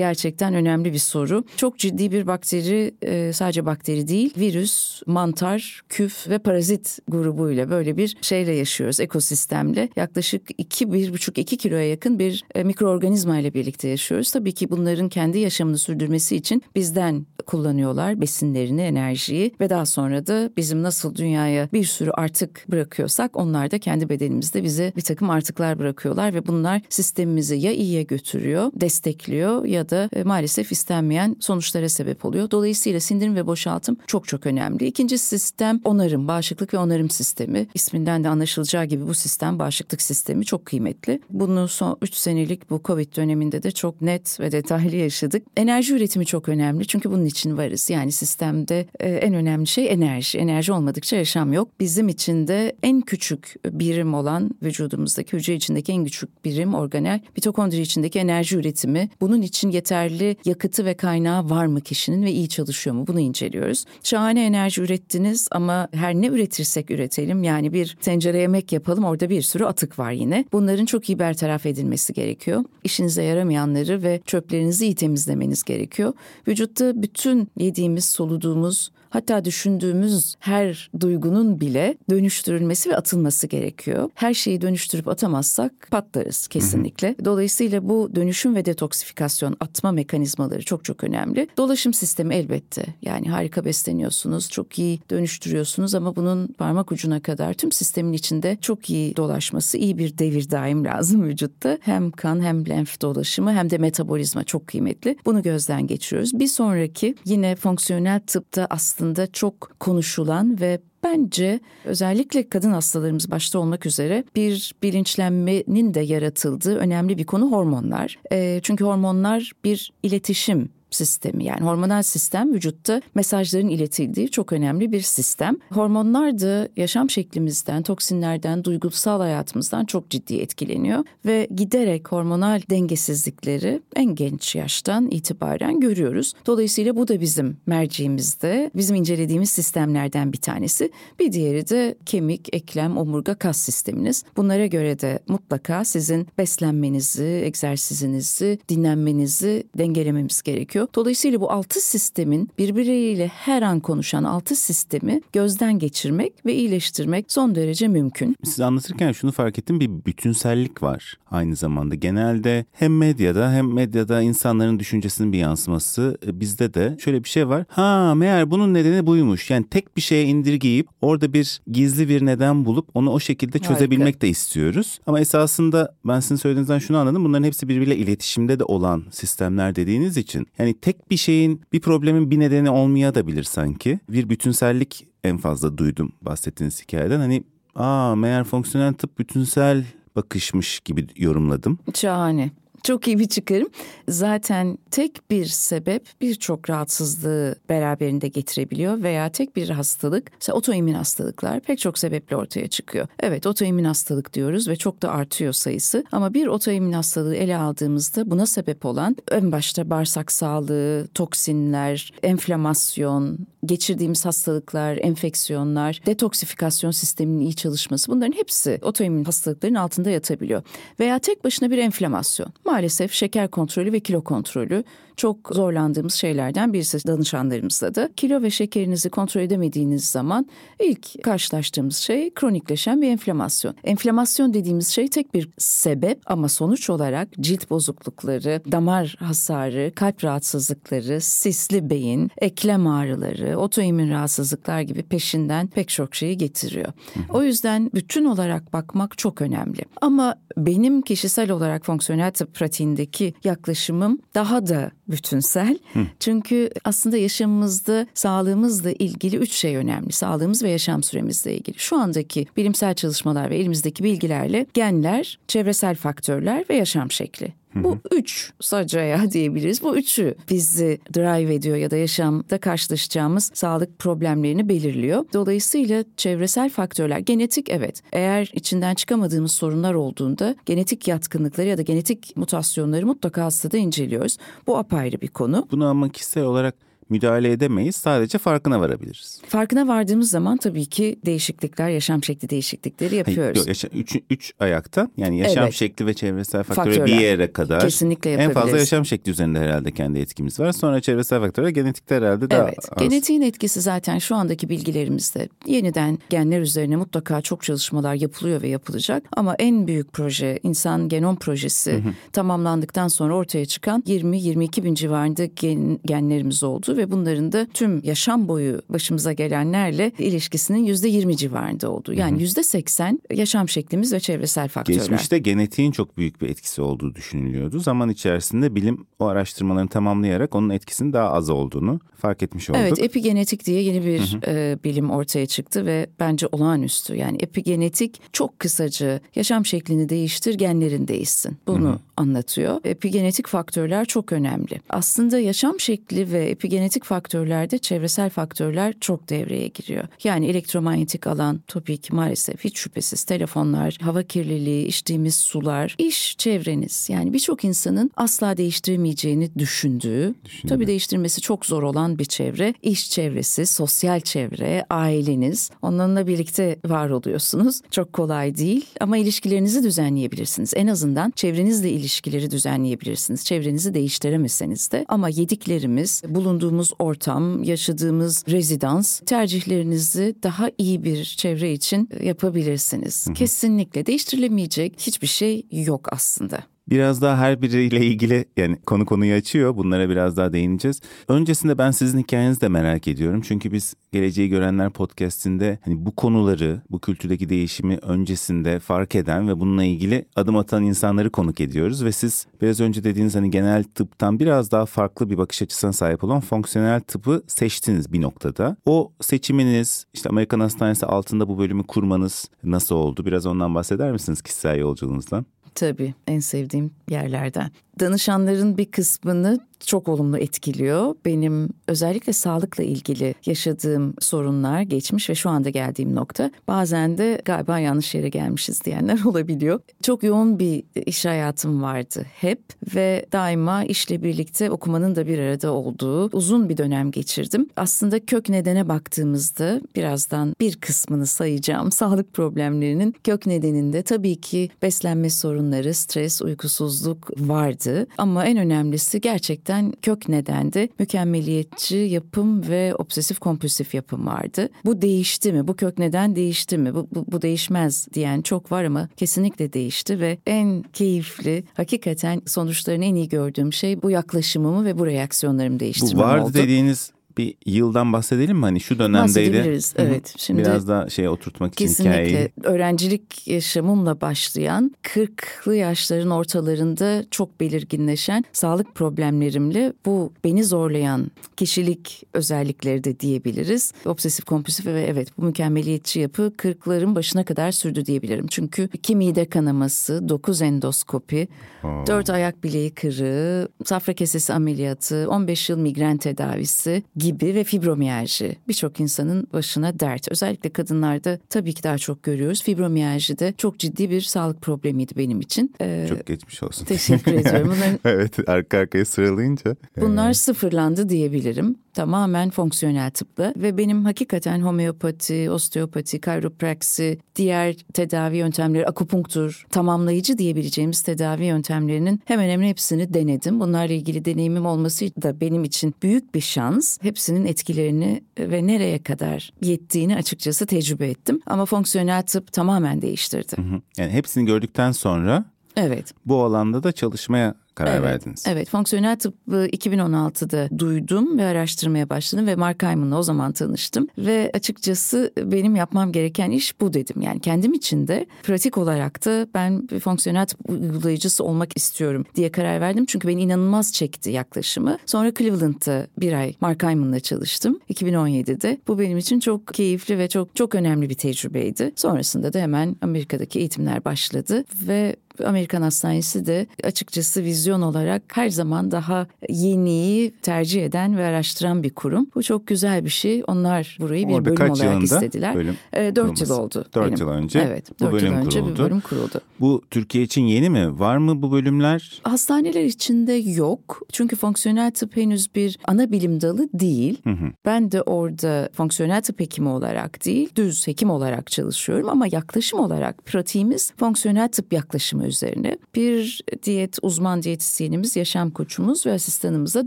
gerçekten 0.00 0.54
önemli 0.54 0.92
bir 0.92 0.98
soru. 0.98 1.44
Çok 1.56 1.78
ciddi 1.78 2.12
bir 2.12 2.26
bakteri 2.26 2.94
e, 3.02 3.32
sadece 3.32 3.66
bakteri 3.66 4.08
değil 4.08 4.34
virüs, 4.38 5.02
mantar, 5.06 5.82
küf 5.88 6.28
ve 6.28 6.38
parazit 6.38 6.98
grubuyla 7.08 7.70
böyle 7.70 7.96
bir 7.96 8.16
şeyle 8.20 8.52
yaşıyoruz 8.52 9.00
ekosistemle. 9.00 9.88
Yaklaşık 9.96 10.50
2-1,5-2 10.50 11.56
kiloya 11.56 11.88
yakın 11.88 12.18
bir 12.18 12.44
e, 12.54 12.64
mikroorganizma 12.64 13.38
ile 13.38 13.54
birlikte 13.54 13.88
yaşıyoruz. 13.88 14.30
Tabii 14.30 14.52
ki 14.52 14.70
bunların 14.70 15.08
kendi 15.08 15.38
yaşamını 15.38 15.78
sürdürmesi 15.78 16.36
için 16.36 16.62
bizden 16.74 17.26
kullanıyorlar 17.46 18.20
besinlerini, 18.20 18.80
enerjiyi 18.80 19.54
ve 19.60 19.70
daha 19.70 19.86
sonra 19.86 20.26
da 20.26 20.50
bizim 20.56 20.82
nasıl 20.82 21.14
dünyaya 21.14 21.68
bir 21.72 21.84
sürü 21.84 22.10
artık 22.10 22.64
bırakıyorsak 22.68 23.36
onlar 23.36 23.70
da 23.70 23.78
kendi 23.78 24.08
bedenimizde 24.08 24.64
bize 24.64 24.92
bir 24.96 25.02
takım 25.02 25.30
artıklar 25.30 25.78
bırakıyorlar 25.78 26.34
ve 26.34 26.46
bunlar 26.46 26.82
sistemimizi 26.88 27.56
ya 27.56 27.72
iyiye 27.72 28.02
götürüyor, 28.02 28.70
destekliyor 28.74 29.64
ya 29.64 29.89
da 29.90 30.08
e, 30.12 30.22
maalesef 30.22 30.72
istenmeyen 30.72 31.36
sonuçlara 31.40 31.88
sebep 31.88 32.24
oluyor. 32.24 32.50
Dolayısıyla 32.50 33.00
sindirim 33.00 33.36
ve 33.36 33.46
boşaltım 33.46 33.96
çok 34.06 34.28
çok 34.28 34.46
önemli. 34.46 34.86
İkinci 34.86 35.18
sistem 35.18 35.80
onarım, 35.84 36.28
bağışıklık 36.28 36.74
ve 36.74 36.78
onarım 36.78 37.10
sistemi. 37.10 37.66
İsminden 37.74 38.24
de 38.24 38.28
anlaşılacağı 38.28 38.84
gibi 38.84 39.06
bu 39.08 39.14
sistem 39.14 39.58
bağışıklık 39.58 40.02
sistemi 40.02 40.44
çok 40.44 40.66
kıymetli. 40.66 41.20
Bunu 41.30 41.68
son 41.68 41.96
3 42.02 42.14
senelik 42.14 42.70
bu 42.70 42.80
Covid 42.84 43.16
döneminde 43.16 43.62
de 43.62 43.70
çok 43.70 44.02
net 44.02 44.40
ve 44.40 44.52
detaylı 44.52 44.96
yaşadık. 44.96 45.42
Enerji 45.56 45.94
üretimi 45.94 46.26
çok 46.26 46.48
önemli 46.48 46.86
çünkü 46.86 47.10
bunun 47.10 47.24
için 47.24 47.56
varız. 47.56 47.90
Yani 47.90 48.12
sistemde 48.12 48.86
e, 49.00 49.08
en 49.10 49.34
önemli 49.34 49.66
şey 49.66 49.92
enerji. 49.92 50.38
Enerji 50.38 50.72
olmadıkça 50.72 51.16
yaşam 51.16 51.52
yok. 51.52 51.68
Bizim 51.80 52.08
için 52.08 52.48
de 52.48 52.76
en 52.82 53.00
küçük 53.00 53.56
birim 53.64 54.14
olan 54.14 54.50
vücudumuzdaki 54.62 55.36
hücre 55.36 55.54
içindeki 55.54 55.92
en 55.92 56.04
küçük 56.04 56.44
birim 56.44 56.74
organel 56.74 57.20
mitokondri 57.36 57.80
içindeki 57.80 58.18
enerji 58.18 58.56
üretimi. 58.56 59.10
Bunun 59.20 59.42
için 59.42 59.70
yeterli 59.80 60.36
yakıtı 60.44 60.84
ve 60.84 60.94
kaynağı 60.94 61.50
var 61.50 61.66
mı 61.66 61.80
kişinin 61.80 62.22
ve 62.22 62.32
iyi 62.32 62.48
çalışıyor 62.48 62.96
mu? 62.96 63.06
Bunu 63.06 63.20
inceliyoruz. 63.20 63.84
Şahane 64.02 64.44
enerji 64.44 64.82
ürettiniz 64.82 65.48
ama 65.50 65.88
her 65.92 66.14
ne 66.14 66.26
üretirsek 66.26 66.90
üretelim 66.90 67.42
yani 67.42 67.72
bir 67.72 67.96
tencere 68.00 68.38
yemek 68.38 68.72
yapalım 68.72 69.04
orada 69.04 69.30
bir 69.30 69.42
sürü 69.42 69.64
atık 69.64 69.98
var 69.98 70.12
yine. 70.12 70.44
Bunların 70.52 70.84
çok 70.84 71.08
iyi 71.08 71.18
bertaraf 71.18 71.66
edilmesi 71.66 72.12
gerekiyor. 72.12 72.64
İşinize 72.84 73.22
yaramayanları 73.22 74.02
ve 74.02 74.20
çöplerinizi 74.26 74.84
iyi 74.84 74.94
temizlemeniz 74.94 75.62
gerekiyor. 75.62 76.12
Vücutta 76.48 77.02
bütün 77.02 77.48
yediğimiz, 77.58 78.04
soluduğumuz 78.04 78.90
hatta 79.10 79.44
düşündüğümüz 79.44 80.34
her 80.38 80.90
duygunun 81.00 81.60
bile 81.60 81.96
dönüştürülmesi 82.10 82.90
ve 82.90 82.96
atılması 82.96 83.46
gerekiyor. 83.46 84.10
Her 84.14 84.34
şeyi 84.34 84.60
dönüştürüp 84.60 85.08
atamazsak 85.08 85.72
patlarız 85.90 86.48
kesinlikle. 86.48 87.14
Dolayısıyla 87.24 87.88
bu 87.88 88.10
dönüşüm 88.14 88.54
ve 88.54 88.64
detoksifikasyon 88.64 89.56
atma 89.60 89.92
mekanizmaları 89.92 90.62
çok 90.62 90.84
çok 90.84 91.04
önemli. 91.04 91.48
Dolaşım 91.56 91.94
sistemi 91.94 92.34
elbette. 92.34 92.84
Yani 93.02 93.28
harika 93.30 93.64
besleniyorsunuz, 93.64 94.50
çok 94.50 94.78
iyi 94.78 95.00
dönüştürüyorsunuz 95.10 95.94
ama 95.94 96.16
bunun 96.16 96.46
parmak 96.46 96.92
ucuna 96.92 97.20
kadar 97.20 97.54
tüm 97.54 97.72
sistemin 97.72 98.12
içinde 98.12 98.58
çok 98.60 98.90
iyi 98.90 99.16
dolaşması, 99.16 99.78
iyi 99.78 99.98
bir 99.98 100.18
devir 100.18 100.50
daim 100.50 100.84
lazım 100.84 101.22
vücutta. 101.22 101.78
Hem 101.80 102.10
kan 102.10 102.40
hem 102.40 102.68
lenf 102.68 103.00
dolaşımı 103.00 103.52
hem 103.52 103.70
de 103.70 103.78
metabolizma 103.78 104.44
çok 104.44 104.66
kıymetli. 104.66 105.16
Bunu 105.26 105.42
gözden 105.42 105.86
geçiriyoruz. 105.86 106.40
Bir 106.40 106.46
sonraki 106.46 107.14
yine 107.24 107.56
fonksiyonel 107.56 108.20
tıpta 108.20 108.66
aslında 108.70 108.99
çok 109.32 109.80
konuşulan 109.80 110.60
ve 110.60 110.80
Bence 111.04 111.60
özellikle 111.84 112.48
kadın 112.48 112.72
hastalarımız 112.72 113.30
başta 113.30 113.58
olmak 113.58 113.86
üzere 113.86 114.24
bir 114.36 114.74
bilinçlenmenin 114.82 115.94
de 115.94 116.00
yaratıldığı 116.00 116.76
önemli 116.76 117.18
bir 117.18 117.24
konu 117.24 117.52
hormonlar. 117.52 118.18
E, 118.32 118.60
çünkü 118.62 118.84
hormonlar 118.84 119.52
bir 119.64 119.92
iletişim 120.02 120.68
sistemi 120.90 121.44
yani 121.44 121.60
hormonal 121.60 122.02
sistem 122.02 122.54
vücutta 122.54 123.02
mesajların 123.14 123.68
iletildiği 123.68 124.30
çok 124.30 124.52
önemli 124.52 124.92
bir 124.92 125.00
sistem. 125.00 125.56
Hormonlar 125.72 126.40
da 126.40 126.68
yaşam 126.76 127.10
şeklimizden, 127.10 127.82
toksinlerden, 127.82 128.64
duygusal 128.64 129.20
hayatımızdan 129.20 129.84
çok 129.84 130.10
ciddi 130.10 130.36
etkileniyor 130.36 131.04
ve 131.26 131.48
giderek 131.54 132.12
hormonal 132.12 132.62
dengesizlikleri 132.70 133.82
en 133.96 134.14
genç 134.14 134.54
yaştan 134.54 135.10
itibaren 135.10 135.80
görüyoruz. 135.80 136.34
Dolayısıyla 136.46 136.96
bu 136.96 137.08
da 137.08 137.20
bizim 137.20 137.56
merceğimizde, 137.66 138.70
bizim 138.74 138.96
incelediğimiz 138.96 139.50
sistemlerden 139.50 140.32
bir 140.32 140.38
tanesi. 140.38 140.90
Bir 141.18 141.32
diğeri 141.32 141.68
de 141.68 141.94
kemik, 142.06 142.54
eklem, 142.54 142.96
omurga, 142.96 143.34
kas 143.34 143.56
sisteminiz. 143.58 144.24
Bunlara 144.36 144.66
göre 144.66 145.00
de 145.00 145.18
mutlaka 145.28 145.84
sizin 145.84 146.28
beslenmenizi, 146.38 147.42
egzersizinizi, 147.44 148.58
dinlenmenizi 148.68 149.64
dengelememiz 149.78 150.42
gerekiyor 150.42 150.79
gerekiyor. 150.80 150.88
Dolayısıyla 150.94 151.40
bu 151.40 151.50
altı 151.50 151.80
sistemin 151.80 152.48
birbirleriyle 152.58 153.28
her 153.28 153.62
an 153.62 153.80
konuşan 153.80 154.24
altı 154.24 154.56
sistemi 154.56 155.20
gözden 155.32 155.78
geçirmek 155.78 156.32
ve 156.46 156.54
iyileştirmek 156.54 157.32
son 157.32 157.54
derece 157.54 157.88
mümkün. 157.88 158.36
Siz 158.44 158.60
anlatırken 158.60 159.12
şunu 159.12 159.32
fark 159.32 159.58
ettim 159.58 159.80
bir 159.80 159.88
bütünsellik 160.06 160.82
var 160.82 161.18
aynı 161.30 161.56
zamanda. 161.56 161.94
Genelde 161.94 162.64
hem 162.72 162.98
medyada 162.98 163.52
hem 163.52 163.72
medyada 163.72 164.22
insanların 164.22 164.78
düşüncesinin 164.78 165.32
bir 165.32 165.38
yansıması 165.38 166.18
e, 166.26 166.40
bizde 166.40 166.74
de 166.74 166.96
şöyle 167.00 167.24
bir 167.24 167.28
şey 167.28 167.48
var. 167.48 167.64
Ha 167.68 168.14
meğer 168.14 168.50
bunun 168.50 168.74
nedeni 168.74 169.06
buymuş. 169.06 169.50
Yani 169.50 169.66
tek 169.70 169.96
bir 169.96 170.02
şeye 170.02 170.24
indirgeyip 170.24 170.88
orada 171.00 171.32
bir 171.32 171.60
gizli 171.72 172.08
bir 172.08 172.26
neden 172.26 172.64
bulup 172.64 172.88
onu 172.94 173.10
o 173.10 173.20
şekilde 173.20 173.58
çözebilmek 173.58 174.06
Harika. 174.06 174.20
de 174.20 174.28
istiyoruz. 174.28 175.00
Ama 175.06 175.20
esasında 175.20 175.94
ben 176.04 176.20
sizin 176.20 176.36
söylediğinizden 176.36 176.78
şunu 176.78 176.98
anladım. 176.98 177.24
Bunların 177.24 177.44
hepsi 177.44 177.68
birbiriyle 177.68 177.96
iletişimde 177.96 178.58
de 178.58 178.64
olan 178.64 179.04
sistemler 179.10 179.76
dediğiniz 179.76 180.16
için. 180.16 180.46
Yani 180.58 180.69
yani 180.70 180.80
tek 180.80 181.10
bir 181.10 181.16
şeyin 181.16 181.60
bir 181.72 181.80
problemin 181.80 182.30
bir 182.30 182.38
nedeni 182.38 182.70
olmaya 182.70 183.14
da 183.14 183.26
bilir 183.26 183.42
sanki. 183.42 184.00
Bir 184.08 184.28
bütünsellik 184.28 185.06
en 185.24 185.38
fazla 185.38 185.78
duydum 185.78 186.12
bahsettiğiniz 186.22 186.82
hikayeden. 186.82 187.20
Hani 187.20 187.44
aa 187.74 188.14
meğer 188.14 188.44
fonksiyonel 188.44 188.94
tıp 188.94 189.18
bütünsel 189.18 189.84
bakışmış 190.16 190.80
gibi 190.80 191.06
yorumladım. 191.16 191.78
Şahane. 191.94 192.50
Çok 192.84 193.08
iyi 193.08 193.18
bir 193.18 193.28
çıkarım. 193.28 193.68
Zaten 194.08 194.78
tek 194.90 195.30
bir 195.30 195.46
sebep 195.46 196.06
birçok 196.20 196.70
rahatsızlığı 196.70 197.54
beraberinde 197.68 198.28
getirebiliyor 198.28 199.02
veya 199.02 199.28
tek 199.32 199.56
bir 199.56 199.68
hastalık, 199.68 200.32
mesela 200.32 200.56
otoimmün 200.56 200.94
hastalıklar 200.94 201.60
pek 201.60 201.78
çok 201.78 201.98
sebeple 201.98 202.36
ortaya 202.36 202.68
çıkıyor. 202.68 203.08
Evet 203.20 203.46
otoimmün 203.46 203.84
hastalık 203.84 204.34
diyoruz 204.34 204.68
ve 204.68 204.76
çok 204.76 205.02
da 205.02 205.10
artıyor 205.10 205.52
sayısı 205.52 206.04
ama 206.12 206.34
bir 206.34 206.46
otoimmün 206.46 206.92
hastalığı 206.92 207.34
ele 207.34 207.56
aldığımızda 207.56 208.30
buna 208.30 208.46
sebep 208.46 208.84
olan 208.84 209.16
en 209.30 209.52
başta 209.52 209.90
bağırsak 209.90 210.32
sağlığı, 210.32 211.08
toksinler, 211.14 212.12
enflamasyon, 212.22 213.38
geçirdiğimiz 213.64 214.24
hastalıklar, 214.24 214.96
enfeksiyonlar, 214.96 216.00
detoksifikasyon 216.06 216.90
sisteminin 216.90 217.40
iyi 217.40 217.54
çalışması 217.56 218.12
bunların 218.12 218.32
hepsi 218.32 218.78
otoimmün 218.82 219.24
hastalıkların 219.24 219.74
altında 219.74 220.10
yatabiliyor. 220.10 220.62
Veya 221.00 221.18
tek 221.18 221.44
başına 221.44 221.70
bir 221.70 221.78
enflamasyon 221.78 222.52
maalesef 222.70 223.12
şeker 223.12 223.48
kontrolü 223.48 223.92
ve 223.92 224.00
kilo 224.00 224.24
kontrolü 224.24 224.84
çok 225.20 225.50
zorlandığımız 225.52 226.14
şeylerden 226.14 226.72
birisi 226.72 227.06
danışanlarımızda 227.06 227.94
da. 227.94 228.08
Kilo 228.16 228.42
ve 228.42 228.50
şekerinizi 228.50 229.10
kontrol 229.10 229.42
edemediğiniz 229.42 230.04
zaman 230.04 230.46
ilk 230.80 231.24
karşılaştığımız 231.24 231.96
şey 231.96 232.34
kronikleşen 232.34 233.02
bir 233.02 233.08
enflamasyon. 233.08 233.74
Enflamasyon 233.84 234.54
dediğimiz 234.54 234.88
şey 234.88 235.08
tek 235.08 235.34
bir 235.34 235.48
sebep 235.58 236.20
ama 236.26 236.48
sonuç 236.48 236.90
olarak 236.90 237.28
cilt 237.40 237.70
bozuklukları, 237.70 238.62
damar 238.72 239.16
hasarı, 239.18 239.92
kalp 239.94 240.24
rahatsızlıkları, 240.24 241.20
sisli 241.20 241.90
beyin, 241.90 242.30
eklem 242.38 242.86
ağrıları, 242.86 243.56
otoimmün 243.58 244.10
rahatsızlıklar 244.10 244.80
gibi 244.80 245.02
peşinden 245.02 245.66
pek 245.66 245.88
çok 245.88 246.14
şeyi 246.14 246.38
getiriyor. 246.38 246.92
O 247.28 247.42
yüzden 247.42 247.90
bütün 247.94 248.24
olarak 248.24 248.72
bakmak 248.72 249.18
çok 249.18 249.42
önemli. 249.42 249.82
Ama 250.00 250.34
benim 250.56 251.02
kişisel 251.02 251.50
olarak 251.50 251.86
fonksiyonel 251.86 252.30
tıp 252.30 252.54
pratiğindeki 252.54 253.34
yaklaşımım 253.44 254.18
daha 254.34 254.66
da 254.66 254.90
bütünsel. 255.10 255.78
Hı. 255.92 256.06
Çünkü 256.20 256.70
aslında 256.84 257.16
yaşamımızda 257.16 258.06
sağlığımızla 258.14 258.92
ilgili 258.92 259.36
üç 259.36 259.52
şey 259.52 259.76
önemli. 259.76 260.12
Sağlığımız 260.12 260.62
ve 260.62 260.70
yaşam 260.70 261.02
süremizle 261.02 261.54
ilgili. 261.54 261.78
Şu 261.78 261.96
andaki 261.96 262.46
bilimsel 262.56 262.94
çalışmalar 262.94 263.50
ve 263.50 263.56
elimizdeki 263.56 264.04
bilgilerle 264.04 264.66
genler, 264.74 265.38
çevresel 265.48 265.96
faktörler 265.96 266.64
ve 266.70 266.76
yaşam 266.76 267.10
şekli. 267.10 267.59
Bu 267.74 267.98
üç 268.10 268.52
sacaya 268.60 269.30
diyebiliriz. 269.32 269.82
Bu 269.82 269.96
üçü 269.96 270.34
bizi 270.50 270.98
drive 271.14 271.54
ediyor 271.54 271.76
ya 271.76 271.90
da 271.90 271.96
yaşamda 271.96 272.58
karşılaşacağımız 272.58 273.50
sağlık 273.54 273.98
problemlerini 273.98 274.68
belirliyor. 274.68 275.24
Dolayısıyla 275.32 276.04
çevresel 276.16 276.70
faktörler, 276.70 277.18
genetik 277.18 277.70
evet. 277.70 278.02
Eğer 278.12 278.50
içinden 278.54 278.94
çıkamadığımız 278.94 279.52
sorunlar 279.52 279.94
olduğunda 279.94 280.56
genetik 280.66 281.08
yatkınlıkları 281.08 281.68
ya 281.68 281.78
da 281.78 281.82
genetik 281.82 282.36
mutasyonları 282.36 283.06
mutlaka 283.06 283.44
hastada 283.44 283.76
inceliyoruz. 283.78 284.36
Bu 284.66 284.78
apayrı 284.78 285.20
bir 285.20 285.28
konu. 285.28 285.68
Bunu 285.70 285.86
ama 285.86 286.08
kişisel 286.08 286.42
olarak 286.44 286.89
müdahale 287.10 287.52
edemeyiz. 287.52 287.96
Sadece 287.96 288.38
farkına 288.38 288.80
varabiliriz. 288.80 289.40
Farkına 289.48 289.88
vardığımız 289.88 290.30
zaman 290.30 290.56
tabii 290.56 290.86
ki 290.86 291.16
değişiklikler, 291.26 291.88
yaşam 291.88 292.24
şekli 292.24 292.50
değişiklikleri 292.50 293.14
yapıyoruz. 293.16 293.56
Hayır, 293.58 293.68
yaşa, 293.68 293.88
üç, 293.88 294.16
üç 294.30 294.52
ayakta 294.60 295.08
yani 295.16 295.38
yaşam 295.38 295.64
Evet. 295.64 295.74
şekli 295.74 296.06
ve 296.06 296.14
çevresel 296.14 296.62
faktöre 296.62 296.94
Faktörler. 296.94 297.06
bir 297.18 297.24
yere 297.24 297.52
kadar. 297.52 297.80
Kesinlikle 297.80 298.30
En 298.32 298.36
fazla 298.36 298.48
yapabiliriz. 298.60 298.80
yaşam 298.80 299.06
şekli 299.06 299.30
üzerinde 299.30 299.58
herhalde 299.58 299.92
kendi 299.92 300.18
etkimiz 300.18 300.60
var. 300.60 300.72
Sonra 300.72 301.00
çevresel 301.00 301.40
faktörler 301.40 301.68
genetikte 301.68 302.14
herhalde 302.14 302.50
daha 302.50 302.62
Evet, 302.68 302.78
az. 302.92 302.98
genetiğin 303.08 303.42
etkisi 303.42 303.80
zaten 303.80 304.18
şu 304.18 304.34
andaki 304.36 304.68
bilgilerimizde 304.68 305.48
yeniden 305.66 306.18
genler 306.30 306.60
üzerine 306.60 306.96
mutlaka 306.96 307.40
çok 307.40 307.62
çalışmalar 307.62 308.14
yapılıyor 308.14 308.62
ve 308.62 308.68
yapılacak. 308.68 309.22
Ama 309.36 309.54
en 309.58 309.86
büyük 309.86 310.12
proje 310.12 310.58
insan 310.62 311.08
genom 311.08 311.36
projesi 311.36 312.02
tamamlandıktan 312.32 313.08
sonra 313.08 313.34
ortaya 313.36 313.66
çıkan 313.66 314.00
20-22 314.06 314.84
bin 314.84 314.94
civarında 314.94 315.44
gen, 315.44 315.98
genlerimiz 316.06 316.62
oldu 316.64 316.96
ve 317.00 317.10
bunların 317.10 317.52
da 317.52 317.66
tüm 317.74 318.04
yaşam 318.04 318.48
boyu 318.48 318.82
başımıza 318.88 319.32
gelenlerle 319.32 320.12
ilişkisinin 320.18 320.86
%20 320.86 321.36
civarında 321.36 321.90
oldu. 321.90 322.12
Yani 322.12 322.42
%80 322.42 323.18
yaşam 323.34 323.68
şeklimiz 323.68 324.12
ve 324.12 324.20
çevresel 324.20 324.68
faktörler. 324.68 325.00
Geçmişte 325.00 325.38
genetiğin 325.38 325.92
çok 325.92 326.16
büyük 326.16 326.40
bir 326.40 326.48
etkisi 326.48 326.82
olduğu 326.82 327.14
düşünülüyordu. 327.14 327.80
Zaman 327.80 328.08
içerisinde 328.08 328.74
bilim 328.74 329.06
o 329.18 329.26
araştırmalarını 329.26 329.88
tamamlayarak 329.88 330.54
onun 330.54 330.70
etkisinin 330.70 331.12
daha 331.12 331.32
az 331.32 331.50
olduğunu 331.50 332.00
fark 332.20 332.42
etmiş 332.42 332.70
olduk. 332.70 332.80
Evet, 332.82 332.98
epigenetik 332.98 333.66
diye 333.66 333.82
yeni 333.82 334.04
bir 334.04 334.38
e, 334.46 334.78
bilim 334.84 335.10
ortaya 335.10 335.46
çıktı 335.46 335.86
ve 335.86 336.06
bence 336.20 336.46
olağanüstü. 336.52 337.16
Yani 337.16 337.36
epigenetik 337.40 338.20
çok 338.32 338.58
kısaca 338.58 339.20
yaşam 339.34 339.66
şeklini 339.66 340.08
değiştir, 340.08 340.54
genlerin 340.54 341.08
değişsin. 341.08 341.58
Bunu 341.66 341.98
anlatıyor. 342.16 342.80
Epigenetik 342.84 343.46
faktörler 343.46 344.04
çok 344.04 344.32
önemli. 344.32 344.80
Aslında 344.90 345.38
yaşam 345.38 345.80
şekli 345.80 346.32
ve 346.32 346.44
epigenetik 346.50 346.89
faktörlerde 347.04 347.78
çevresel 347.78 348.30
faktörler 348.30 348.94
çok 349.00 349.28
devreye 349.28 349.68
giriyor. 349.68 350.04
Yani 350.24 350.46
elektromanyetik 350.46 351.26
alan 351.26 351.60
ki 352.02 352.14
maalesef 352.14 352.64
hiç 352.64 352.78
şüphesiz 352.78 353.24
telefonlar, 353.24 353.98
hava 354.00 354.22
kirliliği, 354.22 354.86
içtiğimiz 354.86 355.34
sular, 355.34 355.94
iş 355.98 356.36
çevreniz. 356.38 357.08
Yani 357.10 357.32
birçok 357.32 357.64
insanın 357.64 358.10
asla 358.16 358.56
değiştiremeyeceğini 358.56 359.50
düşündüğü, 359.58 360.34
tabii 360.68 360.86
değiştirmesi 360.86 361.40
çok 361.40 361.66
zor 361.66 361.82
olan 361.82 362.18
bir 362.18 362.24
çevre, 362.24 362.74
iş 362.82 363.10
çevresi, 363.10 363.66
sosyal 363.66 364.20
çevre, 364.20 364.84
aileniz. 364.90 365.70
Onlarla 365.82 366.26
birlikte 366.26 366.76
var 366.86 367.10
oluyorsunuz. 367.10 367.80
Çok 367.90 368.12
kolay 368.12 368.56
değil 368.56 368.86
ama 369.00 369.16
ilişkilerinizi 369.16 369.82
düzenleyebilirsiniz. 369.82 370.72
En 370.76 370.86
azından 370.86 371.30
çevrenizle 371.36 371.90
ilişkileri 371.90 372.50
düzenleyebilirsiniz. 372.50 373.44
Çevrenizi 373.44 373.94
değiştiremeseniz 373.94 374.92
de 374.92 375.04
ama 375.08 375.28
yediklerimiz, 375.28 376.22
bulunduğumuz 376.28 376.79
ortam, 376.98 377.62
yaşadığımız 377.62 378.44
rezidans 378.48 379.20
tercihlerinizi 379.20 380.34
daha 380.42 380.70
iyi 380.78 381.04
bir 381.04 381.24
çevre 381.24 381.72
için 381.72 382.08
yapabilirsiniz. 382.22 383.26
Kesinlikle 383.34 384.06
değiştirilemeyecek 384.06 385.00
hiçbir 385.00 385.26
şey 385.26 385.66
yok 385.70 386.12
aslında. 386.12 386.69
Biraz 386.88 387.22
daha 387.22 387.38
her 387.38 387.62
biriyle 387.62 388.06
ilgili 388.06 388.44
yani 388.56 388.76
konu 388.86 389.06
konuyu 389.06 389.34
açıyor. 389.34 389.76
Bunlara 389.76 390.08
biraz 390.08 390.36
daha 390.36 390.52
değineceğiz. 390.52 391.00
Öncesinde 391.28 391.78
ben 391.78 391.90
sizin 391.90 392.18
hikayenizi 392.18 392.60
de 392.60 392.68
merak 392.68 393.08
ediyorum. 393.08 393.40
Çünkü 393.40 393.72
biz 393.72 393.94
Geleceği 394.12 394.48
Görenler 394.48 394.90
podcast'inde 394.90 395.78
hani 395.84 396.06
bu 396.06 396.16
konuları, 396.16 396.82
bu 396.90 396.98
kültürdeki 397.00 397.48
değişimi 397.48 397.96
öncesinde 397.96 398.78
fark 398.78 399.14
eden 399.14 399.48
ve 399.48 399.60
bununla 399.60 399.84
ilgili 399.84 400.24
adım 400.36 400.56
atan 400.56 400.84
insanları 400.84 401.30
konuk 401.30 401.60
ediyoruz. 401.60 402.04
Ve 402.04 402.12
siz 402.12 402.46
biraz 402.62 402.80
önce 402.80 403.04
dediğiniz 403.04 403.34
hani 403.34 403.50
genel 403.50 403.84
tıptan 403.84 404.40
biraz 404.40 404.70
daha 404.70 404.86
farklı 404.86 405.30
bir 405.30 405.38
bakış 405.38 405.62
açısına 405.62 405.92
sahip 405.92 406.24
olan 406.24 406.40
fonksiyonel 406.40 407.00
tıpı 407.00 407.42
seçtiniz 407.46 408.12
bir 408.12 408.20
noktada. 408.20 408.76
O 408.86 409.12
seçiminiz, 409.20 410.06
işte 410.14 410.28
Amerikan 410.28 410.60
Hastanesi 410.60 411.06
altında 411.06 411.48
bu 411.48 411.58
bölümü 411.58 411.82
kurmanız 411.82 412.48
nasıl 412.64 412.94
oldu? 412.94 413.26
Biraz 413.26 413.46
ondan 413.46 413.74
bahseder 413.74 414.12
misiniz 414.12 414.42
kişisel 414.42 414.78
yolculuğunuzdan? 414.78 415.46
Tabii 415.74 416.14
en 416.26 416.40
sevdiğim 416.40 416.90
yerlerden. 417.10 417.70
Danışanların 418.00 418.78
bir 418.78 418.90
kısmını 418.90 419.60
çok 419.86 420.08
olumlu 420.08 420.38
etkiliyor. 420.38 421.14
Benim 421.24 421.68
özellikle 421.88 422.32
sağlıkla 422.32 422.84
ilgili 422.84 423.34
yaşadığım 423.46 424.14
sorunlar, 424.20 424.82
geçmiş 424.82 425.30
ve 425.30 425.34
şu 425.34 425.50
anda 425.50 425.70
geldiğim 425.70 426.14
nokta. 426.14 426.50
Bazen 426.68 427.18
de 427.18 427.42
galiba 427.44 427.78
yanlış 427.78 428.14
yere 428.14 428.28
gelmişiz 428.28 428.84
diyenler 428.84 429.20
olabiliyor. 429.24 429.80
Çok 430.02 430.22
yoğun 430.22 430.58
bir 430.58 430.84
iş 431.06 431.24
hayatım 431.24 431.82
vardı 431.82 432.26
hep 432.34 432.62
ve 432.94 433.26
daima 433.32 433.84
işle 433.84 434.22
birlikte 434.22 434.70
okumanın 434.70 435.16
da 435.16 435.26
bir 435.26 435.38
arada 435.38 435.72
olduğu 435.72 436.36
uzun 436.36 436.68
bir 436.68 436.76
dönem 436.76 437.10
geçirdim. 437.10 437.68
Aslında 437.76 438.26
kök 438.26 438.48
nedene 438.48 438.88
baktığımızda 438.88 439.80
birazdan 439.96 440.54
bir 440.60 440.76
kısmını 440.76 441.26
sayacağım. 441.26 441.92
Sağlık 442.00 442.34
problemlerinin 442.34 443.14
kök 443.24 443.46
nedeninde 443.46 444.02
tabii 444.02 444.40
ki 444.40 444.70
beslenme 444.82 445.30
sorunları, 445.30 445.94
stres, 445.94 446.42
uykusuzluk 446.42 447.30
vardı. 447.40 447.89
Ama 448.18 448.46
en 448.46 448.58
önemlisi 448.58 449.20
gerçekten 449.20 449.92
kök 450.02 450.28
nedende 450.28 450.88
mükemmeliyetçi 450.98 451.96
yapım 451.96 452.68
ve 452.68 452.94
obsesif 452.98 453.38
kompulsif 453.38 453.94
yapım 453.94 454.26
vardı. 454.26 454.68
Bu 454.84 455.02
değişti 455.02 455.52
mi? 455.52 455.68
Bu 455.68 455.76
kök 455.76 455.98
neden 455.98 456.36
değişti 456.36 456.78
mi? 456.78 456.94
Bu, 456.94 457.08
bu, 457.14 457.24
bu 457.32 457.42
değişmez 457.42 458.08
diyen 458.14 458.42
çok 458.42 458.72
var 458.72 458.84
ama 458.84 459.08
kesinlikle 459.16 459.72
değişti 459.72 460.20
ve 460.20 460.38
en 460.46 460.82
keyifli, 460.92 461.64
hakikaten 461.74 462.42
sonuçlarını 462.46 463.04
en 463.04 463.14
iyi 463.14 463.28
gördüğüm 463.28 463.72
şey 463.72 464.02
bu 464.02 464.10
yaklaşımımı 464.10 464.84
ve 464.84 464.98
bu 464.98 465.06
reaksiyonlarımı 465.06 465.80
değiştirmem 465.80 466.16
Bu 466.16 466.20
vardı 466.22 466.44
oldu. 466.44 466.54
dediğiniz 466.54 467.12
bir 467.40 467.54
yıldan 467.66 468.12
bahsedelim 468.12 468.56
mi? 468.56 468.62
Hani 468.62 468.80
şu 468.80 468.98
dönemdeydi. 468.98 469.22
Bahsedebiliriz, 469.22 469.94
evet. 469.96 470.34
Şimdi 470.38 470.60
Biraz 470.60 470.88
daha 470.88 471.08
şey 471.08 471.28
oturtmak 471.28 471.72
için 471.72 471.86
Kesinlikle. 471.86 472.12
hikayeyi. 472.12 472.48
Öğrencilik 472.62 473.48
yaşamımla 473.48 474.20
başlayan 474.20 474.94
40'lı 475.02 475.76
yaşların 475.76 476.30
ortalarında 476.30 477.24
çok 477.30 477.60
belirginleşen 477.60 478.44
sağlık 478.52 478.94
problemlerimle 478.94 479.92
bu 480.06 480.32
beni 480.44 480.64
zorlayan 480.64 481.30
kişilik 481.56 482.22
özellikleri 482.34 483.04
de 483.04 483.20
diyebiliriz. 483.20 483.92
Obsesif 484.04 484.44
kompulsif 484.44 484.86
ve 484.86 485.02
evet 485.02 485.38
bu 485.38 485.42
mükemmeliyetçi 485.42 486.20
yapı 486.20 486.52
40'ların 486.56 487.14
başına 487.14 487.44
kadar 487.44 487.72
sürdü 487.72 488.06
diyebilirim. 488.06 488.46
Çünkü 488.46 488.88
iki 488.92 489.16
mide 489.16 489.44
kanaması, 489.44 490.28
9 490.28 490.62
endoskopi, 490.62 491.48
4 491.82 492.30
ayak 492.30 492.64
bileği 492.64 492.90
kırığı, 492.90 493.68
safra 493.84 494.12
kesesi 494.12 494.52
ameliyatı, 494.52 495.26
15 495.28 495.70
yıl 495.70 495.78
migren 495.78 496.16
tedavisi 496.16 497.02
gibi 497.16 497.29
ve 497.54 497.64
fibromiyalji 497.64 498.56
birçok 498.68 499.00
insanın 499.00 499.46
başına 499.52 500.00
dert. 500.00 500.28
Özellikle 500.30 500.70
kadınlarda 500.70 501.38
tabii 501.50 501.72
ki 501.72 501.82
daha 501.82 501.98
çok 501.98 502.22
görüyoruz. 502.22 502.62
Fibromiyalji 502.62 503.38
de 503.38 503.54
çok 503.58 503.78
ciddi 503.78 504.10
bir 504.10 504.20
sağlık 504.20 504.60
problemiydi 504.62 505.12
benim 505.16 505.40
için. 505.40 505.74
Ee, 505.80 506.06
Çok 506.08 506.26
geçmiş 506.26 506.62
olsun. 506.62 506.84
teşekkür 506.84 507.32
ediyorum. 507.32 507.72
Bunların, 507.76 507.98
evet 508.04 508.48
arka 508.48 508.78
arkaya 508.78 509.04
sıralayınca. 509.04 509.76
bunlar 510.00 510.32
sıfırlandı 510.32 511.08
diyebilirim. 511.08 511.76
Tamamen 511.94 512.50
fonksiyonel 512.50 513.10
tıpla 513.10 513.54
ve 513.56 513.76
benim 513.78 514.04
hakikaten 514.04 514.60
homeopati, 514.60 515.50
osteopati, 515.50 516.20
kayropraksi, 516.20 517.18
diğer 517.36 517.76
tedavi 517.94 518.36
yöntemleri, 518.36 518.86
akupunktur, 518.86 519.66
tamamlayıcı 519.70 520.38
diyebileceğimiz 520.38 521.02
tedavi 521.02 521.44
yöntemlerinin 521.44 522.22
hemen 522.24 522.48
hemen 522.48 522.66
hepsini 522.66 523.14
denedim. 523.14 523.60
Bunlarla 523.60 523.94
ilgili 523.94 524.24
deneyimim 524.24 524.66
olması 524.66 525.04
da 525.22 525.40
benim 525.40 525.64
için 525.64 525.94
büyük 526.02 526.34
bir 526.34 526.40
şans. 526.40 526.98
Hepsinin 527.02 527.46
etkilerini 527.46 528.22
ve 528.38 528.66
nereye 528.66 529.02
kadar 529.02 529.50
yettiğini 529.62 530.16
açıkçası 530.16 530.66
tecrübe 530.66 531.08
ettim. 531.08 531.40
Ama 531.46 531.66
fonksiyonel 531.66 532.22
tıp 532.22 532.52
tamamen 532.52 533.02
değiştirdi. 533.02 533.56
Hı 533.56 533.62
hı. 533.62 533.80
Yani 533.98 534.12
hepsini 534.12 534.46
gördükten 534.46 534.92
sonra 534.92 535.44
Evet. 535.76 536.14
bu 536.26 536.42
alanda 536.42 536.82
da 536.82 536.92
çalışmaya 536.92 537.54
karar 537.84 537.94
evet, 537.94 538.04
verdiniz. 538.04 538.44
Evet, 538.46 538.68
fonksiyonel 538.68 539.16
tıbbı 539.16 539.66
2016'da 539.66 540.78
duydum 540.78 541.38
ve 541.38 541.44
araştırmaya 541.44 542.10
başladım 542.10 542.46
ve 542.46 542.56
Mark 542.56 542.82
Hyman'la 542.82 543.18
o 543.18 543.22
zaman 543.22 543.52
tanıştım. 543.52 544.08
Ve 544.18 544.50
açıkçası 544.54 545.32
benim 545.36 545.76
yapmam 545.76 546.12
gereken 546.12 546.50
iş 546.50 546.80
bu 546.80 546.92
dedim. 546.92 547.22
Yani 547.22 547.40
kendim 547.40 547.72
için 547.72 548.08
de 548.08 548.26
pratik 548.42 548.78
olarak 548.78 549.24
da 549.24 549.46
ben 549.54 549.88
bir 549.88 550.00
fonksiyonel 550.00 550.46
tıp 550.46 550.70
uygulayıcısı 550.70 551.44
olmak 551.44 551.76
istiyorum 551.76 552.24
diye 552.34 552.52
karar 552.52 552.80
verdim. 552.80 553.04
Çünkü 553.06 553.28
beni 553.28 553.42
inanılmaz 553.42 553.92
çekti 553.92 554.30
yaklaşımı. 554.30 554.98
Sonra 555.06 555.34
Cleveland'da 555.34 556.06
bir 556.18 556.32
ay 556.32 556.54
Mark 556.60 556.82
Hyman'la 556.82 557.20
çalıştım 557.20 557.80
2017'de. 557.90 558.78
Bu 558.88 558.98
benim 558.98 559.18
için 559.18 559.40
çok 559.40 559.66
keyifli 559.66 560.18
ve 560.18 560.28
çok 560.28 560.56
çok 560.56 560.74
önemli 560.74 561.10
bir 561.10 561.14
tecrübeydi. 561.14 561.92
Sonrasında 561.96 562.52
da 562.52 562.58
hemen 562.58 562.96
Amerika'daki 563.02 563.58
eğitimler 563.58 564.04
başladı 564.04 564.64
ve 564.88 565.16
Amerikan 565.44 565.82
Hastanesi 565.82 566.46
de 566.46 566.66
açıkçası 566.84 567.42
vizyon 567.44 567.82
olarak 567.82 568.22
her 568.32 568.48
zaman 568.48 568.90
daha 568.90 569.26
yeniyi 569.48 570.30
tercih 570.42 570.84
eden 570.84 571.16
ve 571.16 571.24
araştıran 571.26 571.82
bir 571.82 571.90
kurum. 571.90 572.26
Bu 572.34 572.42
çok 572.42 572.66
güzel 572.66 573.04
bir 573.04 573.10
şey. 573.10 573.42
Onlar 573.46 573.96
burayı 574.00 574.28
bir 574.28 574.32
Orada 574.34 574.50
bölüm 574.56 574.70
olarak 574.70 575.02
istediler. 575.02 575.54
bölüm 575.54 575.76
e, 575.92 576.16
4 576.16 576.16
yıl 576.16 576.24
kurulması? 576.24 576.60
oldu. 576.60 576.84
Dört 576.94 577.06
benim. 577.06 577.16
yıl 577.20 577.28
önce 577.28 577.58
evet, 577.60 578.00
bu 578.00 578.04
4 578.04 578.12
bölüm 578.12 578.26
yıl 578.32 578.38
önce 578.40 578.60
kuruldu. 578.60 578.74
bir 578.74 578.78
bölüm 578.78 579.00
kuruldu. 579.00 579.40
Bu 579.60 579.82
Türkiye 579.90 580.24
için 580.24 580.42
yeni 580.42 580.70
mi? 580.70 580.98
Var 580.98 581.16
mı 581.16 581.42
bu 581.42 581.52
bölümler? 581.52 582.20
Hastaneler 582.24 582.84
içinde 582.84 583.32
yok. 583.32 584.00
Çünkü 584.12 584.36
fonksiyonel 584.36 584.90
tıp 584.90 585.16
henüz 585.16 585.54
bir 585.54 585.78
ana 585.84 586.12
bilim 586.12 586.40
dalı 586.40 586.68
değil. 586.74 587.22
Ben 587.64 587.92
de 587.92 588.02
orada 588.02 588.68
fonksiyonel 588.72 589.22
tıp 589.22 589.40
hekimi 589.40 589.68
olarak 589.68 590.24
değil, 590.24 590.50
düz 590.56 590.86
hekim 590.86 591.10
olarak 591.10 591.50
çalışıyorum 591.50 592.08
ama 592.08 592.26
yaklaşım 592.32 592.80
olarak 592.80 593.26
pratiğimiz 593.26 593.92
fonksiyonel 593.96 594.48
tıp 594.48 594.72
yaklaşımı 594.72 595.19
üzerine. 595.26 595.76
Bir 595.94 596.40
diyet 596.62 596.98
uzman 597.02 597.42
diyetisyenimiz, 597.42 598.16
yaşam 598.16 598.50
koçumuz 598.50 599.06
ve 599.06 599.12
asistanımızda 599.12 599.86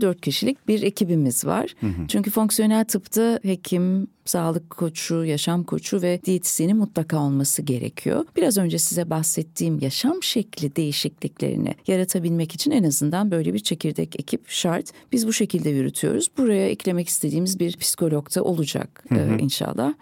dört 0.00 0.20
kişilik 0.20 0.68
bir 0.68 0.82
ekibimiz 0.82 1.44
var. 1.44 1.74
Çünkü 2.08 2.30
fonksiyonel 2.30 2.84
tıpta 2.84 3.40
hekim, 3.42 4.06
sağlık 4.24 4.70
koçu, 4.70 5.24
yaşam 5.24 5.64
koçu 5.64 6.02
ve 6.02 6.20
diyetisyeni 6.24 6.74
mutlaka 6.74 7.18
olması 7.18 7.62
gerekiyor. 7.62 8.24
Biraz 8.36 8.58
önce 8.58 8.78
size 8.78 9.10
bahsettiğim 9.10 9.78
yaşam 9.80 10.22
şekli 10.22 10.76
değişikliklerini 10.76 11.74
yaratabilmek 11.86 12.54
için 12.54 12.70
en 12.70 12.84
azından 12.84 13.30
böyle 13.30 13.54
bir 13.54 13.58
çekirdek 13.58 14.20
ekip 14.20 14.48
şart. 14.48 14.90
Biz 15.12 15.26
bu 15.26 15.32
şekilde 15.32 15.70
yürütüyoruz. 15.70 16.28
Buraya 16.38 16.68
eklemek 16.68 17.08
istediğimiz 17.08 17.60
bir 17.60 17.76
psikolog 17.76 18.34
da 18.34 18.42
olacak 18.44 19.04
e, 19.10 19.38
inşallah. 19.38 19.94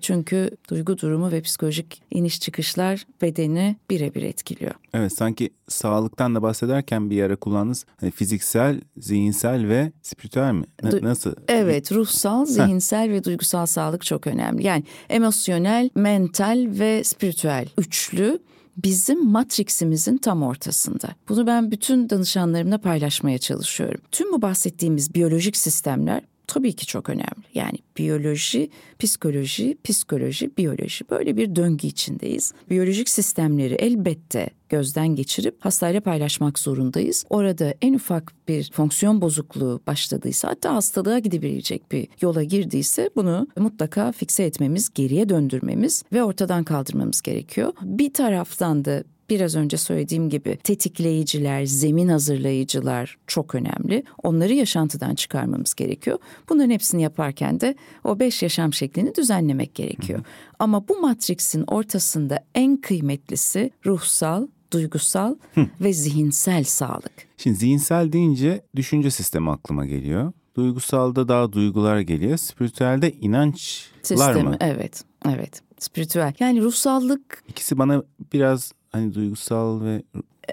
Çünkü 0.00 0.50
duygu 0.70 0.98
durumu 0.98 1.32
ve 1.32 1.40
psikolojik 1.42 2.02
iniş 2.10 2.40
çıkışlar 2.40 3.06
bedeni 3.22 3.76
birebir 3.90 4.22
etkiliyor. 4.22 4.74
Evet 4.94 5.12
sanki 5.12 5.50
sağlıktan 5.68 6.34
da 6.34 6.42
bahsederken 6.42 7.10
bir 7.10 7.22
ara 7.22 7.36
kullandınız. 7.36 7.84
Hani 8.00 8.10
fiziksel, 8.10 8.80
zihinsel 8.96 9.68
ve 9.68 9.92
spiritüel 10.02 10.52
mi? 10.52 10.64
Na- 10.82 10.90
nasıl? 11.02 11.32
Evet, 11.48 11.92
ruhsal, 11.92 12.44
zihinsel 12.46 13.10
ve 13.10 13.24
duygusal 13.24 13.61
sağlık 13.66 14.04
çok 14.04 14.26
önemli. 14.26 14.66
Yani 14.66 14.84
emosyonel, 15.08 15.90
mental 15.94 16.66
ve 16.70 17.04
spiritüel 17.04 17.68
üçlü 17.78 18.38
bizim 18.76 19.26
matriksimizin 19.26 20.18
tam 20.18 20.42
ortasında. 20.42 21.08
Bunu 21.28 21.46
ben 21.46 21.70
bütün 21.70 22.10
danışanlarımla 22.10 22.78
paylaşmaya 22.78 23.38
çalışıyorum. 23.38 24.00
Tüm 24.12 24.32
bu 24.32 24.42
bahsettiğimiz 24.42 25.14
biyolojik 25.14 25.56
sistemler 25.56 26.22
tabii 26.46 26.72
ki 26.72 26.86
çok 26.86 27.08
önemli. 27.08 27.44
Yani 27.54 27.78
biyoloji, 27.98 28.70
psikoloji, 28.98 29.76
psikoloji, 29.84 30.56
biyoloji 30.56 31.10
böyle 31.10 31.36
bir 31.36 31.56
döngü 31.56 31.86
içindeyiz. 31.86 32.52
Biyolojik 32.70 33.08
sistemleri 33.08 33.74
elbette 33.74 34.50
gözden 34.68 35.08
geçirip 35.08 35.56
hastayla 35.58 36.00
paylaşmak 36.00 36.58
zorundayız. 36.58 37.24
Orada 37.30 37.74
en 37.82 37.94
ufak 37.94 38.32
bir 38.48 38.70
fonksiyon 38.72 39.20
bozukluğu 39.20 39.80
başladıysa 39.86 40.48
hatta 40.48 40.74
hastalığa 40.74 41.18
gidebilecek 41.18 41.92
bir 41.92 42.08
yola 42.20 42.42
girdiyse 42.42 43.10
bunu 43.16 43.46
mutlaka 43.58 44.12
fikse 44.12 44.44
etmemiz, 44.44 44.90
geriye 44.94 45.28
döndürmemiz 45.28 46.04
ve 46.12 46.22
ortadan 46.22 46.64
kaldırmamız 46.64 47.22
gerekiyor. 47.22 47.72
Bir 47.82 48.12
taraftan 48.12 48.84
da 48.84 49.04
biraz 49.32 49.56
önce 49.56 49.76
söylediğim 49.76 50.28
gibi 50.28 50.56
tetikleyiciler, 50.64 51.64
zemin 51.66 52.08
hazırlayıcılar 52.08 53.18
çok 53.26 53.54
önemli. 53.54 54.04
Onları 54.22 54.52
yaşantıdan 54.52 55.14
çıkarmamız 55.14 55.74
gerekiyor. 55.74 56.18
Bunların 56.48 56.70
hepsini 56.70 57.02
yaparken 57.02 57.60
de 57.60 57.74
o 58.04 58.18
beş 58.18 58.42
yaşam 58.42 58.72
şeklini 58.72 59.14
düzenlemek 59.14 59.74
gerekiyor. 59.74 60.20
Ama 60.58 60.88
bu 60.88 61.00
matriksin 61.00 61.64
ortasında 61.66 62.44
en 62.54 62.76
kıymetlisi 62.76 63.70
ruhsal, 63.86 64.46
duygusal 64.72 65.36
ve 65.80 65.92
zihinsel 65.92 66.64
sağlık. 66.64 67.12
Şimdi 67.36 67.56
zihinsel 67.56 68.12
deyince 68.12 68.62
düşünce 68.76 69.10
sistemi 69.10 69.50
aklıma 69.50 69.86
geliyor. 69.86 70.32
Duygusalda 70.56 71.28
daha 71.28 71.52
duygular 71.52 72.00
geliyor. 72.00 72.36
Spiritüelde 72.36 73.12
inançlar 73.12 73.92
Sistemi 74.02 74.42
mı? 74.48 74.56
evet. 74.60 75.04
Evet. 75.28 75.60
Spiritüel. 75.78 76.34
Yani 76.40 76.60
ruhsallık 76.62 77.44
İkisi 77.48 77.78
bana 77.78 78.02
biraz 78.32 78.72
hani 78.92 79.14
duygusal 79.14 79.80
ve 79.84 80.02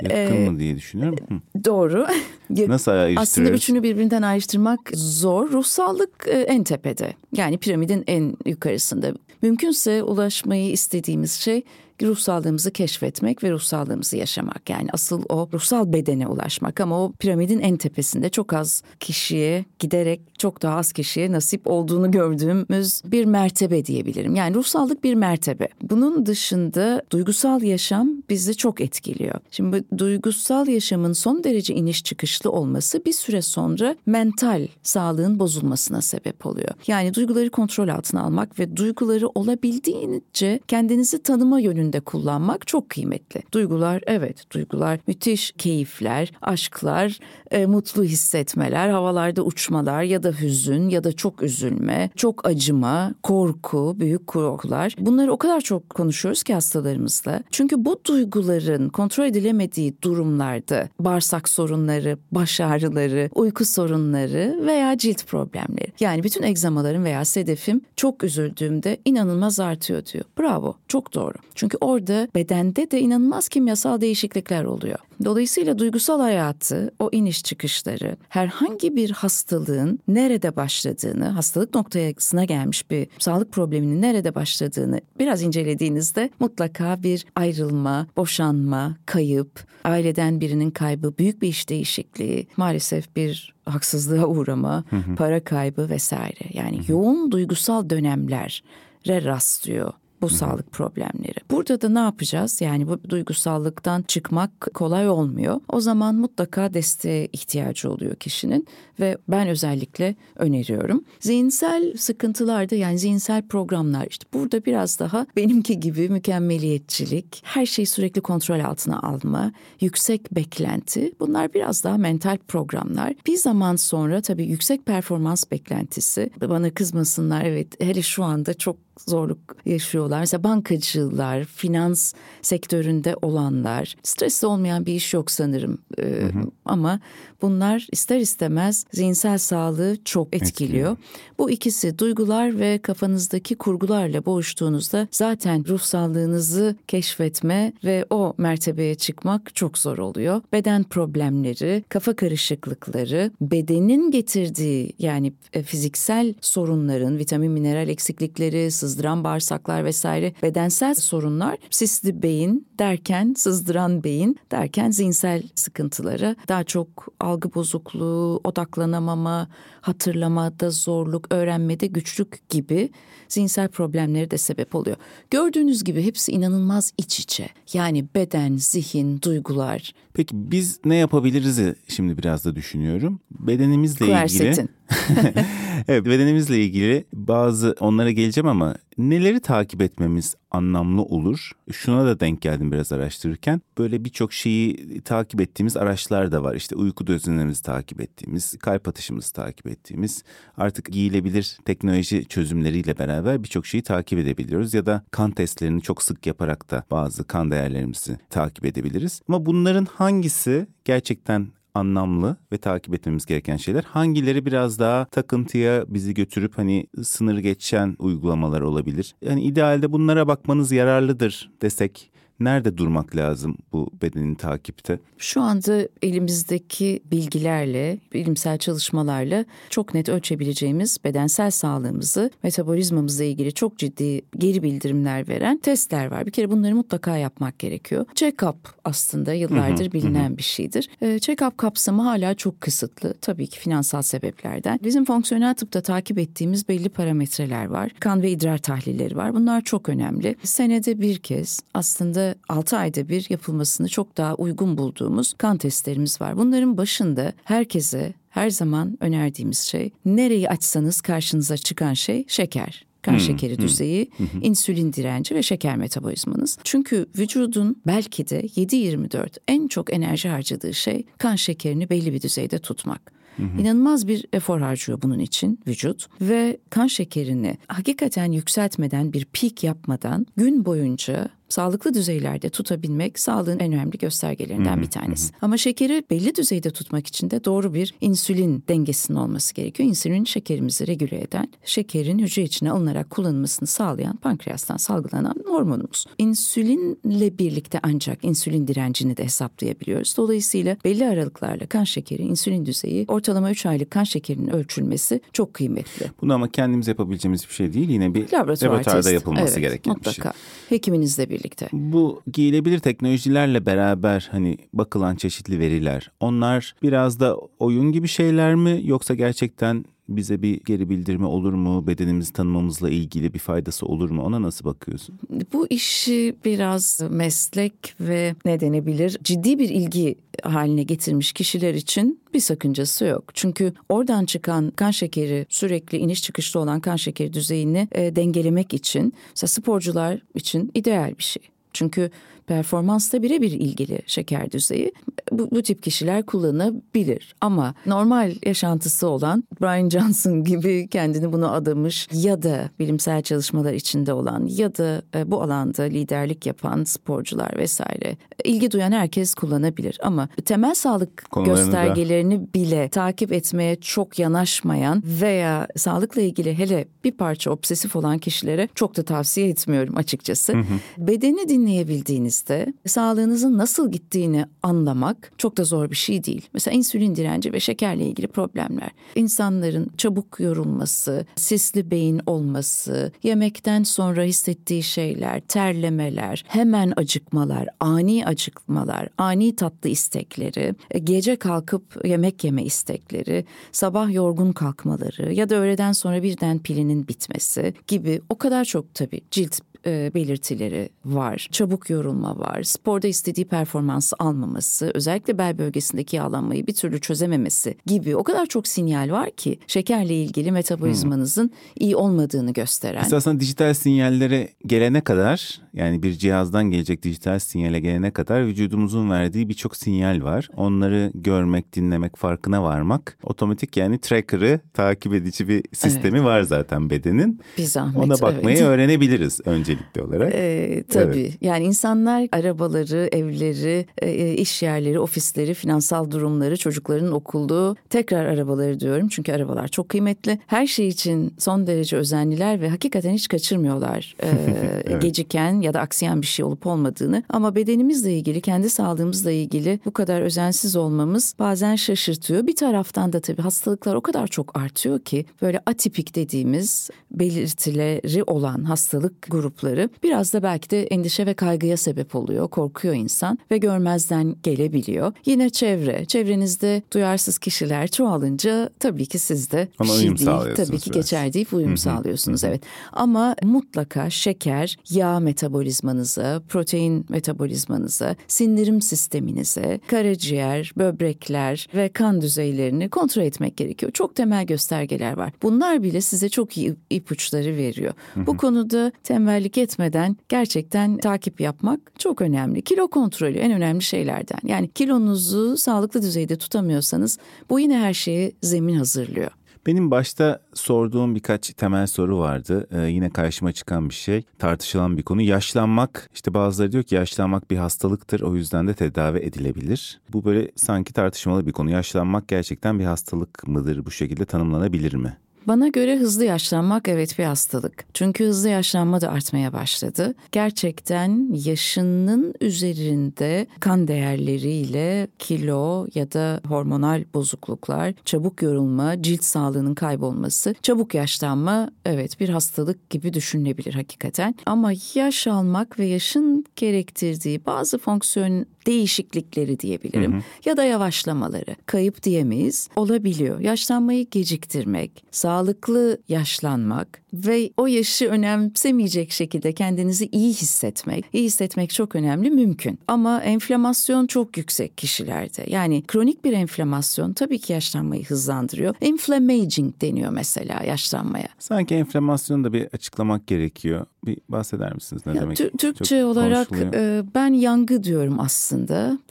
yakın 0.03 0.35
Ee, 0.45 0.49
mı 0.49 0.59
diye 0.59 0.75
düşünüyorum. 0.75 1.19
Hı. 1.29 1.65
doğru. 1.65 2.07
Nasıl 2.49 2.91
Aslında 2.91 2.91
ayrıştırıyoruz? 3.05 3.57
üçünü 3.57 3.83
birbirinden 3.83 4.21
ayrıştırmak 4.21 4.79
zor. 4.93 5.51
Ruhsallık 5.51 6.27
e, 6.27 6.31
en 6.39 6.63
tepede. 6.63 7.13
Yani 7.35 7.57
piramidin 7.57 8.03
en 8.07 8.37
yukarısında. 8.45 9.13
Mümkünse 9.41 10.03
ulaşmayı 10.03 10.71
istediğimiz 10.71 11.31
şey 11.31 11.61
ruhsallığımızı 12.01 12.71
keşfetmek 12.71 13.43
ve 13.43 13.51
ruhsallığımızı 13.51 14.17
yaşamak. 14.17 14.69
Yani 14.69 14.87
asıl 14.93 15.23
o 15.29 15.49
ruhsal 15.53 15.93
bedene 15.93 16.27
ulaşmak 16.27 16.81
ama 16.81 17.03
o 17.05 17.11
piramidin 17.11 17.59
en 17.59 17.77
tepesinde 17.77 18.29
çok 18.29 18.53
az 18.53 18.83
kişiye 18.99 19.65
giderek 19.79 20.21
çok 20.39 20.61
daha 20.61 20.77
az 20.77 20.93
kişiye 20.93 21.31
nasip 21.31 21.61
olduğunu 21.67 22.11
gördüğümüz 22.11 23.01
bir 23.05 23.25
mertebe 23.25 23.85
diyebilirim. 23.85 24.35
Yani 24.35 24.55
ruhsallık 24.55 25.03
bir 25.03 25.13
mertebe. 25.13 25.67
Bunun 25.81 26.25
dışında 26.25 27.01
duygusal 27.11 27.61
yaşam 27.63 28.09
bizi 28.29 28.55
çok 28.55 28.81
etkiliyor. 28.81 29.35
Şimdi 29.51 29.83
bu 29.91 29.97
duygusal 29.97 30.67
yaşamın 30.67 31.13
son 31.13 31.43
derece 31.43 31.73
iniş 31.73 32.03
çıkışlı 32.03 32.51
olması 32.51 33.05
bir 33.05 33.13
süre 33.13 33.41
sonra 33.41 33.95
mental 34.05 34.67
sağlığın 34.83 35.39
bozulmasına 35.39 36.01
sebep 36.01 36.45
oluyor. 36.45 36.69
Yani 36.87 37.13
duyguları 37.13 37.49
kontrol 37.49 37.87
altına 37.87 38.21
almak 38.21 38.59
ve 38.59 38.77
duyguları 38.77 39.27
olabildiğince 39.27 40.59
kendinizi 40.67 41.23
tanıma 41.23 41.59
yönünde 41.59 41.99
kullanmak 41.99 42.67
çok 42.67 42.89
kıymetli. 42.89 43.41
Duygular 43.53 44.03
evet 44.07 44.51
duygular 44.51 44.99
müthiş 45.07 45.53
keyifler, 45.57 46.31
aşklar, 46.41 47.19
e, 47.51 47.65
mutlu 47.65 48.03
hissetmeler, 48.03 48.89
havalarda 48.89 49.41
uçmalar 49.41 50.03
ya 50.03 50.23
da 50.23 50.31
hüzün 50.31 50.89
ya 50.89 51.03
da 51.03 51.11
çok 51.11 51.43
üzülme, 51.43 52.09
çok 52.15 52.47
acıma, 52.47 53.13
korku, 53.23 53.95
büyük 53.99 54.27
korkular. 54.27 54.95
Bunları 54.99 55.31
o 55.31 55.37
kadar 55.37 55.61
çok 55.61 55.89
konuşuyoruz 55.89 56.43
ki 56.43 56.53
hastalarımızla. 56.53 57.43
Çünkü 57.51 57.85
bu 57.85 57.99
duyguların 58.05 58.89
kontrol 58.89 59.25
edilemediği 59.25 60.01
durumlarda 60.01 60.89
bağırsak 60.99 61.49
sorunları, 61.49 62.17
baş 62.31 62.61
ağrıları, 62.61 63.29
uyku 63.35 63.65
sorunları 63.65 64.59
veya 64.65 64.97
cilt 64.97 65.25
problemleri. 65.25 65.93
Yani 65.99 66.23
bütün 66.23 66.43
egzamalarım 66.43 67.03
veya 67.03 67.25
sedefim 67.25 67.81
çok 67.95 68.23
üzüldüğümde 68.23 68.97
inanılmaz 69.05 69.59
artıyor 69.59 70.05
diyor. 70.05 70.25
Bravo, 70.39 70.75
çok 70.87 71.13
doğru. 71.13 71.35
Çünkü 71.55 71.77
orada 71.81 72.27
bedende 72.35 72.91
de 72.91 73.01
inanılmaz 73.01 73.49
kimyasal 73.49 74.01
değişiklikler 74.01 74.63
oluyor. 74.63 74.99
Dolayısıyla 75.25 75.79
duygusal 75.79 76.21
hayatı, 76.21 76.91
o 76.99 77.09
iniş 77.11 77.38
çıkışları, 77.43 78.17
herhangi 78.29 78.95
bir 78.95 79.09
hastalığın 79.09 79.99
nerede 80.07 80.55
başladığını, 80.55 81.25
hastalık 81.25 81.75
noktasına 81.75 82.45
gelmiş 82.45 82.91
bir 82.91 83.07
sağlık 83.19 83.51
probleminin 83.51 84.01
nerede 84.01 84.35
başladığını 84.35 85.01
biraz 85.19 85.41
incelediğinizde 85.41 86.29
mutlaka 86.39 87.03
bir 87.03 87.25
ayrılma, 87.35 88.07
boşanma, 88.17 88.97
kayıp, 89.05 89.63
aileden 89.83 90.41
birinin 90.41 90.71
kaybı, 90.71 91.13
büyük 91.17 91.41
bir 91.41 91.47
iş 91.47 91.69
değişikliği, 91.69 92.47
maalesef 92.57 93.15
bir 93.15 93.53
haksızlığa 93.65 94.25
uğrama, 94.25 94.83
para 95.17 95.43
kaybı 95.43 95.89
vesaire. 95.89 96.49
Yani 96.53 96.79
yoğun 96.87 97.31
duygusal 97.31 97.89
dönemlere 97.89 99.23
rastlıyor 99.23 99.93
bu 100.21 100.29
sağlık 100.29 100.71
problemleri. 100.71 101.35
Burada 101.51 101.81
da 101.81 101.89
ne 101.89 101.99
yapacağız? 101.99 102.61
Yani 102.61 102.87
bu 102.87 103.09
duygusallıktan 103.09 104.01
çıkmak 104.01 104.51
kolay 104.73 105.09
olmuyor. 105.09 105.61
O 105.69 105.81
zaman 105.81 106.15
mutlaka 106.15 106.73
desteğe 106.73 107.27
ihtiyacı 107.33 107.91
oluyor 107.91 108.15
kişinin 108.15 108.67
ve 108.99 109.17
ben 109.27 109.47
özellikle 109.47 110.15
öneriyorum. 110.35 111.03
Zihinsel 111.19 111.97
sıkıntılarda 111.97 112.75
yani 112.75 112.99
zihinsel 112.99 113.47
programlar 113.47 114.07
işte 114.09 114.25
burada 114.33 114.65
biraz 114.65 114.99
daha 114.99 115.25
benimki 115.35 115.79
gibi 115.79 116.09
mükemmeliyetçilik, 116.09 117.41
her 117.45 117.65
şeyi 117.65 117.85
sürekli 117.85 118.21
kontrol 118.21 118.59
altına 118.59 118.99
alma, 118.99 119.51
yüksek 119.81 120.35
beklenti 120.35 121.13
bunlar 121.19 121.53
biraz 121.53 121.83
daha 121.83 121.97
mental 121.97 122.37
programlar. 122.47 123.13
Bir 123.27 123.37
zaman 123.37 123.75
sonra 123.75 124.21
tabii 124.21 124.45
yüksek 124.45 124.85
performans 124.85 125.51
beklentisi 125.51 126.29
bana 126.41 126.69
kızmasınlar 126.69 127.45
evet 127.45 127.81
hele 127.81 128.01
şu 128.01 128.23
anda 128.23 128.53
çok 128.53 128.88
zorluk 129.07 129.39
yaşıyorlar. 129.65 130.19
Mesela 130.19 130.43
bankacılar, 130.43 131.43
finans 131.43 132.13
sektöründe 132.41 133.15
olanlar, 133.21 133.95
stresli 134.03 134.47
olmayan 134.47 134.85
bir 134.85 134.93
iş 134.93 135.13
yok 135.13 135.31
sanırım. 135.31 135.77
Ee, 135.99 136.31
ama 136.65 136.99
bunlar 137.41 137.87
ister 137.91 138.19
istemez 138.19 138.85
zihinsel 138.91 139.37
sağlığı 139.37 139.97
çok 140.05 140.35
etkiliyor. 140.35 140.97
Bu 141.37 141.51
ikisi 141.51 141.99
duygular 141.99 142.59
ve 142.59 142.77
kafanızdaki 142.77 143.55
kurgularla 143.55 144.25
boğuştuğunuzda 144.25 145.07
zaten 145.11 145.67
ruhsallığınızı 145.67 146.75
keşfetme 146.87 147.73
ve 147.83 148.05
o 148.09 148.33
mertebeye 148.37 148.95
çıkmak 148.95 149.55
çok 149.55 149.77
zor 149.77 149.97
oluyor. 149.97 150.41
Beden 150.53 150.83
problemleri, 150.83 151.83
kafa 151.89 152.15
karışıklıkları, 152.15 153.31
bedenin 153.41 154.11
getirdiği 154.11 154.93
yani 154.99 155.33
e, 155.53 155.63
fiziksel 155.63 156.33
sorunların, 156.41 157.17
vitamin 157.17 157.51
mineral 157.51 157.89
eksiklikleri, 157.89 158.71
sızdıran 158.71 159.23
bağırsaklar 159.23 159.85
vesaire 159.85 160.33
bedensel 160.43 160.95
sorunlar 160.95 161.57
sisli 161.69 162.23
beyin 162.23 162.67
derken 162.79 163.33
sızdıran 163.37 164.03
beyin 164.03 164.39
derken 164.51 164.91
zihinsel 164.91 165.43
sıkıntıları 165.55 166.35
daha 166.47 166.63
çok 166.63 167.07
algı 167.29 167.53
bozukluğu, 167.53 168.41
odaklanamama, 168.43 169.47
hatırlamada 169.81 170.71
zorluk, 170.71 171.27
öğrenmede 171.33 171.87
güçlük 171.87 172.49
gibi 172.49 172.89
zihinsel 173.27 173.67
problemleri 173.67 174.31
de 174.31 174.37
sebep 174.37 174.75
oluyor. 174.75 174.97
Gördüğünüz 175.29 175.83
gibi 175.83 176.03
hepsi 176.03 176.31
inanılmaz 176.31 176.93
iç 176.97 177.19
içe. 177.19 177.49
Yani 177.73 178.05
beden, 178.15 178.55
zihin, 178.55 179.21
duygular. 179.21 179.93
Peki 180.19 180.35
biz 180.35 180.79
ne 180.85 180.95
yapabiliriz 180.95 181.75
şimdi 181.87 182.17
biraz 182.17 182.45
da 182.45 182.55
düşünüyorum. 182.55 183.19
Bedenimizle 183.31 184.05
ilgili 184.05 184.67
evet 185.87 186.05
bedenimizle 186.05 186.63
ilgili 186.63 187.05
bazı 187.13 187.75
onlara 187.79 188.11
geleceğim 188.11 188.47
ama 188.47 188.75
neleri 188.97 189.39
takip 189.39 189.81
etmemiz 189.81 190.35
anlamlı 190.51 191.01
olur? 191.01 191.51
Şuna 191.71 192.05
da 192.05 192.19
denk 192.19 192.41
geldim 192.41 192.71
biraz 192.71 192.91
araştırırken. 192.91 193.61
Böyle 193.77 194.05
birçok 194.05 194.33
şeyi 194.33 195.01
takip 195.01 195.41
ettiğimiz 195.41 195.77
araçlar 195.77 196.31
da 196.31 196.43
var. 196.43 196.55
İşte 196.55 196.75
uyku 196.75 197.07
düzenimizi 197.07 197.63
takip 197.63 198.01
ettiğimiz, 198.01 198.57
kalp 198.57 198.87
atışımızı 198.87 199.33
takip 199.33 199.67
ettiğimiz, 199.67 200.23
artık 200.57 200.85
giyilebilir 200.85 201.57
teknoloji 201.65 202.25
çözümleriyle 202.25 202.99
beraber 202.99 203.43
birçok 203.43 203.65
şeyi 203.65 203.83
takip 203.83 204.19
edebiliyoruz. 204.19 204.73
Ya 204.73 204.85
da 204.85 205.03
kan 205.11 205.31
testlerini 205.31 205.81
çok 205.81 206.03
sık 206.03 206.25
yaparak 206.25 206.71
da 206.71 206.83
bazı 206.91 207.23
kan 207.23 207.51
değerlerimizi 207.51 208.17
takip 208.29 208.65
edebiliriz. 208.65 209.21
Ama 209.29 209.45
bunların 209.45 209.85
hangisi 210.09 210.67
gerçekten 210.85 211.47
anlamlı 211.73 212.37
ve 212.51 212.57
takip 212.57 212.93
etmemiz 212.93 213.25
gereken 213.25 213.57
şeyler. 213.57 213.83
Hangileri 213.83 214.45
biraz 214.45 214.79
daha 214.79 215.05
takıntıya 215.05 215.85
bizi 215.87 216.13
götürüp 216.13 216.57
hani 216.57 216.87
sınır 217.03 217.37
geçen 217.37 217.95
uygulamalar 217.99 218.61
olabilir. 218.61 219.15
Yani 219.21 219.43
idealde 219.43 219.91
bunlara 219.91 220.27
bakmanız 220.27 220.71
yararlıdır 220.71 221.51
desek 221.61 222.11
nerede 222.39 222.77
durmak 222.77 223.15
lazım 223.15 223.57
bu 223.71 223.89
bedenin 224.01 224.35
takipte? 224.35 224.99
Şu 225.17 225.41
anda 225.41 225.87
elimizdeki 226.01 226.99
bilgilerle, 227.11 227.97
bilimsel 228.13 228.57
çalışmalarla 228.57 229.45
çok 229.69 229.93
net 229.93 230.09
ölçebileceğimiz 230.09 230.97
bedensel 231.03 231.51
sağlığımızı, 231.51 232.31
metabolizmamızla 232.43 233.23
ilgili 233.23 233.53
çok 233.53 233.77
ciddi 233.77 234.21
geri 234.37 234.63
bildirimler 234.63 235.27
veren 235.27 235.57
testler 235.57 236.05
var. 236.05 236.25
Bir 236.25 236.31
kere 236.31 236.51
bunları 236.51 236.75
mutlaka 236.75 237.17
yapmak 237.17 237.59
gerekiyor. 237.59 238.05
Check-up 238.15 238.55
aslında 238.83 239.33
yıllardır 239.33 239.91
bilinen 239.91 240.37
bir 240.37 240.43
şeydir. 240.43 240.89
Ee, 241.01 241.05
check-up 241.05 241.57
kapsamı 241.57 242.01
hala 242.01 242.33
çok 242.33 242.61
kısıtlı. 242.61 243.13
Tabii 243.21 243.47
ki 243.47 243.59
finansal 243.59 244.01
sebeplerden. 244.01 244.79
Bizim 244.83 245.05
fonksiyonel 245.05 245.53
tıpta 245.53 245.81
takip 245.81 246.17
ettiğimiz 246.17 246.69
belli 246.69 246.89
parametreler 246.89 247.65
var. 247.65 247.91
Kan 247.99 248.21
ve 248.21 248.31
idrar 248.31 248.57
tahlilleri 248.57 249.17
var. 249.17 249.33
Bunlar 249.33 249.61
çok 249.61 249.89
önemli. 249.89 250.35
Senede 250.43 251.01
bir 251.01 251.17
kez 251.17 251.59
aslında 251.73 252.28
6 252.49 252.77
ayda 252.77 253.09
bir 253.09 253.27
yapılmasını 253.29 253.89
çok 253.89 254.17
daha 254.17 254.35
uygun 254.35 254.77
bulduğumuz 254.77 255.33
kan 255.33 255.57
testlerimiz 255.57 256.21
var. 256.21 256.37
Bunların 256.37 256.77
başında 256.77 257.33
herkese 257.43 258.13
her 258.29 258.49
zaman 258.49 258.97
önerdiğimiz 259.01 259.59
şey 259.59 259.91
nereyi 260.05 260.49
açsanız 260.49 261.01
karşınıza 261.01 261.57
çıkan 261.57 261.93
şey 261.93 262.25
şeker 262.27 262.89
kan 263.01 263.13
hmm, 263.13 263.19
şekeri 263.19 263.57
hmm, 263.57 263.63
düzeyi, 263.63 264.11
hmm. 264.17 264.27
insülin 264.41 264.93
direnci 264.93 265.35
ve 265.35 265.43
şeker 265.43 265.77
metabolizmanız. 265.77 266.57
Çünkü 266.63 267.05
vücudun 267.17 267.81
belki 267.87 268.29
de 268.29 268.41
7-24 268.41 269.27
en 269.47 269.67
çok 269.67 269.93
enerji 269.93 270.29
harcadığı 270.29 270.73
şey 270.73 271.05
kan 271.17 271.35
şekerini 271.35 271.89
belli 271.89 272.13
bir 272.13 272.21
düzeyde 272.21 272.59
tutmak. 272.59 273.19
Hı 273.37 273.61
İnanılmaz 273.61 274.07
bir 274.07 274.25
efor 274.33 274.59
harcıyor 274.59 275.01
bunun 275.01 275.19
için 275.19 275.59
vücut 275.67 276.07
ve 276.21 276.57
kan 276.69 276.87
şekerini 276.87 277.57
hakikaten 277.67 278.31
yükseltmeden 278.31 279.13
bir 279.13 279.25
pik 279.25 279.63
yapmadan 279.63 280.25
gün 280.35 280.65
boyunca 280.65 281.29
sağlıklı 281.49 281.93
düzeylerde 281.93 282.49
tutabilmek 282.49 283.19
sağlığın 283.19 283.59
en 283.59 283.73
önemli 283.73 283.97
göstergelerinden 283.97 284.77
hı, 284.77 284.81
bir 284.81 284.89
tanesi. 284.89 285.33
Hı. 285.33 285.37
Ama 285.41 285.57
şekeri 285.57 286.03
belli 286.09 286.35
düzeyde 286.35 286.71
tutmak 286.71 287.07
için 287.07 287.31
de 287.31 287.45
doğru 287.45 287.73
bir 287.73 287.93
insülin 288.01 288.63
dengesinin 288.67 289.17
olması 289.17 289.53
gerekiyor. 289.53 289.89
İnsülin 289.89 290.23
şekerimizi 290.23 290.87
regüle 290.87 291.21
eden, 291.21 291.49
şekerin 291.65 292.19
hücre 292.19 292.43
içine 292.43 292.71
alınarak 292.71 293.09
kullanılmasını 293.09 293.67
sağlayan 293.67 294.15
pankreastan 294.15 294.77
salgılanan 294.77 295.35
hormonumuz. 295.47 296.05
İnsülinle 296.17 297.37
birlikte 297.37 297.79
ancak 297.83 298.25
insülin 298.25 298.67
direncini 298.67 299.17
de 299.17 299.23
hesaplayabiliyoruz. 299.23 300.17
Dolayısıyla 300.17 300.77
belli 300.85 301.07
aralıklarla 301.07 301.65
kan 301.65 301.83
şekeri, 301.83 302.21
insülin 302.21 302.65
düzeyi, 302.65 303.05
ortalama 303.07 303.51
3 303.51 303.65
aylık 303.65 303.91
kan 303.91 304.03
şekerinin 304.03 304.49
ölçülmesi 304.49 305.21
çok 305.33 305.53
kıymetli. 305.53 306.11
Bunu 306.21 306.33
ama 306.33 306.51
kendimiz 306.51 306.87
yapabileceğimiz 306.87 307.47
bir 307.47 307.53
şey 307.53 307.73
değil. 307.73 307.89
Yine 307.89 308.13
bir 308.13 308.33
Laboratuvar 308.33 308.71
laboratuvarda 308.71 309.01
test. 309.01 309.13
yapılması 309.13 309.53
evet, 309.53 309.69
gereken 309.69 309.93
mutlaka. 309.93 310.29
bir 310.29 310.33
şey. 310.69 310.77
Hekiminizle 310.77 311.29
birlikte 311.29 311.38
birlikte. 311.39 311.67
Bu 311.71 312.21
giyilebilir 312.31 312.79
teknolojilerle 312.79 313.65
beraber 313.65 314.29
hani 314.31 314.57
bakılan 314.73 315.15
çeşitli 315.15 315.59
veriler 315.59 316.11
onlar 316.19 316.75
biraz 316.83 317.19
da 317.19 317.35
oyun 317.59 317.91
gibi 317.91 318.07
şeyler 318.07 318.55
mi 318.55 318.81
yoksa 318.83 319.15
gerçekten 319.15 319.85
bize 320.15 320.41
bir 320.41 320.59
geri 320.65 320.89
bildirme 320.89 321.25
olur 321.25 321.53
mu? 321.53 321.87
Bedenimizi 321.87 322.33
tanımamızla 322.33 322.89
ilgili 322.89 323.33
bir 323.33 323.39
faydası 323.39 323.85
olur 323.85 324.09
mu? 324.09 324.23
Ona 324.23 324.41
nasıl 324.41 324.65
bakıyorsun? 324.65 325.19
Bu 325.53 325.67
işi 325.69 326.35
biraz 326.45 327.01
meslek 327.09 327.95
ve 327.99 328.35
ne 328.45 328.59
denebilir 328.59 329.17
ciddi 329.23 329.59
bir 329.59 329.69
ilgi 329.69 330.15
haline 330.43 330.83
getirmiş 330.83 331.33
kişiler 331.33 331.73
için 331.73 332.19
bir 332.33 332.39
sakıncası 332.39 333.05
yok. 333.05 333.23
Çünkü 333.33 333.73
oradan 333.89 334.25
çıkan 334.25 334.71
kan 334.71 334.91
şekeri 334.91 335.45
sürekli 335.49 335.97
iniş 335.97 336.23
çıkışlı 336.23 336.59
olan 336.59 336.79
kan 336.79 336.95
şekeri 336.95 337.33
düzeyini 337.33 337.87
e, 337.91 338.15
dengelemek 338.15 338.73
için 338.73 339.13
mesela 339.29 339.47
sporcular 339.47 340.19
için 340.35 340.71
ideal 340.73 341.17
bir 341.17 341.23
şey. 341.23 341.43
Çünkü 341.73 342.11
performansla 342.49 343.23
birebir 343.23 343.51
ilgili 343.51 344.01
şeker 344.05 344.51
düzeyi. 344.51 344.93
Bu, 345.31 345.51
bu 345.51 345.61
tip 345.61 345.83
kişiler 345.83 346.25
kullanabilir 346.25 347.35
ama 347.41 347.75
normal 347.85 348.35
yaşantısı 348.45 349.07
olan 349.07 349.43
Brian 349.61 349.89
Johnson 349.93 350.43
gibi 350.43 350.87
kendini 350.87 351.33
bunu 351.33 351.51
adamış 351.51 352.07
ya 352.13 352.43
da 352.43 352.69
bilimsel 352.79 353.21
çalışmalar 353.21 353.73
içinde 353.73 354.13
olan 354.13 354.45
ya 354.45 354.77
da 354.77 355.01
e, 355.15 355.31
bu 355.31 355.41
alanda 355.41 355.83
liderlik 355.83 356.45
yapan 356.45 356.83
sporcular 356.83 357.57
vesaire 357.57 358.17
ilgi 358.43 358.71
duyan 358.71 358.91
herkes 358.91 359.33
kullanabilir 359.33 359.97
ama 360.03 360.29
temel 360.45 360.75
sağlık 360.75 361.25
göstergelerini 361.45 362.53
bile 362.53 362.89
takip 362.89 363.31
etmeye 363.31 363.75
çok 363.75 364.19
yanaşmayan 364.19 365.03
veya 365.05 365.67
sağlıkla 365.75 366.21
ilgili 366.21 366.57
hele 366.57 366.87
bir 367.03 367.11
parça 367.11 367.51
obsesif 367.51 367.95
olan 367.95 368.17
kişilere 368.17 368.69
çok 368.75 368.97
da 368.97 369.03
tavsiye 369.03 369.49
etmiyorum 369.49 369.97
açıkçası. 369.97 370.53
Hı 370.53 370.57
hı. 370.57 370.63
Bedeni 370.97 371.49
dinleyebildiğiniz 371.49 372.38
elinizde 372.39 372.73
sağlığınızın 372.85 373.57
nasıl 373.57 373.91
gittiğini 373.91 374.45
anlamak 374.63 375.31
çok 375.37 375.57
da 375.57 375.63
zor 375.63 375.89
bir 375.89 375.95
şey 375.95 376.23
değil. 376.23 376.49
Mesela 376.53 376.77
insülin 376.77 377.15
direnci 377.15 377.53
ve 377.53 377.59
şekerle 377.59 378.05
ilgili 378.05 378.27
problemler. 378.27 378.89
İnsanların 379.15 379.91
çabuk 379.97 380.39
yorulması, 380.39 381.25
sisli 381.35 381.91
beyin 381.91 382.21
olması, 382.25 383.11
yemekten 383.23 383.83
sonra 383.83 384.23
hissettiği 384.23 384.83
şeyler, 384.83 385.39
terlemeler, 385.39 386.45
hemen 386.47 386.93
acıkmalar, 386.95 387.67
ani 387.79 388.25
acıkmalar, 388.25 389.09
ani 389.17 389.55
tatlı 389.55 389.89
istekleri, 389.89 390.75
gece 391.03 391.35
kalkıp 391.35 392.05
yemek 392.05 392.43
yeme 392.43 392.63
istekleri, 392.63 393.45
sabah 393.71 394.13
yorgun 394.13 394.51
kalkmaları 394.51 395.33
ya 395.33 395.49
da 395.49 395.55
öğleden 395.55 395.91
sonra 395.91 396.23
birden 396.23 396.59
pilinin 396.59 397.07
bitmesi 397.07 397.73
gibi 397.87 398.21
o 398.29 398.37
kadar 398.37 398.65
çok 398.65 398.93
tabii 398.93 399.21
cilt 399.31 399.59
e, 399.85 400.11
belirtileri 400.15 400.89
var. 401.05 401.47
Çabuk 401.51 401.89
yorulma 401.89 402.28
var. 402.37 402.63
Sporda 402.63 403.07
istediği 403.07 403.45
performansı 403.45 404.15
almaması, 404.19 404.91
özellikle 404.93 405.37
bel 405.37 405.57
bölgesindeki 405.57 406.15
yağlanmayı 406.15 406.67
bir 406.67 406.73
türlü 406.73 407.01
çözememesi 407.01 407.77
gibi 407.85 408.15
o 408.15 408.23
kadar 408.23 408.45
çok 408.45 408.67
sinyal 408.67 409.11
var 409.11 409.31
ki 409.31 409.59
şekerle 409.67 410.13
ilgili 410.13 410.51
metabolizmanızın 410.51 411.43
hmm. 411.43 411.51
iyi 411.79 411.95
olmadığını 411.95 412.53
gösteren. 412.53 413.01
Esasında 413.01 413.39
dijital 413.39 413.73
sinyallere 413.73 414.49
gelene 414.65 415.01
kadar 415.01 415.61
yani 415.73 416.03
bir 416.03 416.13
cihazdan 416.13 416.71
gelecek 416.71 417.03
dijital 417.03 417.39
sinyale 417.39 417.79
gelene 417.79 418.11
kadar 418.11 418.45
vücudumuzun 418.45 419.09
verdiği 419.09 419.49
birçok 419.49 419.77
sinyal 419.77 420.23
var. 420.23 420.49
Onları 420.55 421.11
görmek, 421.15 421.75
dinlemek, 421.75 422.17
farkına 422.17 422.63
varmak 422.63 423.17
otomatik 423.23 423.77
yani 423.77 423.99
tracker'ı 423.99 424.59
takip 424.73 425.13
edici 425.13 425.47
bir 425.47 425.63
sistemi 425.73 426.17
evet. 426.17 426.27
var 426.27 426.41
zaten 426.41 426.89
bedenin. 426.89 427.41
Bir 427.57 427.63
zahmet. 427.63 428.03
Ona 428.03 428.21
bakmayı 428.21 428.57
evet. 428.57 428.67
öğrenebiliriz 428.67 429.39
önce 429.45 429.69
öncelikli 429.69 430.01
olarak. 430.01 430.33
Ee, 430.35 430.83
tabii 430.89 431.19
evet. 431.19 431.37
yani 431.41 431.63
insanlar 431.63 432.08
arabaları, 432.31 433.09
evleri, 433.11 433.85
e, 434.01 434.33
iş 434.33 434.63
yerleri, 434.63 434.99
ofisleri, 434.99 435.53
finansal 435.53 436.11
durumları, 436.11 436.57
çocukların 436.57 437.11
okulu, 437.11 437.75
tekrar 437.89 438.25
arabaları 438.25 438.79
diyorum 438.79 439.07
çünkü 439.07 439.31
arabalar 439.31 439.67
çok 439.67 439.89
kıymetli. 439.89 440.39
Her 440.47 440.67
şey 440.67 440.87
için 440.87 441.33
son 441.37 441.67
derece 441.67 441.97
özenliler 441.97 442.61
ve 442.61 442.69
hakikaten 442.69 443.13
hiç 443.13 443.27
kaçırmıyorlar. 443.27 444.15
Ee, 444.23 444.27
evet. 444.85 445.01
Geciken 445.01 445.61
ya 445.61 445.73
da 445.73 445.79
aksayan 445.79 446.21
bir 446.21 446.27
şey 446.27 446.45
olup 446.45 446.67
olmadığını 446.67 447.23
ama 447.29 447.55
bedenimizle 447.55 448.13
ilgili, 448.13 448.41
kendi 448.41 448.69
sağlığımızla 448.69 449.31
ilgili 449.31 449.79
bu 449.85 449.91
kadar 449.91 450.21
özensiz 450.21 450.75
olmamız 450.75 451.35
bazen 451.39 451.75
şaşırtıyor. 451.75 452.47
Bir 452.47 452.55
taraftan 452.55 453.13
da 453.13 453.19
tabii 453.19 453.41
hastalıklar 453.41 453.95
o 453.95 454.01
kadar 454.01 454.27
çok 454.27 454.57
artıyor 454.57 454.99
ki 454.99 455.25
böyle 455.41 455.61
atipik 455.65 456.15
dediğimiz 456.15 456.89
belirtileri 457.11 458.23
olan 458.23 458.63
hastalık 458.63 459.21
grupları 459.29 459.89
biraz 460.03 460.33
da 460.33 460.43
belki 460.43 460.69
de 460.69 460.83
endişe 460.83 461.25
ve 461.25 461.33
kaygıya 461.33 461.77
sebep 461.77 461.98
oluyor. 462.15 462.47
Korkuyor 462.47 462.93
insan 462.95 463.37
ve 463.51 463.57
görmezden 463.57 464.35
gelebiliyor. 464.43 465.13
Yine 465.25 465.49
çevre, 465.49 466.05
çevrenizde 466.05 466.81
duyarsız 466.93 467.37
kişiler 467.37 467.87
çoğalınca 467.87 468.69
tabii 468.79 469.05
ki 469.05 469.19
siz 469.19 469.51
de 469.51 469.67
Ona 469.79 469.87
şey 469.87 469.97
uyum 469.97 470.17
değil, 470.17 470.25
sağlıyorsunuz 470.25 470.69
tabii 470.69 470.79
ki 470.79 470.91
biraz. 470.91 471.03
geçer 471.03 471.33
deyip 471.33 471.53
uyum 471.53 471.77
sağlıyorsunuz 471.77 472.43
evet. 472.43 472.61
Ama 472.93 473.35
mutlaka 473.43 474.09
şeker, 474.09 474.77
yağ 474.89 475.19
metabolizmanıza, 475.19 476.41
protein 476.49 477.05
metabolizmanıza, 477.09 478.15
sindirim 478.27 478.81
sisteminize, 478.81 479.79
karaciğer, 479.87 480.73
böbrekler 480.77 481.67
ve 481.75 481.89
kan 481.89 482.21
düzeylerini 482.21 482.89
kontrol 482.89 483.23
etmek 483.23 483.57
gerekiyor. 483.57 483.91
Çok 483.91 484.15
temel 484.15 484.45
göstergeler 484.45 485.17
var. 485.17 485.33
Bunlar 485.43 485.83
bile 485.83 486.01
size 486.01 486.29
çok 486.29 486.57
iyi 486.57 486.75
ipuçları 486.89 487.57
veriyor. 487.57 487.93
Bu 488.15 488.37
konuda 488.37 488.91
tembellik 489.03 489.57
etmeden 489.57 490.17
gerçekten 490.29 490.97
takip 490.97 491.41
yapmak 491.41 491.88
çok 491.99 492.21
önemli. 492.21 492.61
Kilo 492.61 492.87
kontrolü 492.87 493.37
en 493.37 493.51
önemli 493.51 493.81
şeylerden. 493.81 494.39
Yani 494.43 494.69
kilonuzu 494.69 495.57
sağlıklı 495.57 496.01
düzeyde 496.01 496.35
tutamıyorsanız 496.35 497.17
bu 497.49 497.59
yine 497.59 497.79
her 497.79 497.93
şeye 497.93 498.31
zemin 498.41 498.75
hazırlıyor. 498.75 499.31
Benim 499.65 499.91
başta 499.91 500.39
sorduğum 500.53 501.15
birkaç 501.15 501.53
temel 501.53 501.87
soru 501.87 502.19
vardı. 502.19 502.67
Ee, 502.71 502.81
yine 502.81 503.09
karşıma 503.09 503.51
çıkan 503.51 503.89
bir 503.89 503.93
şey, 503.93 504.23
tartışılan 504.39 504.97
bir 504.97 505.03
konu. 505.03 505.21
Yaşlanmak, 505.21 506.09
işte 506.13 506.33
bazıları 506.33 506.71
diyor 506.71 506.83
ki 506.83 506.95
yaşlanmak 506.95 507.51
bir 507.51 507.57
hastalıktır, 507.57 508.21
o 508.21 508.35
yüzden 508.35 508.67
de 508.67 508.73
tedavi 508.73 509.17
edilebilir. 509.17 509.99
Bu 510.13 510.25
böyle 510.25 510.51
sanki 510.55 510.93
tartışmalı 510.93 511.47
bir 511.47 511.51
konu. 511.51 511.71
Yaşlanmak 511.71 512.27
gerçekten 512.27 512.79
bir 512.79 512.85
hastalık 512.85 513.47
mıdır, 513.47 513.85
bu 513.85 513.91
şekilde 513.91 514.25
tanımlanabilir 514.25 514.93
mi? 514.93 515.17
Bana 515.49 515.67
göre 515.67 515.97
hızlı 515.97 516.25
yaşlanmak 516.25 516.87
evet 516.87 517.19
bir 517.19 517.23
hastalık. 517.23 517.85
Çünkü 517.93 518.25
hızlı 518.25 518.49
yaşlanma 518.49 519.01
da 519.01 519.09
artmaya 519.09 519.53
başladı. 519.53 520.15
Gerçekten 520.31 521.29
yaşının 521.33 522.33
üzerinde 522.41 523.47
kan 523.59 523.87
değerleriyle 523.87 525.07
kilo 525.19 525.87
ya 525.95 526.11
da 526.11 526.41
hormonal 526.47 527.03
bozukluklar, 527.13 527.93
çabuk 528.05 528.41
yorulma, 528.41 529.01
cilt 529.01 529.23
sağlığının 529.23 529.75
kaybolması, 529.75 530.55
çabuk 530.61 530.93
yaşlanma 530.93 531.71
evet 531.85 532.19
bir 532.19 532.29
hastalık 532.29 532.89
gibi 532.89 533.13
düşünülebilir 533.13 533.73
hakikaten. 533.73 534.35
Ama 534.45 534.71
yaş 534.93 535.27
almak 535.27 535.79
ve 535.79 535.85
yaşın 535.85 536.45
gerektirdiği 536.55 537.45
bazı 537.45 537.77
fonksiyon 537.77 538.45
değişiklikleri 538.69 539.59
diyebilirim 539.59 540.23
ya 540.45 540.57
da 540.57 540.63
yavaşlamaları 540.63 541.55
kayıp 541.65 542.03
diyemeyiz 542.03 542.69
olabiliyor. 542.75 543.39
Yaşlanmayı 543.39 544.07
geciktirmek, 544.11 545.03
sağlıklı 545.11 545.97
yaşlanmak 546.09 547.01
ve 547.13 547.51
o 547.57 547.67
yaşı 547.67 548.09
önemsemeyecek 548.09 549.11
şekilde 549.11 549.53
kendinizi 549.53 550.09
iyi 550.11 550.33
hissetmek, 550.33 551.05
iyi 551.13 551.23
hissetmek 551.23 551.69
çok 551.69 551.95
önemli 551.95 552.29
mümkün. 552.29 552.79
Ama 552.87 553.23
enflamasyon 553.23 554.07
çok 554.07 554.37
yüksek 554.37 554.77
kişilerde. 554.77 555.45
Yani 555.47 555.83
kronik 555.87 556.25
bir 556.25 556.33
enflamasyon 556.33 557.13
tabii 557.13 557.39
ki 557.39 557.53
yaşlanmayı 557.53 558.05
hızlandırıyor. 558.05 558.75
Inflammaging 558.81 559.81
deniyor 559.81 560.11
mesela 560.11 560.63
yaşlanmaya. 560.63 561.27
Sanki 561.39 561.75
enflamasyonu 561.75 562.43
da 562.43 562.53
bir 562.53 562.67
açıklamak 562.73 563.27
gerekiyor. 563.27 563.85
Bir 564.05 564.17
bahseder 564.29 564.73
misiniz 564.73 565.01
ne 565.05 565.13
Ya, 565.15 565.21
demek? 565.21 565.37
Çok 565.37 565.59
Türkçe 565.59 566.05
olarak 566.05 566.47
e, 566.73 567.03
ben 567.15 567.33
yangı 567.33 567.83
diyorum 567.83 568.19
aslında. 568.19 568.58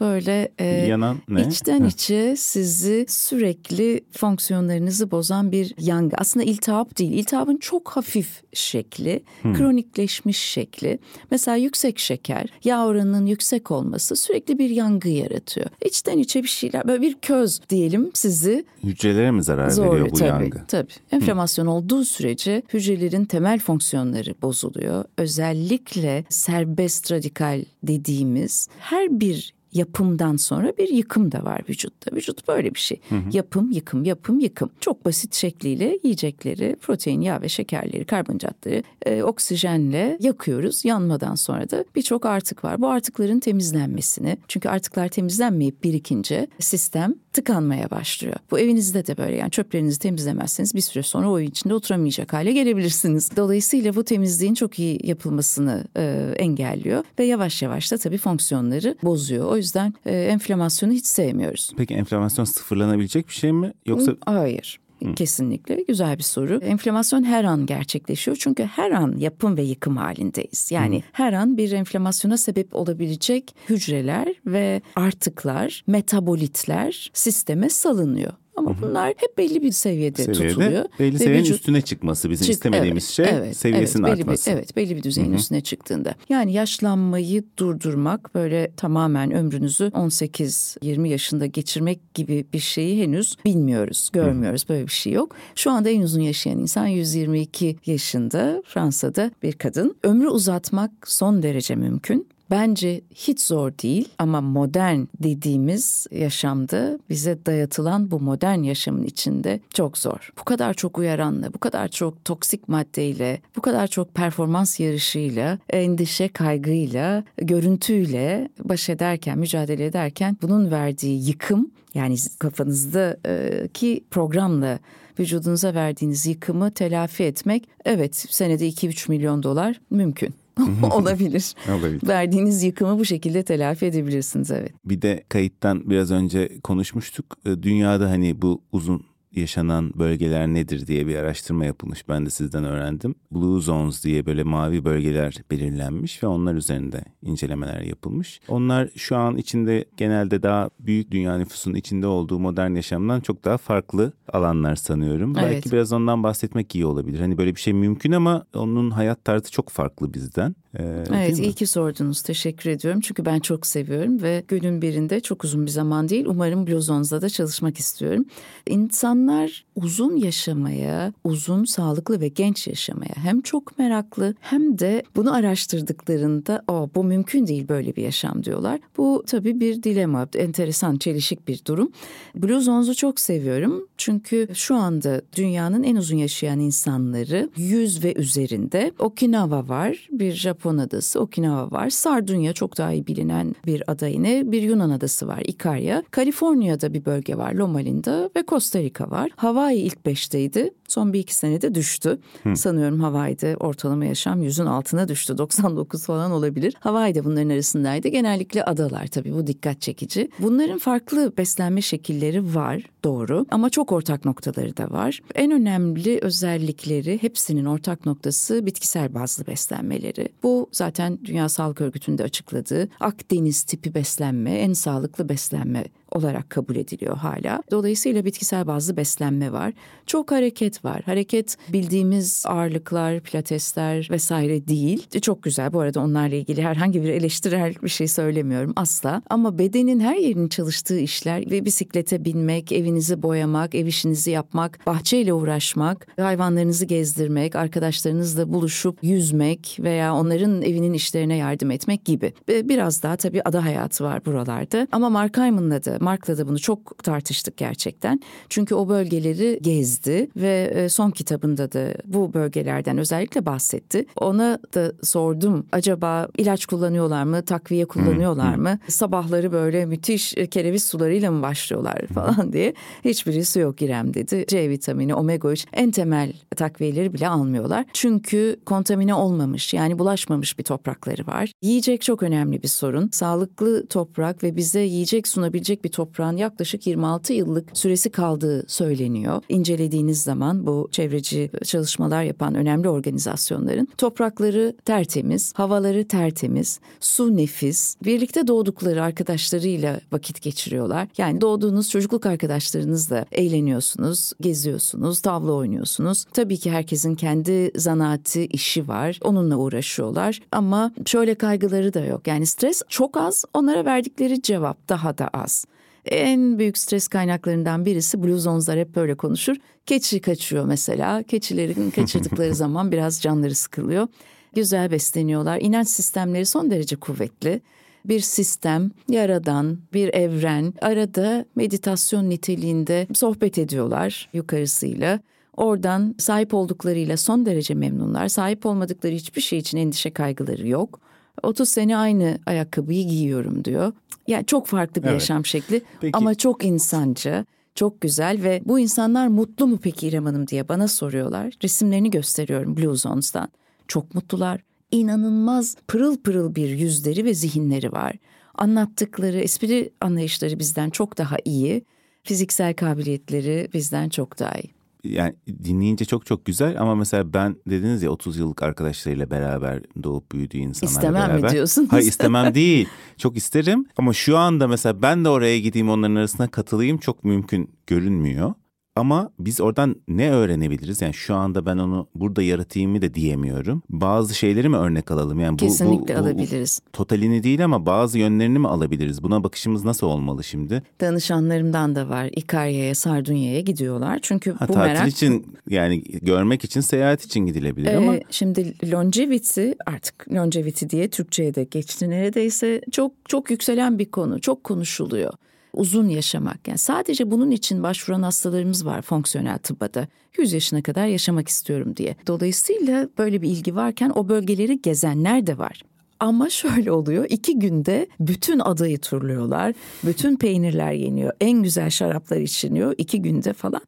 Böyle 0.01 0.53
e, 0.59 0.65
Yanan 0.65 1.17
ne? 1.29 1.47
içten 1.47 1.85
içe 1.85 2.37
sizi 2.37 3.07
sürekli 3.09 4.01
fonksiyonlarınızı 4.13 5.11
bozan 5.11 5.53
bir 5.53 5.75
yangı. 5.79 6.17
Aslında 6.19 6.45
iltihap 6.45 6.99
değil. 6.99 7.13
İltihabın 7.13 7.57
çok 7.57 7.89
hafif 7.89 8.43
şekli, 8.53 9.23
kronikleşmiş 9.43 10.39
şekli. 10.39 10.99
Mesela 11.31 11.57
yüksek 11.57 11.99
şeker, 11.99 12.47
yağ 12.65 12.87
oranının 12.87 13.27
yüksek 13.27 13.71
olması 13.71 14.17
sürekli 14.17 14.59
bir 14.59 14.71
yangı 14.71 15.09
yaratıyor. 15.09 15.67
İçten 15.85 16.19
içe 16.19 16.43
bir 16.43 16.49
şeyler, 16.49 16.89
böyle 16.89 17.03
bir 17.03 17.15
köz 17.15 17.61
diyelim 17.71 18.11
sizi 18.15 18.65
Hücrelere 18.85 19.31
mi 19.31 19.43
zarar 19.43 19.77
veriyor 19.77 20.11
bu 20.11 20.17
tabii, 20.17 20.29
yangı? 20.29 20.67
Tabii. 20.69 20.93
Enflamasyon 21.13 21.67
olduğu 21.67 22.05
sürece 22.05 22.63
hücrelerin 22.73 23.25
temel 23.25 23.59
fonksiyonları 23.59 24.35
bozuluyor. 24.43 25.05
Özellikle 25.17 26.25
serbest 26.29 27.13
radikal 27.13 27.65
dediğimiz 27.83 28.69
her 28.79 29.21
bir 29.21 29.38
yapımdan 29.73 30.37
sonra 30.37 30.73
bir 30.79 30.89
yıkım 30.89 31.33
da 31.33 31.45
var 31.45 31.61
vücutta. 31.69 32.17
Vücut 32.17 32.49
böyle 32.49 32.75
bir 32.75 32.81
şey. 32.81 33.01
Yapım, 33.33 33.71
yıkım, 33.71 34.05
yapım, 34.05 34.39
yıkım. 34.41 34.71
Çok 34.81 35.05
basit 35.05 35.35
şekliyle 35.35 35.99
yiyecekleri, 36.03 36.77
protein, 36.81 37.21
yağ 37.21 37.43
ve 37.43 37.49
şekerleri, 37.49 38.05
karbonhidratları 38.05 38.83
e, 39.07 39.23
oksijenle 39.23 40.19
yakıyoruz. 40.21 40.85
Yanmadan 40.85 41.35
sonra 41.35 41.71
da 41.71 41.85
birçok 41.97 42.27
artık 42.27 42.65
var. 42.65 42.81
Bu 42.81 42.89
artıkların 42.89 43.41
temizlenmesini, 43.41 44.39
çünkü 44.49 44.69
artıklar 44.69 45.09
temizlenmeyip 45.09 45.85
birikince 45.85 46.47
sistem 46.59 47.15
tıkanmaya 47.33 47.91
başlıyor. 47.91 48.37
Bu 48.51 48.59
evinizde 48.59 49.07
de 49.07 49.17
böyle 49.17 49.37
yani 49.37 49.51
çöplerinizi 49.51 49.99
temizlemezseniz 49.99 50.75
bir 50.75 50.81
süre 50.81 51.03
sonra 51.03 51.31
o 51.31 51.39
evin 51.39 51.51
içinde 51.51 51.75
oturamayacak 51.75 52.33
hale 52.33 52.53
gelebilirsiniz. 52.53 53.31
Dolayısıyla 53.37 53.95
bu 53.95 54.05
temizliğin 54.05 54.55
çok 54.55 54.79
iyi 54.79 55.07
yapılmasını 55.07 55.85
e, 55.97 56.35
engelliyor 56.37 57.05
ve 57.19 57.25
yavaş 57.25 57.63
yavaş 57.63 57.93
da 57.93 57.99
tabii 57.99 58.19
fonksiyonları 58.19 58.97
bozuyor. 59.03 59.53
O 59.53 59.58
yüzden 59.59 59.95
e, 60.07 60.13
enflamasyonu 60.13 60.93
hiç 60.93 61.07
sevmiyoruz. 61.07 61.73
Peki 61.77 61.95
enflamasyon 61.95 62.45
sıfırlanabilecek 62.45 63.29
bir 63.29 63.33
şey 63.33 63.53
mi? 63.53 63.73
Yoksa 63.87 64.13
Hayır. 64.27 64.81
Kesinlikle 65.17 65.85
güzel 65.89 66.19
bir 66.19 66.23
soru. 66.23 66.59
Enflamasyon 66.63 67.23
her 67.23 67.45
an 67.45 67.67
gerçekleşiyor 67.67 68.37
çünkü 68.41 68.65
her 68.65 68.91
an 68.91 69.17
yapım 69.19 69.57
ve 69.57 69.63
yıkım 69.63 69.97
halindeyiz. 69.97 70.71
Yani 70.73 71.03
her 71.13 71.33
an 71.33 71.57
bir 71.57 71.73
enflamasyona 71.73 72.37
sebep 72.37 72.77
olabilecek 72.77 73.55
hücreler 73.69 74.35
ve 74.47 74.83
artıklar, 74.97 75.85
metabolitler 75.87 77.11
sisteme 77.13 77.69
salınıyor. 77.69 78.33
Ama 78.59 78.77
bunlar 78.83 79.09
hep 79.17 79.39
belli 79.39 79.63
bir 79.63 79.73
seviyede, 79.73 80.23
seviyede 80.23 80.49
tutuluyor. 80.49 80.85
belli 80.99 81.15
Ve 81.15 81.19
seviyenin 81.19 81.45
vücut- 81.45 81.55
üstüne 81.55 81.81
çıkması 81.83 82.31
bizim 82.31 82.45
Çık- 82.45 82.55
istemediğimiz 82.55 83.05
evet, 83.05 83.31
şey 83.31 83.39
evet, 83.39 83.57
seviyesinin 83.57 84.05
evet, 84.05 84.15
belli 84.15 84.23
artması. 84.23 84.51
Bir, 84.51 84.57
evet 84.57 84.77
belli 84.77 84.97
bir 84.97 85.03
düzeyin 85.03 85.33
üstüne 85.33 85.61
çıktığında. 85.61 86.15
Yani 86.29 86.53
yaşlanmayı 86.53 87.45
durdurmak 87.59 88.35
böyle 88.35 88.71
tamamen 88.77 89.33
ömrünüzü 89.33 89.85
18-20 89.85 91.09
yaşında 91.09 91.47
geçirmek 91.47 92.15
gibi 92.15 92.47
bir 92.53 92.59
şeyi 92.59 93.03
henüz 93.03 93.37
bilmiyoruz, 93.45 94.11
görmüyoruz. 94.13 94.69
Böyle 94.69 94.87
bir 94.87 94.93
şey 94.93 95.13
yok. 95.13 95.35
Şu 95.55 95.71
anda 95.71 95.91
en 95.91 96.03
uzun 96.03 96.21
yaşayan 96.21 96.59
insan 96.59 96.87
122 96.87 97.77
yaşında 97.87 98.63
Fransa'da 98.67 99.31
bir 99.43 99.53
kadın. 99.53 99.97
Ömrü 100.03 100.29
uzatmak 100.29 100.91
son 101.07 101.43
derece 101.43 101.75
mümkün. 101.75 102.29
Bence 102.51 103.01
hiç 103.15 103.41
zor 103.41 103.73
değil 103.83 104.09
ama 104.19 104.41
modern 104.41 105.01
dediğimiz 105.23 106.07
yaşamda 106.11 106.99
bize 107.11 107.47
dayatılan 107.47 108.11
bu 108.11 108.21
modern 108.21 108.63
yaşamın 108.63 109.03
içinde 109.03 109.61
çok 109.75 109.99
zor. 109.99 110.33
Bu 110.41 110.45
kadar 110.45 110.75
çok 110.75 110.99
uyaranla, 110.99 111.55
bu 111.55 111.59
kadar 111.59 111.89
çok 111.89 112.25
toksik 112.25 112.69
maddeyle, 112.69 113.41
bu 113.57 113.61
kadar 113.61 113.87
çok 113.87 114.15
performans 114.15 114.81
yarışıyla, 114.81 115.59
endişe 115.71 116.29
kaygıyla, 116.29 117.25
görüntüyle 117.37 118.49
baş 118.65 118.89
ederken, 118.89 119.39
mücadele 119.39 119.87
ederken 119.87 120.37
bunun 120.43 120.71
verdiği 120.71 121.29
yıkım 121.29 121.71
yani 121.95 122.17
kafanızdaki 122.39 124.05
programla 124.11 124.79
vücudunuza 125.21 125.75
verdiğiniz 125.75 126.27
yıkımı 126.27 126.71
telafi 126.71 127.25
etmek 127.25 127.69
evet 127.85 128.17
senede 128.17 128.69
2-3 128.69 129.11
milyon 129.11 129.43
dolar 129.43 129.81
mümkün. 129.91 130.35
Olabilir. 130.93 131.55
Olabilir. 131.69 132.09
Verdiğiniz 132.09 132.63
yıkımı 132.63 132.99
bu 132.99 133.05
şekilde 133.05 133.43
telafi 133.43 133.87
edebilirsiniz 133.87 134.51
evet. 134.51 134.73
Bir 134.85 135.03
de 135.03 135.25
kayıttan 135.29 135.91
biraz 135.91 136.11
önce 136.11 136.61
konuşmuştuk. 136.61 137.37
Ee, 137.47 137.63
Dünyada 137.63 138.11
hani 138.11 138.43
bu 138.43 138.63
uzun 138.73 139.03
yaşanan 139.33 139.93
bölgeler 139.99 140.47
nedir 140.47 140.87
diye 140.87 141.07
bir 141.07 141.17
araştırma 141.17 141.65
yapılmış. 141.65 142.09
Ben 142.09 142.27
de 142.27 142.31
sizden 142.31 142.65
öğrendim. 142.65 143.15
Blue 143.33 143.61
Zones 143.61 144.05
diye 144.05 144.27
böyle 144.27 144.43
mavi 144.43 144.85
bölgeler 144.85 145.35
belirlenmiş 145.51 146.23
ve 146.23 146.27
onlar 146.27 146.55
üzerinde 146.55 147.05
incelemeler 147.23 147.81
yapılmış. 147.81 148.41
Onlar 148.49 148.89
şu 148.97 149.17
an 149.17 149.37
içinde 149.37 149.85
genelde 149.97 150.43
daha 150.43 150.71
büyük 150.81 151.11
dünya 151.11 151.37
nüfusunun 151.37 151.75
içinde 151.75 152.07
olduğu 152.07 152.39
modern 152.39 152.75
yaşamdan 152.75 153.21
çok 153.21 153.45
daha 153.45 153.59
farklı 153.59 154.13
alanlar 154.33 154.77
sanıyorum. 154.77 155.35
Evet. 155.39 155.51
Belki 155.53 155.73
biraz 155.73 155.93
ondan 155.93 156.23
bahsetmek 156.23 156.75
iyi 156.75 156.87
olabilir. 156.87 157.21
Hani 157.21 157.39
böyle 157.39 157.55
bir 157.55 157.61
şey 157.61 157.73
mümkün 157.73 158.13
ama 158.13 158.45
onun 158.55 158.91
hayat 158.91 159.25
tarzı 159.25 159.51
çok 159.51 159.69
farklı 159.69 160.15
bizden. 160.15 160.55
Ee, 160.79 161.05
Evet 161.15 161.39
iyi 161.39 161.53
ki 161.53 161.67
sordunuz. 161.67 162.23
Teşekkür 162.23 162.71
ediyorum. 162.71 163.01
Çünkü 163.01 163.25
ben 163.25 163.41
çok 163.41 163.67
seviyorum 163.67 164.23
ve 164.23 164.45
günün 164.49 164.83
birinde 164.83 165.21
çok 165.21 165.45
uzun 165.45 165.67
bir 165.67 165.71
zaman 165.71 166.09
değil. 166.09 166.27
Umarım 166.29 166.67
Blue 166.67 166.81
Zones'da 166.81 167.23
da 167.23 167.29
çalışmak 167.29 167.79
istiyorum. 167.79 168.25
İnsan 168.67 169.09
İnsanlar 169.09 169.65
uzun 169.77 170.17
yaşamaya, 170.17 171.13
uzun, 171.25 171.65
sağlıklı 171.65 172.21
ve 172.21 172.29
genç 172.29 172.67
yaşamaya 172.67 173.15
hem 173.17 173.41
çok 173.41 173.79
meraklı 173.79 174.35
hem 174.41 174.79
de 174.79 175.03
bunu 175.17 175.35
araştırdıklarında 175.35 176.63
o 176.69 176.91
bu 176.95 177.05
mümkün 177.05 177.47
değil 177.47 177.69
böyle 177.69 177.97
bir 177.97 178.03
yaşam 178.03 178.45
diyorlar. 178.45 178.81
Bu 178.97 179.25
tabii 179.27 179.61
bir 179.61 179.83
dilema, 179.83 180.29
enteresan, 180.35 180.97
çelişik 180.97 181.49
bir 181.49 181.65
durum. 181.67 181.93
Blue 182.35 182.61
Zones'u 182.61 182.95
çok 182.95 183.21
seviyorum 183.21 183.89
çünkü 183.99 184.49
şu 184.55 184.75
anda 184.75 185.23
dünyanın 185.37 185.83
en 185.83 185.97
uzun 185.97 186.17
yaşayan 186.17 186.61
insanları 186.61 187.51
100 187.57 188.05
ve 188.05 188.15
üzerinde. 188.15 188.93
Okinawa 188.99 189.69
var, 189.69 190.09
bir 190.11 190.33
Japon 190.33 190.68
adası 190.77 191.21
Okinawa 191.21 191.71
var. 191.71 191.91
Sardunya 191.91 192.53
çok 192.53 192.79
daha 192.79 192.93
iyi 192.93 193.07
bilinen 193.07 193.55
bir 193.67 193.83
ada 193.87 194.07
yine. 194.07 194.53
Bir 194.53 194.63
Yunan 194.63 194.91
adası 194.91 195.29
var, 195.29 195.43
Icaria. 195.45 196.03
Kaliforniya'da 196.11 196.95
bir 196.95 197.05
bölge 197.05 197.37
var, 197.37 197.55
Loma 197.55 197.79
Linda 197.79 198.31
ve 198.37 198.45
Costa 198.49 198.79
Rica 198.79 199.11
var. 199.11 199.31
Hawaii 199.37 199.79
ilk 199.79 200.07
beşteydi. 200.07 200.71
Son 200.89 201.13
bir 201.13 201.19
iki 201.19 201.35
senede 201.35 201.75
düştü. 201.75 202.19
Hı. 202.43 202.57
Sanıyorum 202.57 203.01
Hawaii'de 203.01 203.57
ortalama 203.57 204.05
yaşam 204.05 204.43
yüzün 204.43 204.67
altına 204.67 205.09
düştü. 205.09 205.39
99 205.39 206.05
falan 206.05 206.31
olabilir. 206.31 206.75
Hawaii 206.81 207.15
de 207.15 207.25
bunların 207.25 207.49
arasındaydı. 207.49 208.09
Genellikle 208.09 208.65
adalar 208.65 209.07
tabii 209.07 209.35
bu 209.35 209.47
dikkat 209.47 209.81
çekici. 209.81 210.31
Bunların 210.39 210.79
farklı 210.79 211.33
beslenme 211.39 211.83
şekilleri 211.83 212.55
var 212.55 212.83
doğru 213.05 213.47
ama 213.51 213.71
çok 213.71 213.93
ortak 213.93 214.25
noktaları 214.25 214.77
da 214.77 214.91
var. 214.91 215.21
En 215.35 215.51
önemli 215.51 216.19
özellikleri 216.23 217.23
hepsinin 217.23 217.65
ortak 217.65 218.07
noktası 218.07 218.67
bitkisel 218.67 219.15
bazlı 219.15 219.47
beslenmeleri. 219.47 220.29
Bu 220.43 220.69
zaten 220.73 221.19
Dünya 221.25 221.49
Sağlık 221.49 221.81
Örgütü'nde 221.81 222.23
açıkladığı 222.23 222.89
Akdeniz 223.01 223.63
tipi 223.63 223.95
beslenme 223.95 224.51
en 224.51 224.73
sağlıklı 224.73 225.29
beslenme 225.29 225.85
olarak 226.13 226.51
kabul 226.51 226.77
ediliyor 226.77 227.17
hala. 227.17 227.63
Dolayısıyla 227.71 228.25
bitkisel 228.25 228.67
bazlı 228.67 228.97
beslenme 228.97 229.53
var. 229.53 229.73
Çok 230.07 230.31
hareket 230.31 230.85
var. 230.85 231.03
Hareket 231.07 231.57
bildiğimiz 231.69 232.45
ağırlıklar, 232.47 233.21
pilatesler 233.21 234.09
vesaire 234.11 234.69
değil. 234.69 235.21
Çok 235.21 235.43
güzel. 235.43 235.73
Bu 235.73 235.81
arada 235.81 236.01
onlarla 236.01 236.35
ilgili 236.35 236.63
herhangi 236.63 237.03
bir 237.03 237.09
eleştirel 237.09 237.75
bir 237.83 237.89
şey 237.89 238.09
söylemiyorum 238.09 238.73
asla. 238.77 239.23
Ama 239.31 239.59
bedenin 239.59 240.01
her 240.01 240.17
yerinin 240.17 240.49
çalıştığı 240.49 240.99
işler 240.99 241.51
ve 241.51 241.65
bisiklete 241.65 242.25
binmek, 242.25 242.73
evinizi 242.73 243.23
boyamak, 243.23 243.75
ev 243.75 243.87
işinizi 243.87 244.31
yapmak, 244.31 244.87
bahçeyle 244.87 245.33
uğraşmak, 245.33 246.07
hayvanlarınızı 246.21 246.85
gezdirmek, 246.85 247.57
arkadaşlarınızla 247.57 248.53
buluşup 248.53 248.99
yüzmek 249.03 249.79
veya 249.81 250.15
onların 250.15 250.63
evinin 250.63 250.93
işlerine 250.93 251.37
yardım 251.37 251.71
etmek 251.71 252.05
gibi. 252.05 252.33
Biraz 252.49 253.03
daha 253.03 253.17
tabii 253.17 253.43
ada 253.45 253.65
hayatı 253.65 254.05
var 254.05 254.25
buralarda. 254.27 254.89
Ama 254.93 255.11
Mark 255.11 255.39
Hyman'la 255.39 255.85
da 255.85 255.98
Mark'la 256.01 256.39
da 256.39 256.49
bunu 256.49 256.59
çok 256.59 257.05
tartıştık 257.05 257.57
gerçekten. 257.57 258.21
Çünkü 258.49 258.75
o 258.75 258.89
bölgeleri 258.89 259.59
gezdi 259.63 260.29
ve 260.37 260.73
e, 260.75 260.89
son 260.89 261.11
kitabında 261.11 261.73
da 261.73 261.95
bu 262.05 262.35
bölgelerden 262.35 262.99
özellikle 262.99 263.47
bahsetti. 263.47 264.07
Ona 264.17 264.59
da 264.75 264.93
sordum 265.03 265.67
acaba 265.73 266.29
ilaç 266.39 266.67
kullanıyorlar 266.67 267.25
mı, 267.25 267.45
takviye 267.45 267.85
kullanıyorlar 267.85 268.55
mı? 268.55 268.79
Sabahları 268.89 269.53
böyle 269.53 269.87
müthiş 269.87 270.37
e, 270.37 270.47
kereviz 270.47 270.85
sularıyla 270.85 271.31
mı 271.31 271.43
başlıyorlar 271.43 272.07
falan 272.15 272.53
diye. 272.53 272.75
Hiçbirisi 273.05 273.59
yok 273.59 273.83
İrem 273.83 274.15
dedi. 274.15 274.45
C 274.49 274.71
vitamini, 274.71 275.15
omega 275.15 275.53
3 275.53 275.67
en 275.73 275.91
temel 275.91 276.33
takviyeleri 276.57 277.15
bile 277.15 277.29
almıyorlar. 277.29 277.85
Çünkü 277.93 278.57
kontamine 278.67 279.15
olmamış 279.15 279.75
yani 279.75 279.99
bulaşmamış 279.99 280.59
bir 280.59 280.65
toprakları 280.65 281.27
var. 281.27 281.53
Yiyecek 281.63 282.03
çok 282.03 282.23
önemli 282.23 282.63
bir 282.63 282.69
sorun. 282.69 283.11
Sağlıklı 283.13 283.87
toprak 283.87 284.43
ve 284.43 284.57
bize 284.57 284.81
yiyecek 284.81 285.29
sunabilecek 285.29 285.85
bir 285.85 285.88
bir 285.89 285.93
toprağın 285.93 286.37
yaklaşık 286.37 286.87
26 286.87 287.33
yıllık 287.33 287.77
süresi 287.77 288.11
kaldığı 288.11 288.65
söyleniyor. 288.69 289.43
İncelediğiniz 289.49 290.23
zaman 290.23 290.67
bu 290.67 290.89
çevreci 290.93 291.51
çalışmalar 291.65 292.23
yapan 292.23 292.55
önemli 292.55 292.89
organizasyonların 292.89 293.89
toprakları 293.99 294.77
tertemiz, 294.85 295.53
havaları 295.57 296.09
tertemiz, 296.09 296.81
su 297.01 297.37
nefis, 297.37 297.97
birlikte 298.05 298.47
doğdukları 298.47 299.03
arkadaşlarıyla 299.03 300.01
vakit 300.13 300.43
geçiriyorlar. 300.43 301.09
Yani 301.19 301.41
doğduğunuz 301.41 301.91
çocukluk 301.91 302.27
arkadaşlarınızla 302.27 303.25
eğleniyorsunuz, 303.33 304.33
geziyorsunuz, 304.41 305.21
tavla 305.21 305.53
oynuyorsunuz. 305.53 306.25
Tabii 306.35 306.57
ki 306.57 306.71
herkesin 306.71 307.15
kendi 307.15 307.73
zanaati, 307.77 308.47
işi 308.47 308.89
var. 308.89 309.19
Onunla 309.25 309.57
uğraşıyorlar 309.57 310.41
ama 310.53 310.93
şöyle 311.07 311.35
kaygıları 311.35 311.95
da 311.95 312.01
yok. 312.01 312.27
Yani 312.27 312.47
stres 312.47 312.83
çok 312.89 313.17
az, 313.17 313.45
onlara 313.55 313.85
verdikleri 313.85 314.43
cevap 314.43 314.89
daha 314.89 315.19
da 315.19 315.29
az. 315.29 315.65
En 316.05 316.59
büyük 316.59 316.79
stres 316.79 317.09
kaynaklarından 317.09 317.85
birisi 317.85 318.23
Blue 318.23 318.39
Zones'lar 318.39 318.79
hep 318.79 318.97
böyle 318.97 319.15
konuşur. 319.15 319.57
Keçi 319.87 320.21
kaçıyor 320.21 320.65
mesela. 320.65 321.23
Keçilerin 321.23 321.91
kaçırdıkları 321.95 322.55
zaman 322.55 322.93
biraz 322.93 323.21
canları 323.21 323.55
sıkılıyor. 323.55 324.09
Güzel 324.55 324.91
besleniyorlar. 324.91 325.59
İnanç 325.61 325.89
sistemleri 325.89 326.47
son 326.47 326.71
derece 326.71 326.97
kuvvetli 326.97 327.61
bir 328.05 328.21
sistem, 328.21 328.91
yaradan, 329.09 329.79
bir 329.93 330.15
evren 330.15 330.75
arada 330.81 331.45
meditasyon 331.57 332.31
niteliğinde 332.31 333.07
sohbet 333.15 333.59
ediyorlar 333.59 334.29
yukarısıyla. 334.33 335.21
Oradan 335.57 336.15
sahip 336.19 336.55
olduklarıyla 336.55 337.17
son 337.17 337.47
derece 337.47 337.75
memnunlar. 337.75 338.29
Sahip 338.29 338.67
olmadıkları 338.67 339.15
hiçbir 339.15 339.41
şey 339.41 339.59
için 339.59 339.79
endişe 339.79 340.11
kaygıları 340.11 340.69
yok. 340.69 341.01
30 341.43 341.69
sene 341.69 341.97
aynı 341.97 342.39
ayakkabıyı 342.47 343.09
giyiyorum 343.09 343.65
diyor. 343.65 343.93
Yani 344.27 344.47
çok 344.47 344.67
farklı 344.67 345.03
bir 345.03 345.09
evet. 345.09 345.21
yaşam 345.21 345.47
şekli 345.47 345.83
Peki. 346.01 346.17
ama 346.17 346.35
çok 346.35 346.65
insancı. 346.65 347.45
Çok 347.75 348.01
güzel 348.01 348.43
ve 348.43 348.63
bu 348.65 348.79
insanlar 348.79 349.27
mutlu 349.27 349.67
mu 349.67 349.79
peki 349.83 350.09
İrem 350.09 350.25
Hanım 350.25 350.47
diye 350.47 350.69
bana 350.69 350.89
soruyorlar. 350.89 351.55
Resimlerini 351.63 352.11
gösteriyorum 352.11 352.77
Blue 352.77 352.97
Zones'tan. 352.97 353.49
Çok 353.89 354.15
mutlular. 354.15 354.61
İnanılmaz 354.91 355.77
pırıl 355.89 356.17
pırıl 356.17 356.55
bir 356.55 356.69
yüzleri 356.69 357.25
ve 357.25 357.35
zihinleri 357.35 357.93
var. 357.93 358.17
Anlattıkları 358.55 359.39
espri 359.39 359.91
anlayışları 360.01 360.59
bizden 360.59 360.91
çok 360.91 361.19
daha 361.19 361.37
iyi. 361.45 361.85
Fiziksel 362.23 362.75
kabiliyetleri 362.75 363.69
bizden 363.73 364.09
çok 364.09 364.39
daha 364.39 364.55
iyi 364.55 364.78
yani 365.05 365.35
dinleyince 365.65 366.05
çok 366.05 366.27
çok 366.27 366.45
güzel 366.45 366.81
ama 366.81 366.95
mesela 366.95 367.33
ben 367.35 367.57
dediniz 367.67 368.03
ya 368.03 368.11
30 368.11 368.39
yıllık 368.39 368.63
arkadaşlarıyla 368.63 369.31
beraber 369.31 369.83
doğup 370.03 370.33
büyüdüğü 370.33 370.57
insanlarla 370.59 370.99
istemem 370.99 371.15
beraber. 371.15 371.35
İstemem 371.35 371.51
mi 371.51 371.53
diyorsunuz? 371.53 371.93
Hayır 371.93 372.07
istemem 372.09 372.55
değil. 372.55 372.89
Çok 373.17 373.37
isterim 373.37 373.87
ama 373.97 374.13
şu 374.13 374.39
anda 374.39 374.69
mesela 374.69 375.03
ben 375.03 375.25
de 375.25 375.29
oraya 375.29 375.61
gideyim 375.61 375.91
onların 375.91 376.15
arasına 376.15 376.49
katılayım 376.49 376.99
çok 376.99 377.25
mümkün 377.25 377.71
görünmüyor. 377.87 378.55
Ama 378.99 379.31
biz 379.39 379.61
oradan 379.61 379.97
ne 380.09 380.31
öğrenebiliriz? 380.31 381.03
Yani 381.03 381.15
şu 381.15 381.35
anda 381.35 381.67
ben 381.67 381.79
onu 381.79 382.09
burada 382.15 382.43
yaratayım 382.43 382.91
mı 382.91 383.03
da 383.03 383.15
diyemiyorum. 383.15 383.83
Bazı 383.91 384.35
şeyleri 384.35 384.69
mi 384.69 384.77
örnek 384.77 385.11
alalım? 385.11 385.41
Yani 385.41 385.53
bu, 385.53 385.57
Kesinlikle 385.57 386.15
bu, 386.15 386.19
bu, 386.19 386.23
alabiliriz. 386.23 386.81
Totalini 386.93 387.43
değil 387.43 387.65
ama 387.65 387.87
bazı 387.87 388.19
yönlerini 388.19 388.59
mi 388.59 388.69
alabiliriz? 388.69 389.23
Buna 389.23 389.45
bakışımız 389.45 389.85
nasıl 389.85 390.07
olmalı 390.07 390.45
şimdi? 390.45 390.83
Danışanlarımdan 391.01 391.97
da 391.97 392.09
var. 392.09 392.31
İkarya'ya, 392.37 392.95
Sardunya'ya 392.95 393.61
gidiyorlar. 393.61 394.19
Çünkü 394.23 394.53
ha, 394.53 394.69
bu 394.69 394.73
tatil 394.73 394.93
merak... 394.93 395.09
için 395.09 395.47
yani 395.69 396.03
görmek 396.03 396.65
için, 396.65 396.81
seyahat 396.81 397.25
için 397.25 397.41
gidilebilir 397.41 397.93
ee, 397.93 397.97
ama... 397.97 398.15
Şimdi 398.31 398.75
longevity 398.93 399.71
artık 399.87 400.33
longevity 400.33 400.87
diye 400.87 401.09
Türkçe'ye 401.09 401.55
de 401.55 401.65
geçti 401.65 402.11
neredeyse. 402.11 402.81
Çok 402.93 403.13
çok 403.29 403.51
yükselen 403.51 403.99
bir 403.99 404.11
konu. 404.11 404.41
Çok 404.41 404.65
konuşuluyor 404.65 405.33
uzun 405.73 406.09
yaşamak. 406.09 406.69
Yani 406.69 406.79
sadece 406.79 407.31
bunun 407.31 407.51
için 407.51 407.83
başvuran 407.83 408.23
hastalarımız 408.23 408.87
var 408.87 409.03
fonksiyonel 409.03 409.59
tıbbada. 409.59 410.09
100 410.39 410.53
yaşına 410.53 410.83
kadar 410.83 411.07
yaşamak 411.07 411.49
istiyorum 411.49 411.97
diye. 411.97 412.17
Dolayısıyla 412.27 413.09
böyle 413.19 413.43
bir 413.43 413.51
ilgi 413.51 413.77
varken 413.77 414.13
o 414.15 414.29
bölgeleri 414.29 414.83
gezenler 414.83 415.47
de 415.47 415.59
var. 415.59 415.83
Ama 416.21 416.51
şöyle 416.51 416.93
oluyor 416.93 417.27
iki 417.29 417.59
günde 417.59 418.07
bütün 418.21 418.59
adayı 418.59 418.99
turluyorlar. 418.99 419.75
Bütün 420.05 420.37
peynirler 420.37 420.93
yeniyor. 420.93 421.33
En 421.41 421.63
güzel 421.63 421.91
şaraplar 421.91 422.37
içiniyor 422.37 422.95
iki 422.99 423.23
günde 423.23 423.53
falan. 423.53 423.83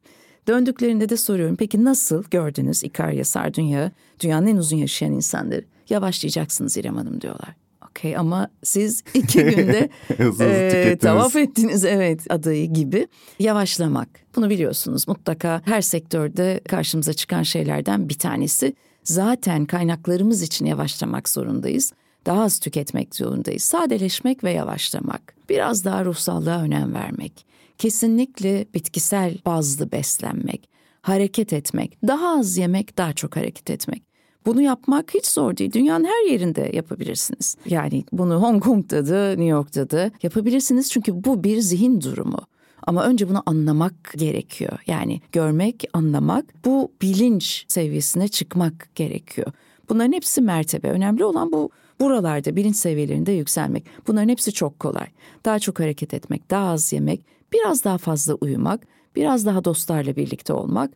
Döndüklerinde 0.47 1.09
de 1.09 1.17
soruyorum 1.17 1.55
peki 1.55 1.83
nasıl 1.83 2.23
gördünüz 2.31 2.83
İkarya, 2.83 3.25
Sardunya, 3.25 3.91
dünyanın 4.19 4.47
en 4.47 4.57
uzun 4.57 4.77
yaşayan 4.77 5.11
insanları? 5.11 5.65
Yavaşlayacaksınız 5.89 6.77
İrem 6.77 6.95
Hanım 6.95 7.21
diyorlar 7.21 7.60
okey 7.91 8.17
ama 8.17 8.49
siz 8.63 9.03
iki 9.13 9.43
günde 9.43 9.89
e, 10.39 10.97
tavaf 11.01 11.35
ettiniz 11.35 11.85
evet 11.85 12.21
adayı 12.29 12.73
gibi 12.73 13.07
yavaşlamak. 13.39 14.09
Bunu 14.35 14.49
biliyorsunuz 14.49 15.07
mutlaka 15.07 15.61
her 15.65 15.81
sektörde 15.81 16.61
karşımıza 16.69 17.13
çıkan 17.13 17.43
şeylerden 17.43 18.09
bir 18.09 18.19
tanesi. 18.19 18.73
Zaten 19.03 19.65
kaynaklarımız 19.65 20.41
için 20.41 20.65
yavaşlamak 20.65 21.29
zorundayız. 21.29 21.93
Daha 22.25 22.43
az 22.43 22.59
tüketmek 22.59 23.15
zorundayız. 23.15 23.63
Sadeleşmek 23.63 24.43
ve 24.43 24.51
yavaşlamak. 24.51 25.35
Biraz 25.49 25.85
daha 25.85 26.05
ruhsallığa 26.05 26.61
önem 26.61 26.93
vermek. 26.93 27.45
Kesinlikle 27.77 28.65
bitkisel 28.73 29.37
bazlı 29.45 29.91
beslenmek 29.91 30.69
hareket 31.01 31.53
etmek, 31.53 31.97
daha 32.07 32.39
az 32.39 32.57
yemek, 32.57 32.97
daha 32.97 33.13
çok 33.13 33.35
hareket 33.35 33.69
etmek. 33.69 34.03
Bunu 34.45 34.61
yapmak 34.61 35.13
hiç 35.13 35.27
zor 35.27 35.57
değil. 35.57 35.71
Dünyanın 35.71 36.05
her 36.05 36.31
yerinde 36.31 36.71
yapabilirsiniz. 36.73 37.57
Yani 37.65 38.03
bunu 38.11 38.41
Hong 38.41 38.63
Kong'da 38.63 39.07
da 39.07 39.29
New 39.29 39.45
York'ta 39.45 39.89
da 39.89 40.11
yapabilirsiniz 40.23 40.91
çünkü 40.91 41.23
bu 41.23 41.43
bir 41.43 41.59
zihin 41.59 42.01
durumu. 42.01 42.39
Ama 42.83 43.05
önce 43.05 43.29
bunu 43.29 43.43
anlamak 43.45 43.93
gerekiyor. 44.17 44.79
Yani 44.87 45.21
görmek, 45.31 45.83
anlamak, 45.93 46.45
bu 46.65 46.91
bilinç 47.01 47.65
seviyesine 47.67 48.27
çıkmak 48.27 48.95
gerekiyor. 48.95 49.51
Bunların 49.89 50.13
hepsi 50.13 50.41
mertebe. 50.41 50.89
Önemli 50.89 51.23
olan 51.23 51.51
bu 51.51 51.69
buralarda 51.99 52.55
bilinç 52.55 52.75
seviyelerinde 52.75 53.31
yükselmek. 53.31 53.85
Bunların 54.07 54.29
hepsi 54.29 54.51
çok 54.51 54.79
kolay. 54.79 55.07
Daha 55.45 55.59
çok 55.59 55.79
hareket 55.79 56.13
etmek, 56.13 56.51
daha 56.51 56.69
az 56.69 56.93
yemek, 56.93 57.25
biraz 57.53 57.83
daha 57.83 57.97
fazla 57.97 58.33
uyumak, 58.33 58.87
biraz 59.15 59.45
daha 59.45 59.65
dostlarla 59.65 60.15
birlikte 60.15 60.53
olmak, 60.53 60.91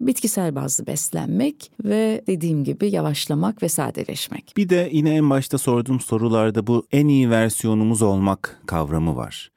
bitkisel 0.00 0.54
bazlı 0.54 0.86
beslenmek 0.86 1.72
ve 1.84 2.22
dediğim 2.26 2.64
gibi 2.64 2.90
yavaşlamak 2.90 3.62
ve 3.62 3.68
sadeleşmek. 3.68 4.54
Bir 4.56 4.68
de 4.68 4.88
yine 4.92 5.14
en 5.14 5.30
başta 5.30 5.58
sorduğum 5.58 6.00
sorularda 6.00 6.66
bu 6.66 6.86
en 6.92 7.08
iyi 7.08 7.30
versiyonumuz 7.30 8.02
olmak 8.02 8.60
kavramı 8.66 9.16
var. 9.16 9.50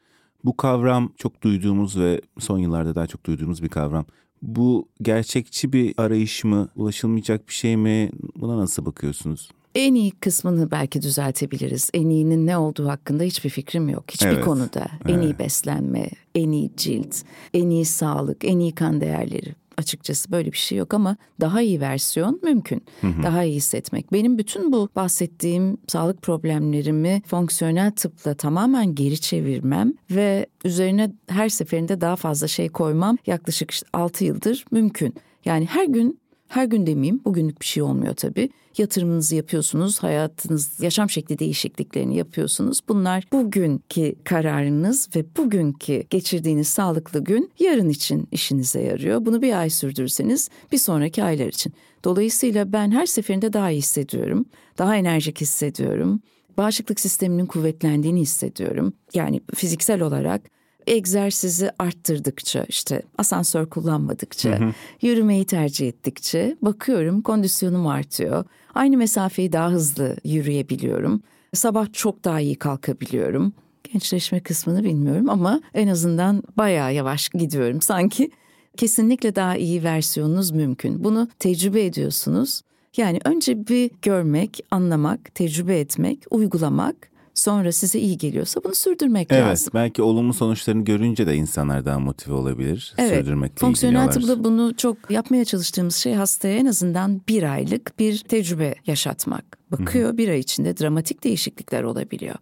Bu 0.46 0.58
kavram 0.58 1.12
çok 1.18 1.42
duyduğumuz 1.42 2.00
ve 2.00 2.22
son 2.40 2.60
yıllarda 2.60 2.96
daha 2.96 3.08
çok 3.08 3.26
duyduğumuz 3.26 3.64
bir 3.64 3.70
kavram. 3.70 4.06
Bu 4.42 4.88
gerçekçi 5.02 5.74
bir 5.74 5.94
arayış 5.98 6.44
mı, 6.44 6.70
ulaşılmayacak 6.76 7.48
bir 7.50 7.54
şey 7.54 7.78
mi? 7.78 8.12
Buna 8.36 8.58
nasıl 8.58 8.86
bakıyorsunuz? 8.86 9.50
En 9.76 9.94
iyi 9.96 10.12
kısmını 10.12 10.72
belki 10.72 11.02
düzeltebiliriz. 11.02 11.90
En 11.94 12.10
iyinin 12.10 12.48
ne 12.48 12.58
olduğu 12.58 12.88
hakkında 12.88 13.24
hiçbir 13.24 13.50
fikrim 13.50 13.90
yok. 13.90 14.04
Hiçbir 14.12 14.28
Evet, 14.28 14.46
konuda. 14.46 14.88
En 15.08 15.22
iyi 15.22 15.40
beslenme, 15.40 16.10
en 16.36 16.52
iyi 16.52 16.72
cilt, 16.78 17.16
en 17.54 17.70
iyi 17.70 17.86
sağlık, 17.86 18.46
en 18.46 18.60
iyi 18.60 18.72
kan 18.72 19.02
değerleri. 19.02 19.56
Açıkçası 19.78 20.32
böyle 20.32 20.52
bir 20.52 20.58
şey 20.58 20.78
yok 20.78 20.94
ama 20.94 21.18
daha 21.42 21.62
iyi 21.62 21.82
versiyon 21.82 22.40
mümkün. 22.44 22.84
Daha 23.24 23.44
iyi 23.44 23.56
hissetmek. 23.56 24.12
Benim 24.12 24.38
bütün 24.38 24.72
bu 24.72 24.90
bahsettiğim 24.96 25.78
sağlık 25.88 26.22
problemlerimi 26.22 27.22
fonksiyonel 27.26 27.92
tıpla 27.92 28.34
tamamen 28.34 28.96
geri 28.96 29.20
çevirmem 29.20 29.94
ve 30.12 30.46
üzerine 30.66 31.12
her 31.28 31.50
seferinde 31.50 32.02
daha 32.02 32.16
fazla 32.16 32.48
şey 32.48 32.70
koymam 32.70 33.18
yaklaşık 33.26 33.72
işte 33.72 33.88
6 33.94 34.26
yıldır 34.26 34.66
mümkün. 34.72 35.16
Yani 35.46 35.66
her 35.66 35.86
gün 35.86 36.20
her 36.54 36.66
gün 36.66 36.88
demeyeyim 36.88 37.22
bugünlük 37.26 37.62
bir 37.62 37.66
şey 37.66 37.84
olmuyor 37.84 38.14
tabii. 38.14 38.50
Yatırımınızı 38.78 39.36
yapıyorsunuz, 39.36 40.04
hayatınız, 40.04 40.80
yaşam 40.82 41.10
şekli 41.10 41.40
değişikliklerini 41.40 42.18
yapıyorsunuz. 42.18 42.80
Bunlar 42.88 43.24
bugünkü 43.32 44.16
kararınız 44.24 45.10
ve 45.16 45.26
bugünkü 45.38 46.04
geçirdiğiniz 46.10 46.68
sağlıklı 46.68 47.24
gün 47.24 47.52
yarın 47.60 47.90
için 47.90 48.28
işinize 48.32 48.82
yarıyor. 48.82 49.26
Bunu 49.26 49.42
bir 49.42 49.60
ay 49.60 49.70
sürdürürseniz 49.70 50.50
bir 50.72 50.78
sonraki 50.78 51.24
aylar 51.24 51.48
için. 51.48 51.74
Dolayısıyla 52.04 52.74
ben 52.74 52.92
her 52.92 53.06
seferinde 53.06 53.54
daha 53.54 53.72
iyi 53.72 53.78
hissediyorum, 53.78 54.46
daha 54.78 54.96
enerjik 54.96 55.42
hissediyorum. 55.42 56.22
Bağışıklık 56.58 57.00
sisteminin 57.00 57.46
kuvvetlendiğini 57.46 58.22
hissediyorum. 58.22 58.94
Yani 59.14 59.42
fiziksel 59.56 60.02
olarak 60.02 60.42
egzersizi 60.88 61.72
arttırdıkça 61.80 62.66
işte 62.70 63.02
asansör 63.18 63.66
kullanmadıkça 63.66 64.60
yürümeyi 65.02 65.46
tercih 65.46 65.88
ettikçe 65.88 66.58
bakıyorum 66.62 67.22
kondisyonum 67.22 67.88
artıyor. 67.88 68.46
Aynı 68.74 68.98
mesafeyi 68.98 69.52
daha 69.52 69.72
hızlı 69.72 70.18
yürüyebiliyorum. 70.24 71.22
Sabah 71.54 71.94
çok 71.94 72.24
daha 72.24 72.40
iyi 72.40 72.56
kalkabiliyorum. 72.56 73.54
Gençleşme 73.84 74.40
kısmını 74.40 74.84
bilmiyorum 74.84 75.30
ama 75.30 75.62
en 75.74 75.88
azından 75.88 76.44
bayağı 76.58 76.94
yavaş 76.94 77.30
gidiyorum. 77.30 77.82
Sanki 77.82 78.32
kesinlikle 78.78 79.36
daha 79.36 79.56
iyi 79.58 79.84
versiyonunuz 79.84 80.52
mümkün. 80.52 81.04
Bunu 81.04 81.28
tecrübe 81.40 81.86
ediyorsunuz. 81.86 82.62
Yani 82.98 83.20
önce 83.26 83.68
bir 83.68 83.92
görmek, 84.02 84.60
anlamak, 84.72 85.36
tecrübe 85.36 85.80
etmek, 85.80 86.20
uygulamak 86.30 87.13
sonra 87.44 87.72
size 87.72 88.00
iyi 88.00 88.18
geliyorsa 88.18 88.64
bunu 88.64 88.76
sürdürmek 88.76 89.28
Evet, 89.32 89.44
lazım. 89.44 89.72
belki 89.74 90.02
olumlu 90.02 90.34
sonuçlarını 90.34 90.84
görünce 90.84 91.28
de 91.28 91.36
insanlar 91.36 91.86
daha 91.86 92.00
motive 92.00 92.34
olabilir. 92.34 92.94
Evet, 92.98 93.18
Sürdürmekle 93.18 93.56
fonksiyonel 93.56 94.12
tıpta 94.12 94.44
bunu 94.44 94.74
çok 94.78 95.12
yapmaya 95.12 95.46
çalıştığımız 95.46 95.96
şey 95.96 96.14
hastaya 96.14 96.58
en 96.58 96.66
azından 96.66 97.22
bir 97.28 97.44
aylık 97.54 98.00
bir 98.00 98.18
tecrübe 98.18 98.76
yaşatmak. 98.88 99.58
Bakıyor 99.72 100.18
bir 100.18 100.30
ay 100.30 100.40
içinde 100.40 100.78
dramatik 100.78 101.24
değişiklikler 101.24 101.84
olabiliyor. 101.84 102.36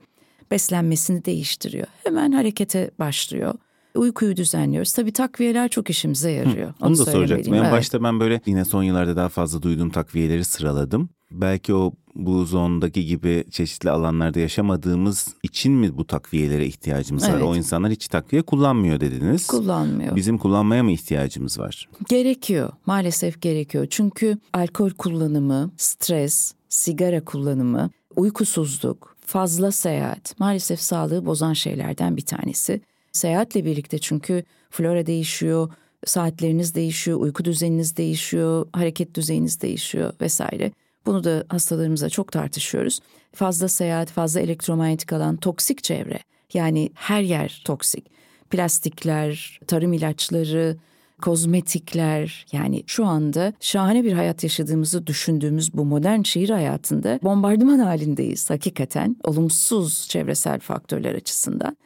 Beslenmesini 0.51 1.25
değiştiriyor. 1.25 1.87
Hemen 2.03 2.31
harekete 2.31 2.91
başlıyor. 2.99 3.53
Uykuyu 3.95 4.35
düzenliyoruz. 4.37 4.93
Tabii 4.93 5.11
takviyeler 5.13 5.69
çok 5.69 5.89
işimize 5.89 6.31
yarıyor. 6.31 6.73
Onu 6.81 6.97
da 6.97 7.05
soracaktım. 7.05 7.53
En 7.53 7.57
Evet. 7.61 7.71
başta 7.71 8.03
ben 8.03 8.19
böyle 8.19 8.41
yine 8.45 8.65
son 8.65 8.83
yıllarda 8.83 9.15
daha 9.15 9.29
fazla 9.29 9.61
duyduğum 9.61 9.89
takviyeleri 9.89 10.43
sıraladım. 10.45 11.09
Belki 11.31 11.73
o 11.73 11.93
bu 12.15 12.45
zondaki 12.45 13.05
gibi 13.05 13.43
çeşitli 13.51 13.89
alanlarda 13.89 14.39
yaşamadığımız 14.39 15.27
için 15.43 15.73
mi 15.73 15.97
bu 15.97 16.07
takviyelere 16.07 16.65
ihtiyacımız 16.65 17.23
var? 17.23 17.33
Evet. 17.33 17.43
O 17.43 17.55
insanlar 17.55 17.91
hiç 17.91 18.07
takviye 18.07 18.41
kullanmıyor 18.41 18.99
dediniz. 18.99 19.47
Kullanmıyor. 19.47 20.15
Bizim 20.15 20.37
kullanmaya 20.37 20.83
mı 20.83 20.91
ihtiyacımız 20.91 21.59
var? 21.59 21.89
Gerekiyor. 22.09 22.69
Maalesef 22.85 23.41
gerekiyor. 23.41 23.87
Çünkü 23.89 24.37
alkol 24.53 24.89
kullanımı, 24.89 25.71
stres, 25.77 26.53
sigara 26.69 27.25
kullanımı, 27.25 27.89
uykusuzluk, 28.15 29.15
fazla 29.25 29.71
seyahat 29.71 30.39
maalesef 30.39 30.81
sağlığı 30.81 31.25
bozan 31.25 31.53
şeylerden 31.53 32.17
bir 32.17 32.25
tanesi. 32.25 32.81
Seyahatle 33.11 33.65
birlikte 33.65 33.99
çünkü 33.99 34.43
flora 34.69 35.05
değişiyor, 35.05 35.69
saatleriniz 36.05 36.75
değişiyor, 36.75 37.19
uyku 37.19 37.45
düzeniniz 37.45 37.97
değişiyor, 37.97 38.67
hareket 38.73 39.15
düzeyiniz 39.15 39.61
değişiyor 39.61 40.13
vesaire. 40.21 40.71
Bunu 41.05 41.23
da 41.23 41.43
hastalarımızla 41.49 42.09
çok 42.09 42.31
tartışıyoruz. 42.31 42.99
Fazla 43.33 43.67
seyahat, 43.67 44.11
fazla 44.11 44.39
elektromanyetik 44.39 45.13
alan, 45.13 45.37
toksik 45.37 45.83
çevre. 45.83 46.19
Yani 46.53 46.89
her 46.95 47.21
yer 47.21 47.61
toksik. 47.65 48.05
Plastikler, 48.49 49.59
tarım 49.67 49.93
ilaçları, 49.93 50.77
kozmetikler 51.21 52.45
yani 52.51 52.83
şu 52.87 53.05
anda 53.05 53.53
şahane 53.59 54.03
bir 54.03 54.13
hayat 54.13 54.43
yaşadığımızı 54.43 55.07
düşündüğümüz 55.07 55.73
bu 55.73 55.85
modern 55.85 56.21
şehir 56.21 56.49
hayatında 56.49 57.19
bombardıman 57.23 57.79
halindeyiz 57.79 58.49
hakikaten 58.49 59.15
olumsuz 59.23 60.07
çevresel 60.09 60.59
faktörler 60.59 61.15
açısından. 61.15 61.77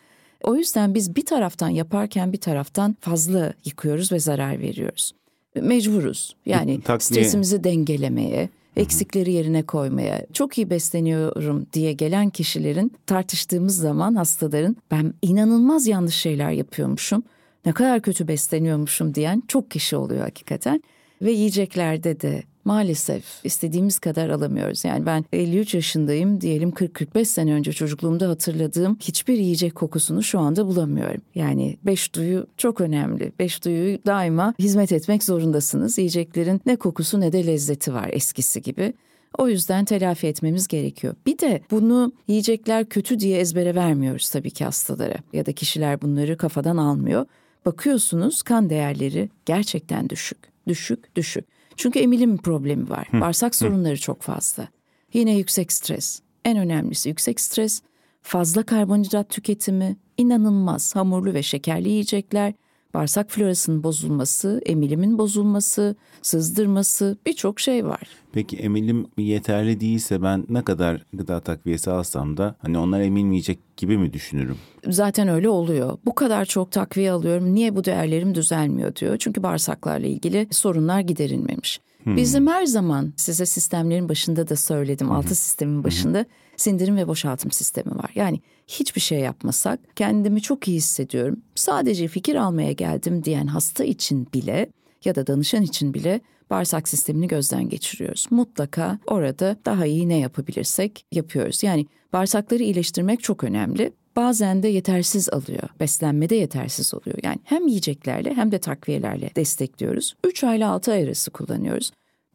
O 0.44 0.56
yüzden 0.56 0.94
biz 0.94 1.16
bir 1.16 1.26
taraftan 1.26 1.70
yaparken 1.70 2.34
bir 2.34 2.38
taraftan 2.38 2.96
fazla 3.00 3.54
yıkıyoruz 3.66 4.12
ve 4.12 4.20
zarar 4.20 4.60
veriyoruz. 4.60 5.12
Mecburuz. 5.56 6.36
Yani 6.46 6.80
Takviye- 6.82 7.00
stresimizi 7.00 7.64
dengelemeye, 7.64 8.50
eksikleri 8.76 9.32
yerine 9.32 9.64
koymaya, 9.64 10.26
çok 10.34 10.58
iyi 10.58 10.70
besleniyorum 10.70 11.68
diye 11.74 11.94
gelen 11.94 12.30
kişilerin 12.30 12.92
tartıştığımız 13.06 13.78
zaman 13.78 14.16
hastaların 14.16 14.78
ben 14.92 15.14
inanılmaz 15.22 15.88
yanlış 15.88 16.16
şeyler 16.16 16.52
yapıyormuşum, 16.52 17.24
ne 17.66 17.74
kadar 17.74 18.02
kötü 18.02 18.28
besleniyormuşum 18.28 19.16
diyen 19.16 19.44
çok 19.48 19.72
kişi 19.72 19.96
oluyor 19.96 20.22
hakikaten. 20.22 20.84
Ve 21.22 21.32
yiyeceklerde 21.32 22.22
de 22.22 22.44
maalesef 22.66 23.24
istediğimiz 23.44 24.00
kadar 24.00 24.30
alamıyoruz. 24.30 24.86
Yani 24.86 25.06
ben 25.06 25.26
53 25.34 25.74
yaşındayım 25.74 26.42
diyelim 26.42 26.70
40-45 26.70 27.26
sene 27.26 27.54
önce 27.54 27.74
çocukluğumda 27.74 28.30
hatırladığım 28.30 28.98
hiçbir 29.00 29.38
yiyecek 29.38 29.76
kokusunu 29.76 30.24
şu 30.24 30.40
anda 30.40 30.68
bulamıyorum. 30.68 31.22
Yani 31.36 31.78
beş 31.86 32.16
duyu 32.16 32.48
çok 32.58 32.82
önemli. 32.82 33.32
Beş 33.40 33.66
duyuyu 33.66 34.00
daima 34.06 34.54
hizmet 34.60 34.92
etmek 34.92 35.24
zorundasınız. 35.24 35.98
Yiyeceklerin 35.98 36.62
ne 36.66 36.76
kokusu 36.76 37.20
ne 37.20 37.32
de 37.32 37.48
lezzeti 37.48 37.94
var 37.94 38.10
eskisi 38.14 38.62
gibi. 38.62 38.94
O 39.38 39.50
yüzden 39.50 39.86
telafi 39.86 40.28
etmemiz 40.28 40.68
gerekiyor. 40.68 41.16
Bir 41.26 41.40
de 41.40 41.62
bunu 41.72 42.12
yiyecekler 42.28 42.86
kötü 42.86 43.20
diye 43.20 43.40
ezbere 43.40 43.76
vermiyoruz 43.76 44.30
tabii 44.30 44.52
ki 44.52 44.66
hastalara 44.66 45.16
ya 45.34 45.46
da 45.46 45.54
kişiler 45.54 46.02
bunları 46.02 46.38
kafadan 46.38 46.78
almıyor. 46.78 47.26
Bakıyorsunuz 47.66 48.44
kan 48.44 48.70
değerleri 48.70 49.30
gerçekten 49.46 50.10
düşük, 50.10 50.38
düşük, 50.68 51.16
düşük. 51.16 51.46
Çünkü 51.78 52.00
emilim 52.00 52.38
problemi 52.38 52.90
var. 52.90 53.08
Bağırsak 53.14 53.56
sorunları 53.56 54.00
çok 54.00 54.22
fazla. 54.22 54.68
Yine 55.14 55.38
yüksek 55.38 55.72
stres. 55.72 56.22
En 56.46 56.58
önemlisi 56.58 57.10
yüksek 57.10 57.40
stres, 57.40 57.82
fazla 58.22 58.64
karbonhidrat 58.64 59.30
tüketimi, 59.30 59.98
inanılmaz 60.18 60.96
hamurlu 60.96 61.34
ve 61.34 61.44
şekerli 61.44 61.90
yiyecekler, 61.90 62.54
bağırsak 62.96 63.32
florasının 63.32 63.84
bozulması, 63.84 64.62
emilimin 64.66 65.18
bozulması, 65.18 65.96
sızdırması 66.22 67.18
birçok 67.26 67.60
şey 67.60 67.86
var. 67.86 68.02
Peki 68.34 68.58
emilim 68.58 69.08
yeterli 69.18 69.80
değilse 69.80 70.22
ben 70.22 70.46
ne 70.50 70.62
kadar 70.62 71.06
gıda 71.14 71.40
takviyesi 71.40 71.92
alsam 71.92 72.38
da 72.38 72.56
hani 72.62 72.78
onlar 72.78 73.02
emilmeyecek 73.02 73.60
gibi 73.78 73.98
mi 73.98 74.14
düşünürüm? 74.14 74.58
zaten 74.88 75.28
öyle 75.28 75.50
oluyor. 75.50 75.98
Bu 76.06 76.16
kadar 76.16 76.46
çok 76.46 76.72
takviye 76.72 77.12
alıyorum. 77.12 77.56
Niye 77.56 77.76
bu 77.76 77.86
değerlerim 77.86 78.36
düzelmiyor 78.36 78.96
diyor. 78.96 79.18
Çünkü 79.18 79.44
bağırsaklarla 79.44 80.08
ilgili 80.08 80.48
sorunlar 80.52 81.00
giderilmemiş. 81.00 81.82
Bizim 82.06 82.48
her 82.48 82.66
zaman 82.66 83.14
size 83.18 83.46
sistemlerin 83.46 84.10
başında 84.10 84.48
da 84.50 84.56
söyledim. 84.56 85.12
Altı 85.12 85.36
sistemin 85.36 85.84
başında 85.84 86.26
sindirim 86.58 86.98
ve 86.98 87.08
boşaltım 87.08 87.52
sistemi 87.52 87.96
var. 87.96 88.12
Yani 88.16 88.42
hiçbir 88.68 89.02
şey 89.02 89.20
yapmasak 89.20 89.80
kendimi 89.96 90.42
çok 90.42 90.68
iyi 90.68 90.78
hissediyorum. 90.78 91.42
Sadece 91.56 92.08
fikir 92.08 92.36
almaya 92.36 92.72
geldim 92.72 93.24
diyen 93.24 93.48
hasta 93.48 93.84
için 93.84 94.28
bile 94.34 94.70
ya 95.06 95.16
da 95.16 95.28
danışan 95.28 95.62
için 95.62 95.94
bile 95.94 96.22
bağırsak 96.50 96.90
sistemini 96.90 97.28
gözden 97.28 97.70
geçiriyoruz. 97.70 98.28
Mutlaka 98.30 99.00
orada 99.08 99.58
daha 99.66 99.86
iyi 99.86 100.10
ne 100.10 100.18
yapabilirsek 100.18 101.06
yapıyoruz. 101.12 101.64
Yani 101.64 101.86
bağırsakları 102.14 102.64
iyileştirmek 102.64 103.24
çok 103.24 103.44
önemli. 103.44 103.94
Bazen 104.16 104.64
de 104.64 104.68
yetersiz 104.68 105.30
alıyor. 105.30 105.70
Beslenmede 105.80 106.36
yetersiz 106.36 106.94
oluyor. 106.94 107.18
Yani 107.24 107.40
hem 107.44 107.68
yiyeceklerle 107.68 108.34
hem 108.34 108.52
de 108.52 108.60
takviyelerle 108.60 109.30
destekliyoruz. 109.36 110.16
3 110.24 110.44
ay 110.44 110.58
ile 110.58 110.66
6 110.66 110.92
ay 110.92 111.04
arası 111.04 111.32
kullanıyoruz. 111.32 111.92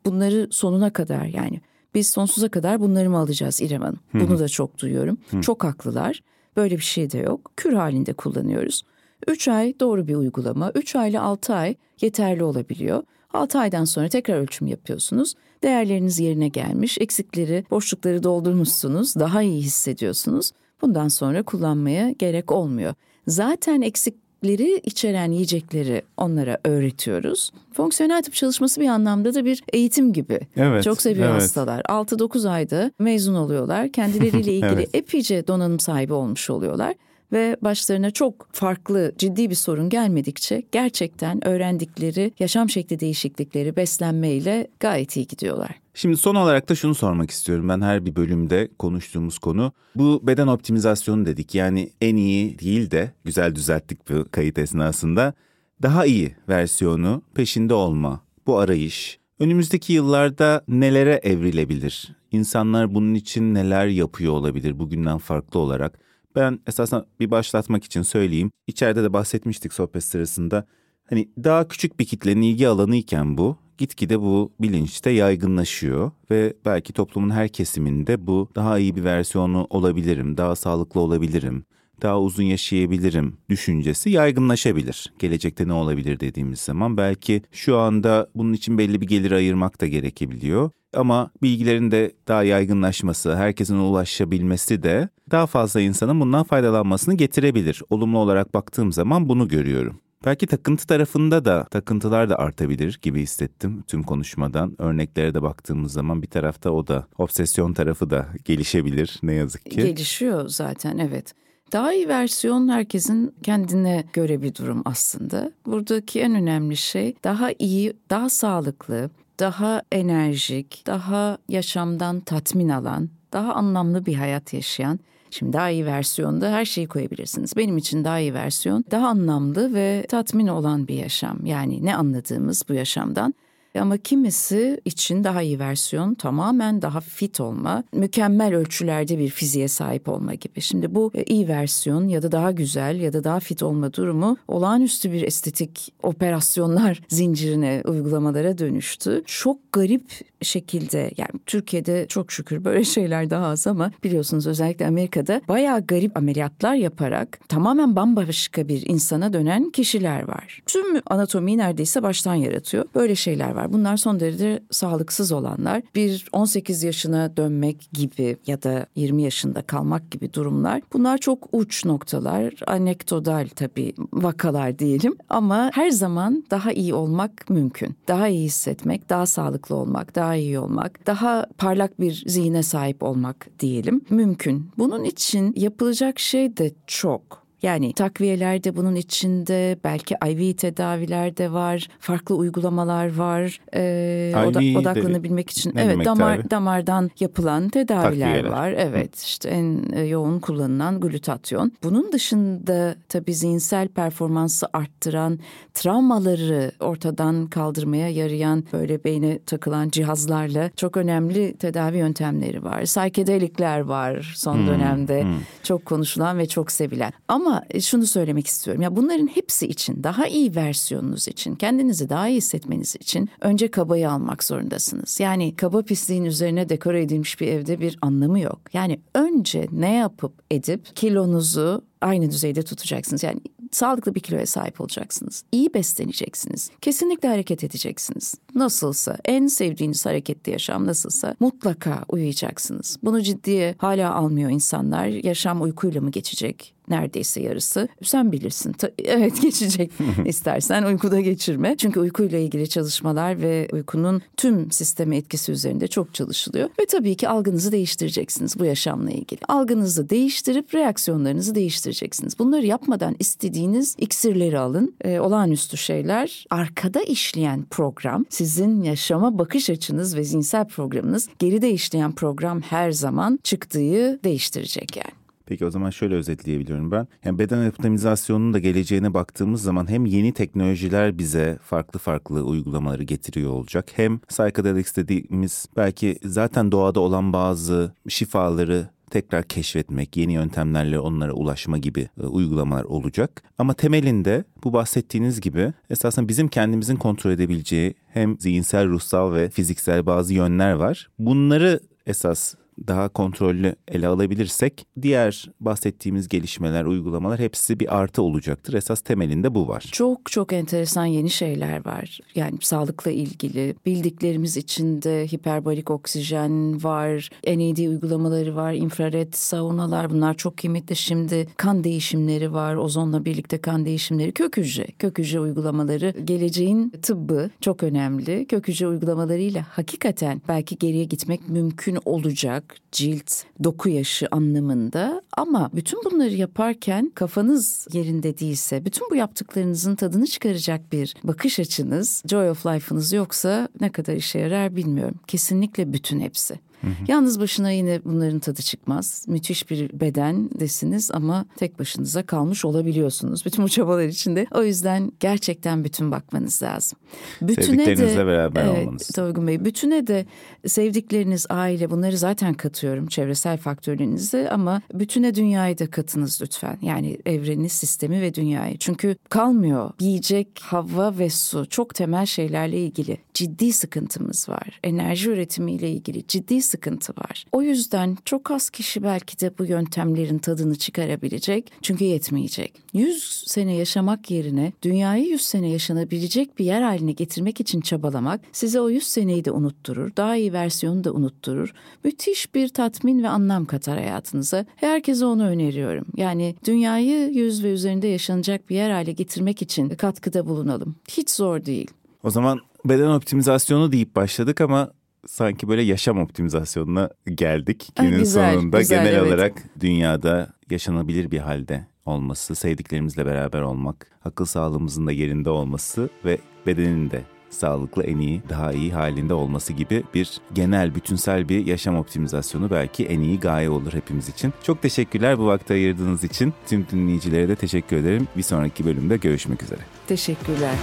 Bunları 0.07 0.49
sonuna 0.51 0.93
kadar 0.93 1.25
yani 1.25 1.61
biz 1.95 2.11
sonsuza 2.11 2.49
kadar 2.49 2.81
bunları 2.81 3.11
mı 3.11 3.19
alacağız 3.19 3.61
İrem 3.63 3.83
Hanım? 3.83 3.99
Bunu 4.15 4.39
da 4.39 4.49
çok 4.49 4.79
duyuyorum. 4.79 5.19
Çok 5.41 5.65
haklılar. 5.65 6.23
Böyle 6.57 6.77
bir 6.77 6.83
şey 6.83 7.11
de 7.11 7.19
yok. 7.19 7.53
Kür 7.57 7.73
halinde 7.73 8.13
kullanıyoruz. 8.13 8.83
3 9.27 9.49
ay 9.49 9.75
doğru 9.81 10.09
bir 10.09 10.15
uygulama. 10.15 10.71
3 10.75 10.97
ay 10.97 11.11
ile 11.11 11.21
6 11.21 11.55
ay 11.55 11.75
yeterli 12.01 12.45
olabiliyor. 12.45 13.03
6 13.33 13.59
aydan 13.59 13.85
sonra 13.85 14.09
tekrar 14.09 14.37
ölçüm 14.37 14.67
yapıyorsunuz. 14.67 15.35
Değerleriniz 15.63 16.21
yerine 16.21 16.49
gelmiş, 16.49 16.99
eksikleri, 17.01 17.65
boşlukları 17.71 18.23
doldurmuşsunuz, 18.23 19.17
daha 19.17 19.43
iyi 19.43 19.63
hissediyorsunuz. 19.63 20.53
Bundan 20.83 21.09
sonra 21.09 21.43
kullanmaya 21.43 22.11
gerek 22.11 22.53
olmuyor. 22.53 22.95
Zaten 23.27 23.81
eksikleri 23.81 24.81
içeren 24.85 25.31
yiyecekleri 25.33 26.03
onlara 26.17 26.59
öğretiyoruz. 26.65 27.53
Fonksiyonel 27.73 28.23
tıp 28.23 28.35
çalışması 28.35 28.81
bir 28.81 28.89
anlamda 28.89 29.35
da 29.35 29.45
bir 29.45 29.63
eğitim 29.73 30.13
gibi. 30.13 30.41
Evet, 30.57 30.85
Çok 30.85 31.03
seviyor 31.03 31.31
evet. 31.31 31.43
hastalar. 31.43 31.81
6-9 31.81 32.49
ayda 32.49 32.93
mezun 32.99 33.35
oluyorlar. 33.35 33.89
Kendileriyle 33.93 34.53
ilgili 34.53 34.67
Evet. 34.67 34.91
epeyce 34.95 35.47
donanım 35.47 35.81
sahibi 35.81 36.13
olmuş 36.13 36.51
oluyorlar 36.51 36.95
ve 37.33 37.57
başlarına 37.63 38.11
çok 38.11 38.49
farklı 38.53 39.13
ciddi 39.19 39.51
bir 39.51 39.55
sorun 39.55 39.89
gelmedikçe 39.89 40.63
gerçekten 40.73 41.47
öğrendikleri 41.47 42.33
yaşam 42.39 42.71
şekli 42.71 43.01
değişiklikleri 43.01 43.77
beslenmeyle 43.77 44.69
gayet 44.81 45.17
iyi 45.17 45.27
gidiyorlar. 45.27 45.81
Şimdi 45.95 46.17
son 46.17 46.35
olarak 46.35 46.69
da 46.69 46.75
şunu 46.75 46.95
sormak 46.95 47.31
istiyorum. 47.31 47.69
Ben 47.69 47.81
her 47.81 48.07
bir 48.07 48.17
bölümde 48.17 48.69
konuştuğumuz 48.79 49.39
konu 49.39 49.73
bu 49.95 50.21
beden 50.27 50.47
optimizasyonu 50.47 51.27
dedik. 51.27 51.55
Yani 51.55 51.91
en 52.01 52.17
iyi 52.17 52.59
değil 52.59 52.91
de 52.91 53.13
güzel 53.25 53.55
düzelttik 53.55 54.11
bu 54.11 54.25
kayıt 54.31 54.59
esnasında. 54.59 55.35
Daha 55.83 56.07
iyi 56.07 56.35
versiyonu 56.49 57.23
peşinde 57.35 57.75
olma, 57.75 58.21
bu 58.47 58.59
arayış. 58.59 59.19
Önümüzdeki 59.39 59.93
yıllarda 59.93 60.65
nelere 60.69 61.21
evrilebilir? 61.23 62.17
İnsanlar 62.33 62.95
bunun 62.95 63.15
için 63.15 63.55
neler 63.55 63.87
yapıyor 63.87 64.33
olabilir 64.33 64.79
bugünden 64.79 65.19
farklı 65.19 65.61
olarak? 65.61 65.99
Ben 66.37 66.61
esasen 66.67 67.05
bir 67.21 67.31
başlatmak 67.31 67.85
için 67.85 68.03
söyleyeyim. 68.03 68.51
İçeride 68.67 69.03
de 69.03 69.13
bahsetmiştik 69.13 69.73
sohbet 69.73 70.05
sırasında. 70.05 70.67
Hani 71.09 71.29
daha 71.45 71.69
küçük 71.69 72.01
bir 72.01 72.05
kitlenin 72.05 72.43
ilgi 72.43 72.69
alanı 72.69 72.97
iken 72.97 73.39
bu 73.39 73.57
gitgide 73.79 74.21
bu 74.21 74.53
bilinçte 74.61 75.11
yaygınlaşıyor 75.11 76.11
ve 76.31 76.55
belki 76.65 76.93
toplumun 76.93 77.31
her 77.31 77.49
kesiminde 77.49 78.27
bu 78.27 78.49
daha 78.55 78.79
iyi 78.79 78.97
bir 78.97 79.05
versiyonu 79.05 79.67
olabilirim, 79.71 80.37
daha 80.37 80.57
sağlıklı 80.57 81.01
olabilirim, 81.01 81.65
daha 82.03 82.21
uzun 82.21 82.43
yaşayabilirim 82.43 83.37
düşüncesi 83.49 84.11
yaygınlaşabilir. 84.11 85.13
Gelecekte 85.19 85.69
ne 85.69 85.73
olabilir 85.73 86.21
dediğimiz 86.21 86.61
zaman 86.61 86.97
belki 86.97 87.43
şu 87.53 87.79
anda 87.79 88.29
bunun 88.35 88.53
için 88.53 88.79
belli 88.79 89.01
bir 89.01 89.07
gelir 89.07 89.33
ayırmak 89.33 89.81
da 89.81 89.87
gerekebiliyor. 89.87 90.71
Ama 90.95 91.31
bilgilerin 91.43 91.91
de 91.91 92.13
daha 92.29 92.43
yaygınlaşması, 92.43 93.37
herkesin 93.37 93.77
ulaşabilmesi 93.77 94.83
de 94.83 95.09
daha 95.31 95.47
fazla 95.47 95.81
insanın 95.81 96.21
bundan 96.21 96.45
faydalanmasını 96.45 97.15
getirebilir. 97.15 97.83
Olumlu 97.91 98.19
olarak 98.19 98.55
baktığım 98.55 98.93
zaman 98.93 99.29
bunu 99.29 99.49
görüyorum. 99.49 100.01
Belki 100.25 100.47
takıntı 100.47 100.87
tarafında 100.87 101.45
da 101.45 101.65
takıntılar 101.65 102.31
da 102.31 102.39
artabilir 102.39 102.99
gibi 103.03 103.23
hissettim 103.23 103.85
tüm 103.87 104.03
konuşmadan. 104.03 104.75
Örneklere 104.79 105.35
de 105.35 105.43
baktığımız 105.43 105.93
zaman 105.93 106.23
bir 106.23 106.27
tarafta 106.27 106.71
o 106.71 106.87
da 106.87 107.07
obsesyon 107.19 107.73
tarafı 107.73 108.11
da 108.11 108.29
gelişebilir 108.45 109.19
ne 109.23 109.35
yazık 109.35 109.65
ki. 109.65 109.77
Gelişiyor 109.77 110.49
zaten 110.49 110.99
evet. 110.99 111.35
Daha 111.73 111.95
iyi 111.95 112.09
versiyon 112.09 112.69
herkesin 112.69 113.35
kendine 113.43 114.05
göre 114.13 114.43
bir 114.43 114.55
durum 114.55 114.83
aslında. 114.85 115.53
Buradaki 115.67 116.21
en 116.21 116.35
önemli 116.35 116.77
şey 116.77 117.15
daha 117.25 117.51
iyi, 117.59 117.93
daha 118.11 118.29
sağlıklı, 118.29 119.11
daha 119.41 119.83
enerjik, 119.93 120.83
daha 120.87 121.39
yaşamdan 121.49 122.21
tatmin 122.21 122.69
alan, 122.69 123.09
daha 123.33 123.55
anlamlı 123.55 124.07
bir 124.07 124.15
hayat 124.15 124.53
yaşayan 124.55 125.01
Şimdi 125.31 125.53
daha 125.53 125.71
iyi 125.71 125.87
versiyonda 125.87 126.51
her 126.51 126.65
şeyi 126.65 126.89
koyabilirsiniz. 126.89 127.57
Benim 127.57 127.79
için 127.79 128.05
daha 128.05 128.19
iyi 128.19 128.35
versiyon 128.35 128.85
daha 128.91 129.09
anlamlı 129.09 129.75
ve 129.75 130.07
tatmin 130.09 130.47
olan 130.47 130.89
bir 130.89 130.95
yaşam. 130.95 131.47
Yani 131.47 131.85
ne 131.85 131.97
anladığımız 131.97 132.65
bu 132.69 132.75
yaşamdan. 132.75 133.35
Ama 133.75 133.97
kimisi 133.97 134.81
için 134.85 135.25
daha 135.25 135.43
iyi 135.43 135.59
versiyon 135.59 136.15
tamamen 136.15 136.83
daha 136.83 137.01
fit 137.01 137.41
olma, 137.41 137.85
mükemmel 137.93 138.55
ölçülerde 138.55 139.19
bir 139.19 139.29
fiziğe 139.29 139.69
sahip 139.69 140.09
olma 140.09 140.35
gibi. 140.35 140.61
Şimdi 140.61 140.95
bu 140.95 141.11
e, 141.15 141.23
iyi 141.23 141.49
versiyon 141.49 142.09
ya 142.09 142.23
da 142.23 142.33
daha 142.33 142.51
güzel 142.51 143.01
ya 143.01 143.13
da 143.13 143.25
daha 143.25 143.41
fit 143.41 143.63
olma 143.63 143.93
durumu 143.93 144.37
olağanüstü 144.49 145.13
bir 145.13 145.23
estetik 145.23 145.93
operasyonlar 146.03 147.01
zincirine, 147.09 147.83
uygulamalara 147.87 148.59
dönüştü. 148.59 149.23
Çok 149.27 149.73
garip 149.73 150.30
şekilde 150.43 151.11
yani 151.17 151.31
Türkiye'de 151.47 152.07
çok 152.09 152.33
şükür 152.33 152.65
böyle 152.65 152.85
şeyler 153.01 153.31
daha 153.31 153.47
az 153.47 153.67
ama 153.67 153.91
biliyorsunuz 154.05 154.47
özellikle 154.47 154.87
Amerika'da 154.87 155.41
bayağı 155.49 155.87
garip 155.87 156.17
ameliyatlar 156.17 156.75
yaparak 156.75 157.41
tamamen 157.49 157.97
bambaşka 157.97 158.69
bir 158.69 158.87
insana 158.87 159.33
dönen 159.33 159.71
kişiler 159.71 160.29
var. 160.29 160.63
Tüm 160.67 161.01
anatomiyi 161.07 161.59
neredeyse 161.59 162.03
baştan 162.03 162.35
yaratıyor. 162.35 162.85
Böyle 162.95 163.15
şeyler 163.15 163.51
var. 163.51 163.73
Bunlar 163.73 163.97
son 163.97 164.21
derece 164.21 164.63
sağlıksız 164.71 165.33
olanlar. 165.33 165.83
Bir 165.95 166.29
18 166.33 166.83
yaşına 166.83 167.37
dönmek 167.37 167.89
gibi 167.93 168.37
ya 168.47 168.63
da 168.63 168.87
20 168.97 169.23
yaşında 169.23 169.63
kalmak 169.63 170.11
gibi 170.11 170.35
durumlar. 170.35 170.83
Bunlar 170.93 171.19
çok 171.19 171.49
uç 171.53 171.85
noktalar. 171.85 172.55
Anekdotal 172.67 173.49
tabii 173.57 173.95
vakalar 174.13 174.79
diyelim. 174.79 175.17
Ama 175.29 175.71
her 175.75 175.91
zaman 175.91 176.45
daha 176.51 176.73
iyi 176.73 176.95
olmak 176.95 177.51
mümkün. 177.51 177.97
Daha 178.09 178.29
iyi 178.29 178.45
hissetmek, 178.45 179.09
daha 179.09 179.27
sağlıklı 179.27 179.75
olmak, 179.75 180.15
daha 180.15 180.30
iyi 180.37 180.59
olmak, 180.59 181.07
daha 181.07 181.47
parlak 181.59 182.01
bir 182.01 182.25
zihne 182.27 182.63
sahip 182.63 183.03
olmak 183.03 183.49
diyelim 183.59 184.01
mümkün. 184.11 184.71
Bunun 184.79 185.05
için 185.05 185.53
yapılacak 185.57 186.19
şey 186.19 186.57
de 186.57 186.73
çok. 186.87 187.50
Yani 187.63 187.93
takviyeler 187.93 188.65
de 188.65 188.77
bunun 188.77 188.95
içinde, 188.95 189.79
belki 189.85 190.17
IV 190.27 190.57
tedaviler 190.57 191.37
de 191.37 191.53
var, 191.53 191.89
farklı 191.99 192.35
uygulamalar 192.35 193.17
var. 193.17 193.61
Ee, 193.75 194.33
oda- 194.49 194.79
odaklanabilmek 194.81 195.51
için. 195.51 195.73
ne 195.75 195.83
evet, 195.83 196.05
damar 196.07 196.37
tedavi? 196.37 196.51
damardan 196.51 197.11
yapılan 197.21 197.69
tedaviler 197.69 198.29
Takviyeler. 198.29 198.51
var. 198.51 198.75
Evet, 198.79 199.17
işte 199.19 199.49
en 199.49 199.93
e, 199.93 200.01
yoğun 200.01 200.39
kullanılan 200.39 201.01
glutatyon. 201.01 201.73
Bunun 201.83 202.13
dışında 202.13 202.95
tabii 203.09 203.35
zihinsel 203.35 203.89
performansı 203.89 204.67
arttıran, 204.73 205.39
travmaları 205.75 206.73
ortadan 206.81 207.47
kaldırmaya 207.47 208.09
yarayan 208.09 208.65
böyle 208.73 209.05
beyne 209.05 209.39
takılan 209.47 209.89
cihazlarla 209.91 210.71
çok 210.77 210.97
önemli 210.97 211.57
tedavi 211.57 211.99
yöntemleri 211.99 212.65
var. 212.65 212.85
Saykedelikler 212.85 213.81
var 213.81 214.33
son 214.37 214.67
dönemde 214.67 215.25
çok 215.63 215.85
konuşulan 215.85 216.39
ve 216.39 216.49
çok 216.49 216.71
sevilen. 216.73 217.13
Ama 217.29 217.50
e, 217.71 217.81
şunu 217.81 218.07
söylemek 218.07 218.47
istiyorum. 218.47 218.83
Ya 218.83 218.97
bunların 218.97 219.27
hepsi 219.27 219.67
için 219.67 220.03
daha 220.03 220.27
iyi 220.27 220.55
versiyonunuz 220.55 221.29
için, 221.29 221.55
kendinizi 221.55 222.09
daha 222.09 222.29
iyi 222.29 222.37
hissetmeniz 222.37 222.97
için 222.97 223.29
önce 223.41 223.71
kabayı 223.71 224.11
almak 224.11 224.45
zorundasınız. 224.45 225.21
Yani 225.21 225.57
kaba 225.57 225.83
pisliğin 225.83 226.25
üzerine 226.25 226.69
dekore 226.69 227.03
edilmiş 227.03 227.41
bir 227.41 227.47
evde 227.47 227.81
bir 227.81 227.99
anlamı 228.03 228.41
yok. 228.41 228.61
Yani 228.73 229.01
önce 229.15 229.69
ne 229.73 229.95
yapıp 229.95 230.33
edip 230.51 230.97
kilonuzu 230.97 231.83
aynı 232.01 232.31
düzeyde 232.31 232.63
tutacaksınız. 232.63 233.23
Yani 233.23 233.41
sağlıklı 233.73 234.15
bir 234.15 234.21
kiloya 234.21 234.47
sahip 234.47 234.81
olacaksınız. 234.81 235.45
İyi 235.53 235.75
besleneceksiniz. 235.75 236.71
Kesinlikle 236.81 237.29
hareket 237.29 237.65
edeceksiniz. 237.65 238.35
Nasılsa 238.55 239.19
en 239.25 239.47
sevdiğiniz 239.47 240.07
hareketli 240.07 240.53
yaşam 240.53 240.87
nasılsa 240.87 241.35
mutlaka 241.41 242.05
uyuyacaksınız. 242.09 242.99
Bunu 243.03 243.23
ciddiye 243.23 243.75
hala 243.79 244.15
almıyor 244.15 244.51
insanlar. 244.51 245.07
Yaşam 245.07 245.63
uykuyla 245.63 246.01
mı 246.01 246.11
geçecek? 246.11 246.75
Neredeyse 246.91 247.43
yarısı. 247.43 247.89
Sen 248.03 248.33
bilirsin. 248.33 248.73
Ta- 248.73 248.91
evet 249.05 249.43
geçecek. 249.43 249.91
İstersen 250.25 250.83
uykuda 250.83 251.21
geçirme. 251.21 251.77
Çünkü 251.79 252.01
uykuyla 252.01 252.39
ilgili 252.39 252.69
çalışmalar 252.69 253.43
ve 253.43 253.69
uykunun 253.73 254.23
tüm 254.37 254.71
sisteme 254.71 255.17
etkisi 255.17 255.53
üzerinde 255.53 255.89
çok 255.89 256.15
çalışılıyor. 256.15 256.69
Ve 256.81 256.87
tabii 256.87 257.15
ki 257.15 257.29
algınızı 257.29 257.73
değiştireceksiniz 257.73 258.59
bu 258.59 258.65
yaşamla 258.65 259.11
ilgili. 259.11 259.41
Algınızı 259.49 260.11
değiştirip 260.11 260.75
reaksiyonlarınızı 260.75 261.55
değiştireceksiniz. 261.55 262.39
Bunları 262.39 262.67
yapmadan 262.67 263.17
istediğiniz 263.19 263.97
iksirleri 263.99 264.59
alın. 264.59 264.95
Ee, 265.05 265.21
olağanüstü 265.21 265.77
şeyler. 265.77 266.45
Arkada 266.51 267.03
işleyen 267.03 267.65
program 267.71 268.25
sizin 268.29 268.83
yaşama 268.83 269.39
bakış 269.39 269.71
açınız 269.71 270.17
ve 270.17 270.25
zihinsel 270.25 270.69
programınız 270.69 271.29
geride 271.39 271.71
işleyen 271.71 272.13
program 272.13 272.61
her 272.61 272.93
zaman 272.93 273.39
çıktığı 273.43 274.21
değiştirecek 274.25 274.97
yani. 274.97 275.20
Peki 275.51 275.67
o 275.67 275.71
zaman 275.71 275.91
şöyle 275.91 276.15
özetleyebiliyorum 276.15 276.91
ben. 276.91 277.09
Yani 277.25 277.39
beden 277.39 277.69
optimizasyonunun 277.69 278.55
da 278.55 278.59
geleceğine 278.59 279.15
baktığımız 279.15 279.63
zaman 279.63 279.91
hem 279.91 280.07
yeni 280.07 280.33
teknolojiler 280.33 281.19
bize 281.19 281.59
farklı 281.63 281.99
farklı 281.99 282.43
uygulamaları 282.43 283.03
getiriyor 283.03 283.51
olacak. 283.51 283.91
Hem 283.95 284.19
psychedelics 284.19 284.97
dediğimiz 284.97 285.67
belki 285.77 286.19
zaten 286.25 286.73
doğada 286.73 287.01
olan 287.01 287.33
bazı 287.33 287.95
şifaları 288.09 288.89
tekrar 289.11 289.45
keşfetmek, 289.45 290.17
yeni 290.17 290.33
yöntemlerle 290.33 290.99
onlara 290.99 291.33
ulaşma 291.33 291.79
gibi 291.79 292.09
e, 292.21 292.27
uygulamalar 292.27 292.85
olacak. 292.85 293.43
Ama 293.59 293.75
temelinde 293.75 294.45
bu 294.65 294.73
bahsettiğiniz 294.73 295.41
gibi 295.41 295.73
esasen 295.91 296.29
bizim 296.29 296.49
kendimizin 296.49 296.97
kontrol 296.97 297.31
edebileceği 297.31 297.95
hem 298.09 298.41
zihinsel, 298.41 298.89
ruhsal 298.89 299.33
ve 299.35 299.51
fiziksel 299.51 300.07
bazı 300.07 300.35
yönler 300.35 300.73
var. 300.73 301.09
Bunları 301.19 301.81
esas 302.07 302.55
daha 302.87 303.09
kontrollü 303.09 303.75
ele 303.89 304.07
alabilirsek 304.07 304.87
diğer 305.03 305.51
bahsettiğimiz 305.61 306.29
gelişmeler, 306.29 306.85
uygulamalar 306.85 307.39
hepsi 307.41 307.81
bir 307.81 307.97
artı 307.97 308.23
olacaktır. 308.23 308.75
Esas 308.75 309.01
temelinde 309.01 309.55
bu 309.55 309.69
var. 309.69 309.89
Çok 309.93 310.31
çok 310.31 310.53
enteresan 310.53 311.05
yeni 311.05 311.31
şeyler 311.31 311.87
var. 311.87 312.19
Yani 312.35 312.59
sağlıkla 312.61 313.11
ilgili 313.11 313.75
bildiklerimiz 313.87 314.57
içinde 314.57 315.27
hiperbarik 315.27 315.91
oksijen 315.91 316.85
var, 316.85 317.31
NAD 317.47 317.89
uygulamaları 317.89 318.57
var, 318.57 318.73
infrared 318.73 319.33
saunalar 319.33 320.11
bunlar 320.11 320.35
çok 320.35 320.57
kıymetli. 320.57 320.97
Şimdi 320.97 321.49
kan 321.57 321.85
değişimleri 321.85 322.53
var, 322.53 322.75
ozonla 322.75 323.25
birlikte 323.25 323.61
kan 323.61 323.85
değişimleri, 323.85 324.33
kök 324.33 324.57
hücre, 324.57 324.87
kök 324.99 325.19
hücre 325.19 325.41
uygulamaları 325.41 326.15
geleceğin 326.25 326.91
tıbbı 327.03 327.51
çok 327.61 327.83
önemli. 327.83 328.47
Kök 328.47 328.69
hücre 328.69 328.89
uygulamalarıyla 328.89 329.67
hakikaten 329.71 330.43
belki 330.49 330.79
geriye 330.79 331.05
gitmek 331.05 331.49
mümkün 331.49 331.99
olacak 332.05 332.70
cilt, 332.93 333.33
doku 333.65 333.89
yaşı 333.89 334.29
anlamında 334.31 335.23
ama 335.33 335.71
bütün 335.75 336.05
bunları 336.05 336.35
yaparken 336.35 337.13
kafanız 337.15 337.87
yerinde 337.93 338.39
değilse, 338.39 338.85
bütün 338.85 339.11
bu 339.11 339.17
yaptıklarınızın 339.17 339.97
tadını 339.97 340.27
çıkaracak 340.27 340.93
bir 340.93 341.15
bakış 341.25 341.61
açınız, 341.61 342.23
joy 342.27 342.51
of 342.51 342.67
life'ınız 342.67 343.13
yoksa 343.13 343.69
ne 343.81 343.93
kadar 343.93 344.15
işe 344.15 344.39
yarar 344.39 344.77
bilmiyorum. 344.77 345.21
Kesinlikle 345.27 345.93
bütün 345.93 346.21
hepsi. 346.21 346.70
Hı 346.81 346.87
hı. 346.87 346.93
Yalnız 347.09 347.41
başına 347.41 347.71
yine 347.71 348.01
bunların 348.05 348.39
tadı 348.39 348.63
çıkmaz. 348.63 349.25
Müthiş 349.29 349.71
bir 349.71 350.01
beden 350.01 350.51
desiniz 350.61 351.11
ama 351.11 351.47
tek 351.57 351.79
başınıza 351.79 352.23
kalmış 352.23 352.65
olabiliyorsunuz 352.65 353.45
bütün 353.45 353.65
bu 353.65 353.69
çabalar 353.69 354.05
içinde. 354.05 354.47
O 354.55 354.63
yüzden 354.63 355.13
gerçekten 355.21 355.85
bütün 355.85 356.11
bakmanız 356.11 356.63
lazım. 356.63 356.99
Bütüne 357.43 357.87
de, 357.87 358.27
beraber 358.27 358.65
evet, 358.65 358.87
olmanız. 358.87 359.09
Toygun 359.09 359.47
Bey, 359.47 359.65
bütüne 359.65 360.07
de 360.07 360.27
sevdikleriniz, 360.67 361.47
aile 361.51 361.91
bunları 361.91 362.17
zaten 362.17 362.55
katıyorum 362.55 363.07
çevresel 363.07 363.59
faktörlerinizi 363.59 364.49
ama 364.51 364.83
bütüne 364.95 365.35
dünyayı 365.35 365.79
da 365.79 365.91
katınız 365.91 366.43
lütfen. 366.43 366.79
Yani 366.83 367.19
evreni, 367.27 367.69
sistemi 367.69 368.21
ve 368.21 368.35
dünyayı. 368.35 368.79
Çünkü 368.79 369.17
kalmıyor 369.29 369.91
yiyecek, 370.01 370.49
hava 370.63 371.19
ve 371.19 371.31
su 371.31 371.67
çok 371.71 371.95
temel 371.95 372.27
şeylerle 372.27 372.79
ilgili 372.79 373.19
ciddi 373.35 373.73
sıkıntımız 373.73 374.49
var. 374.49 374.81
Enerji 374.85 375.31
üretimiyle 375.31 375.91
ilgili 375.91 376.27
ciddi 376.27 376.63
sıkıntı 376.71 377.13
var. 377.13 377.45
O 377.53 377.63
yüzden 377.63 378.17
çok 378.25 378.51
az 378.51 378.71
kişi 378.71 379.03
belki 379.03 379.41
de 379.41 379.59
bu 379.59 379.65
yöntemlerin 379.65 380.39
tadını 380.39 380.77
çıkarabilecek. 380.77 381.73
Çünkü 381.83 382.05
yetmeyecek. 382.05 382.83
100 382.93 383.45
sene 383.47 383.75
yaşamak 383.75 384.31
yerine 384.31 384.73
dünyayı 384.83 385.25
100 385.25 385.41
sene 385.41 385.69
yaşanabilecek 385.69 386.59
bir 386.59 386.65
yer 386.65 386.83
haline 386.83 387.13
getirmek 387.13 387.61
için 387.61 387.81
çabalamak 387.81 388.41
size 388.53 388.81
o 388.81 388.89
100 388.91 389.07
seneyi 389.07 389.45
de 389.45 389.51
unutturur. 389.51 390.17
Daha 390.17 390.37
iyi 390.37 390.53
versiyonu 390.53 391.05
da 391.05 391.13
unutturur. 391.13 391.73
Müthiş 392.05 392.55
bir 392.55 392.69
tatmin 392.69 393.23
ve 393.23 393.29
anlam 393.29 393.65
katar 393.65 393.99
hayatınıza. 393.99 394.67
Herkese 394.77 395.25
onu 395.25 395.47
öneriyorum. 395.47 396.07
Yani 396.17 396.55
dünyayı 396.67 397.31
100 397.31 397.65
ve 397.65 397.73
üzerinde 397.73 398.07
yaşanacak 398.07 398.71
bir 398.71 398.77
yer 398.77 398.91
hale 398.91 399.13
getirmek 399.13 399.63
için 399.63 399.89
katkıda 399.89 400.47
bulunalım. 400.47 400.97
Hiç 401.09 401.31
zor 401.31 401.65
değil. 401.65 401.91
O 402.23 402.31
zaman 402.31 402.61
beden 402.85 403.11
optimizasyonu 403.11 403.93
deyip 403.93 404.17
başladık 404.17 404.61
ama 404.61 404.93
sanki 405.27 405.69
böyle 405.69 405.83
yaşam 405.83 406.19
optimizasyonuna 406.19 407.11
geldik. 407.35 407.89
Günün 408.01 408.19
güzel, 408.19 408.55
sonunda 408.55 408.79
güzel, 408.79 409.05
genel 409.05 409.15
evet. 409.19 409.27
olarak 409.27 409.65
dünyada 409.81 410.53
yaşanabilir 410.71 411.31
bir 411.31 411.39
halde 411.39 411.87
olması, 412.07 412.55
sevdiklerimizle 412.55 413.27
beraber 413.27 413.61
olmak, 413.61 414.07
akıl 414.25 414.45
sağlığımızın 414.45 415.07
da 415.07 415.13
yerinde 415.13 415.51
olması 415.51 416.11
ve 416.25 416.39
bedenin 416.67 417.11
de 417.11 417.23
sağlıklı 417.51 418.03
en 418.03 418.19
iyi, 418.19 418.43
daha 418.49 418.73
iyi 418.73 418.93
halinde 418.93 419.35
olması 419.35 419.73
gibi 419.73 420.03
bir 420.15 420.41
genel, 420.53 420.95
bütünsel 420.95 421.49
bir 421.49 421.67
yaşam 421.67 421.97
optimizasyonu 421.97 422.71
belki 422.71 423.07
en 423.07 423.21
iyi 423.21 423.41
gaye 423.41 423.71
olur 423.71 423.93
hepimiz 423.93 424.29
için. 424.29 424.53
Çok 424.63 424.83
teşekkürler 424.83 425.39
bu 425.39 425.47
vakti 425.47 425.73
ayırdığınız 425.73 426.25
için. 426.25 426.55
Tüm 426.67 426.87
dinleyicilere 426.93 427.49
de 427.49 427.57
teşekkür 427.57 427.97
ederim. 427.97 428.29
Bir 428.37 428.43
sonraki 428.43 428.85
bölümde 428.85 429.17
görüşmek 429.17 429.63
üzere. 429.63 429.81
Teşekkürler. 430.07 430.75